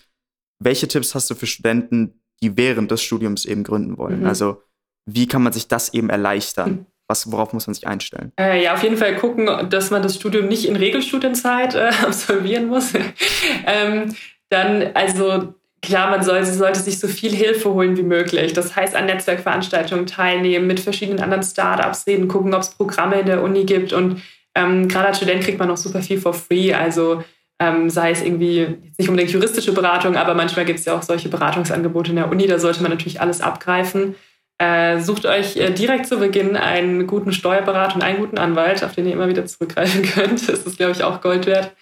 welche 0.59 0.87
Tipps 0.87 1.13
hast 1.13 1.29
du 1.29 1.35
für 1.35 1.47
Studenten, 1.47 2.21
die 2.41 2.55
während 2.57 2.91
des 2.91 3.01
Studiums 3.01 3.45
eben 3.45 3.63
gründen 3.63 3.97
wollen? 3.97 4.21
Mhm. 4.21 4.27
Also 4.27 4.63
wie 5.05 5.27
kann 5.27 5.43
man 5.43 5.53
sich 5.53 5.67
das 5.67 5.93
eben 5.93 6.09
erleichtern? 6.09 6.71
Mhm. 6.71 6.85
Was, 7.09 7.31
worauf 7.31 7.53
muss 7.53 7.67
man 7.67 7.73
sich 7.73 7.87
einstellen? 7.87 8.33
Äh, 8.37 8.63
ja, 8.63 8.73
auf 8.73 8.83
jeden 8.83 8.97
Fall 8.97 9.15
gucken, 9.15 9.69
dass 9.69 9.91
man 9.91 10.01
das 10.01 10.15
Studium 10.15 10.47
nicht 10.47 10.65
in 10.65 10.75
Regelstudienzeit 10.75 11.73
äh, 11.75 11.91
absolvieren 12.05 12.67
muss. 12.67 12.93
ähm, 13.65 14.13
dann, 14.49 14.91
also 14.93 15.53
klar, 15.81 16.09
man 16.09 16.23
sollte, 16.23 16.51
sollte 16.53 16.79
sich 16.79 16.99
so 16.99 17.07
viel 17.07 17.31
Hilfe 17.31 17.73
holen 17.73 17.97
wie 17.97 18.03
möglich. 18.03 18.53
Das 18.53 18.75
heißt, 18.75 18.95
an 18.95 19.05
Netzwerkveranstaltungen 19.05 20.05
teilnehmen, 20.05 20.67
mit 20.67 20.79
verschiedenen 20.79 21.21
anderen 21.21 21.43
Startups 21.43 22.07
reden, 22.07 22.27
gucken, 22.27 22.53
ob 22.53 22.61
es 22.61 22.71
Programme 22.71 23.19
in 23.19 23.25
der 23.25 23.43
Uni 23.43 23.65
gibt. 23.65 23.93
Und 23.93 24.21
ähm, 24.55 24.87
gerade 24.87 25.09
als 25.09 25.17
Student 25.17 25.43
kriegt 25.43 25.59
man 25.59 25.67
noch 25.67 25.77
super 25.77 26.01
viel 26.01 26.19
for 26.19 26.33
free. 26.33 26.73
Also 26.73 27.23
ähm, 27.59 27.89
sei 27.89 28.11
es 28.11 28.21
irgendwie 28.21 28.77
nicht 28.97 29.09
unbedingt 29.09 29.31
juristische 29.31 29.73
Beratung, 29.73 30.15
aber 30.15 30.33
manchmal 30.33 30.65
gibt 30.65 30.79
es 30.79 30.85
ja 30.85 30.95
auch 30.95 31.03
solche 31.03 31.29
Beratungsangebote 31.29 32.11
in 32.11 32.17
der 32.17 32.29
Uni. 32.29 32.47
Da 32.47 32.59
sollte 32.59 32.81
man 32.81 32.91
natürlich 32.91 33.21
alles 33.21 33.41
abgreifen. 33.41 34.15
Äh, 34.59 34.99
sucht 34.99 35.25
euch 35.25 35.55
äh, 35.57 35.71
direkt 35.71 36.07
zu 36.07 36.17
Beginn 36.17 36.55
einen 36.55 37.05
guten 37.05 37.31
Steuerberater 37.31 37.95
und 37.95 38.01
einen 38.01 38.19
guten 38.19 38.39
Anwalt, 38.39 38.83
auf 38.83 38.93
den 38.93 39.05
ihr 39.05 39.13
immer 39.13 39.27
wieder 39.27 39.45
zurückgreifen 39.45 40.01
könnt. 40.13 40.49
Das 40.49 40.63
ist, 40.63 40.77
glaube 40.77 40.93
ich, 40.93 41.03
auch 41.03 41.21
Gold 41.21 41.45
wert. 41.45 41.73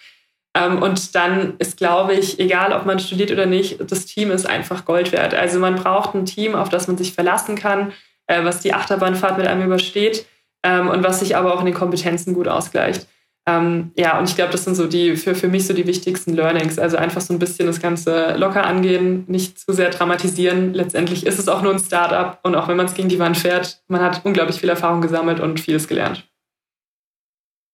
Ähm, 0.56 0.80
und 0.80 1.14
dann 1.14 1.54
ist, 1.58 1.76
glaube 1.76 2.14
ich, 2.14 2.40
egal 2.40 2.72
ob 2.72 2.86
man 2.86 2.98
studiert 2.98 3.30
oder 3.30 3.44
nicht, 3.44 3.78
das 3.90 4.06
Team 4.06 4.30
ist 4.30 4.48
einfach 4.48 4.86
Gold 4.86 5.12
wert. 5.12 5.34
Also 5.34 5.58
man 5.58 5.74
braucht 5.74 6.14
ein 6.14 6.24
Team, 6.24 6.54
auf 6.54 6.70
das 6.70 6.88
man 6.88 6.96
sich 6.96 7.12
verlassen 7.12 7.56
kann, 7.56 7.92
äh, 8.26 8.42
was 8.42 8.60
die 8.60 8.72
Achterbahnfahrt 8.72 9.36
mit 9.36 9.46
einem 9.46 9.64
übersteht 9.64 10.24
ähm, 10.62 10.88
und 10.88 11.04
was 11.04 11.20
sich 11.20 11.36
aber 11.36 11.54
auch 11.54 11.60
in 11.60 11.66
den 11.66 11.74
Kompetenzen 11.74 12.32
gut 12.32 12.48
ausgleicht. 12.48 13.06
Ähm, 13.48 13.92
ja, 13.96 14.18
und 14.18 14.28
ich 14.28 14.34
glaube, 14.34 14.50
das 14.50 14.64
sind 14.64 14.76
so 14.76 14.86
die 14.86 15.16
für, 15.16 15.34
für 15.34 15.46
mich 15.46 15.66
so 15.66 15.74
die 15.74 15.86
wichtigsten 15.86 16.32
Learnings. 16.32 16.78
Also 16.78 16.96
einfach 16.96 17.20
so 17.20 17.34
ein 17.34 17.38
bisschen 17.38 17.66
das 17.66 17.80
Ganze 17.80 18.34
locker 18.36 18.64
angehen, 18.64 19.24
nicht 19.28 19.58
zu 19.58 19.72
sehr 19.72 19.90
dramatisieren. 19.90 20.72
Letztendlich 20.72 21.26
ist 21.26 21.38
es 21.38 21.48
auch 21.48 21.60
nur 21.60 21.72
ein 21.72 21.78
Startup 21.78 22.40
und 22.44 22.54
auch 22.56 22.66
wenn 22.66 22.78
man 22.78 22.86
es 22.86 22.94
gegen 22.94 23.10
die 23.10 23.18
Wand 23.18 23.36
fährt, 23.36 23.82
man 23.88 24.00
hat 24.00 24.22
unglaublich 24.24 24.58
viel 24.58 24.70
Erfahrung 24.70 25.02
gesammelt 25.02 25.38
und 25.38 25.60
vieles 25.60 25.86
gelernt. 25.86 26.26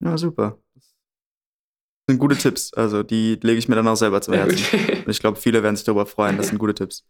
Na 0.01 0.18
super 0.18 0.59
sind 2.09 2.18
gute 2.18 2.36
Tipps. 2.36 2.72
Also 2.74 3.03
die 3.03 3.38
lege 3.42 3.59
ich 3.59 3.68
mir 3.68 3.76
dann 3.76 3.88
auch 3.88 3.96
selber 3.96 4.20
zum 4.20 4.34
Herzen. 4.34 4.64
Und 5.05 5.09
ich 5.09 5.20
glaube, 5.20 5.38
viele 5.38 5.62
werden 5.62 5.76
sich 5.76 5.84
darüber 5.84 6.07
freuen. 6.07 6.36
Das 6.36 6.48
sind 6.48 6.59
gute 6.59 6.74
Tipps. 6.74 7.07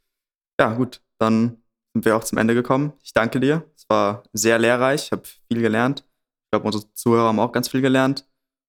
Ja, 0.61 0.72
gut. 0.74 1.01
Dann 1.18 1.62
sind 1.95 2.05
wir 2.05 2.16
auch 2.16 2.24
zum 2.24 2.38
Ende 2.38 2.55
gekommen. 2.55 2.93
Ich 3.03 3.12
danke 3.12 3.40
dir. 3.40 3.64
Es 3.76 3.88
war 3.88 4.22
sehr 4.32 4.59
lehrreich. 4.59 5.07
Ich 5.07 5.12
habe 5.12 5.22
viel 5.24 5.61
gelernt. 5.61 6.01
Ich 6.01 6.51
glaube, 6.53 6.66
unsere 6.66 6.93
Zuhörer 6.95 7.28
haben 7.28 7.40
auch 7.40 7.53
ganz 7.53 7.68
viel 7.68 7.80
gelernt. 7.80 8.28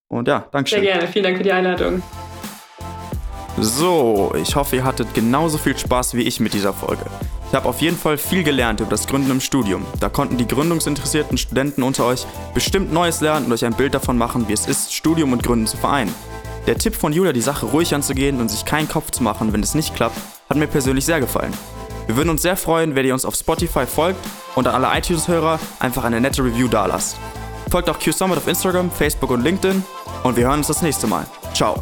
Und 0.09 0.28
ja, 0.28 0.47
danke 0.51 0.69
schön. 0.69 0.82
Sehr 0.82 0.93
gerne. 0.93 1.07
Vielen 1.07 1.24
Dank 1.24 1.38
für 1.38 1.43
die 1.43 1.51
Einladung. 1.51 2.01
So, 3.66 4.34
ich 4.36 4.57
hoffe, 4.57 4.76
ihr 4.76 4.84
hattet 4.84 5.14
genauso 5.14 5.57
viel 5.57 5.78
Spaß 5.78 6.16
wie 6.16 6.24
ich 6.24 6.41
mit 6.41 6.53
dieser 6.53 6.74
Folge. 6.74 7.05
Ich 7.47 7.55
habe 7.55 7.70
auf 7.70 7.80
jeden 7.80 7.97
Fall 7.97 8.18
viel 8.18 8.43
gelernt 8.43 8.82
über 8.82 8.89
das 8.89 9.07
Gründen 9.07 9.32
im 9.32 9.39
Studium. 9.39 9.86
Da 10.01 10.09
konnten 10.09 10.36
die 10.36 10.45
gründungsinteressierten 10.45 11.38
Studenten 11.38 11.82
unter 11.82 12.05
euch 12.05 12.26
bestimmt 12.53 12.91
Neues 12.91 13.22
lernen 13.22 13.45
und 13.45 13.53
euch 13.53 13.64
ein 13.64 13.74
Bild 13.74 13.93
davon 13.93 14.18
machen, 14.18 14.49
wie 14.49 14.53
es 14.53 14.66
ist, 14.66 14.93
Studium 14.93 15.32
und 15.32 15.43
Gründen 15.43 15.66
zu 15.66 15.78
vereinen. 15.78 16.14
Der 16.68 16.78
Tipp 16.78 16.93
von 16.93 17.14
Julia, 17.14 17.32
die 17.32 17.39
Sache 17.39 17.68
ruhig 17.68 17.95
anzugehen 17.95 18.41
und 18.41 18.49
sich 18.49 18.66
keinen 18.66 18.89
Kopf 18.89 19.11
zu 19.11 19.24
machen, 19.24 19.53
wenn 19.53 19.64
es 19.64 19.76
nicht 19.76 19.95
klappt, 19.95 20.18
hat 20.49 20.57
mir 20.57 20.68
persönlich 20.68 21.05
sehr 21.05 21.22
gefallen. 21.22 21.53
Wir 22.07 22.18
würden 22.18 22.32
uns 22.32 22.41
sehr 22.41 22.57
freuen, 22.57 22.95
wenn 22.95 23.05
ihr 23.05 23.14
uns 23.14 23.24
auf 23.24 23.36
Spotify 23.36 23.86
folgt 23.86 24.20
und 24.55 24.68
an 24.68 24.84
alle 24.84 24.97
iTunes-Hörer 24.97 25.57
einfach 25.80 26.03
eine 26.03 26.20
nette 26.20 26.43
Review 26.43 26.68
dalasst. 26.68 27.16
Folgt 27.72 27.89
auch 27.89 27.97
Q 27.97 28.11
Summit 28.11 28.39
auf 28.39 28.47
Instagram, 28.47 28.91
Facebook 28.91 29.32
und 29.32 29.41
LinkedIn 29.41 29.86
und 30.24 30.36
wir 30.36 30.47
hören 30.47 30.57
uns 30.57 30.68
das 30.68 30.82
nächste 30.82 31.07
Mal. 31.07 31.26
Ciao. 31.53 31.82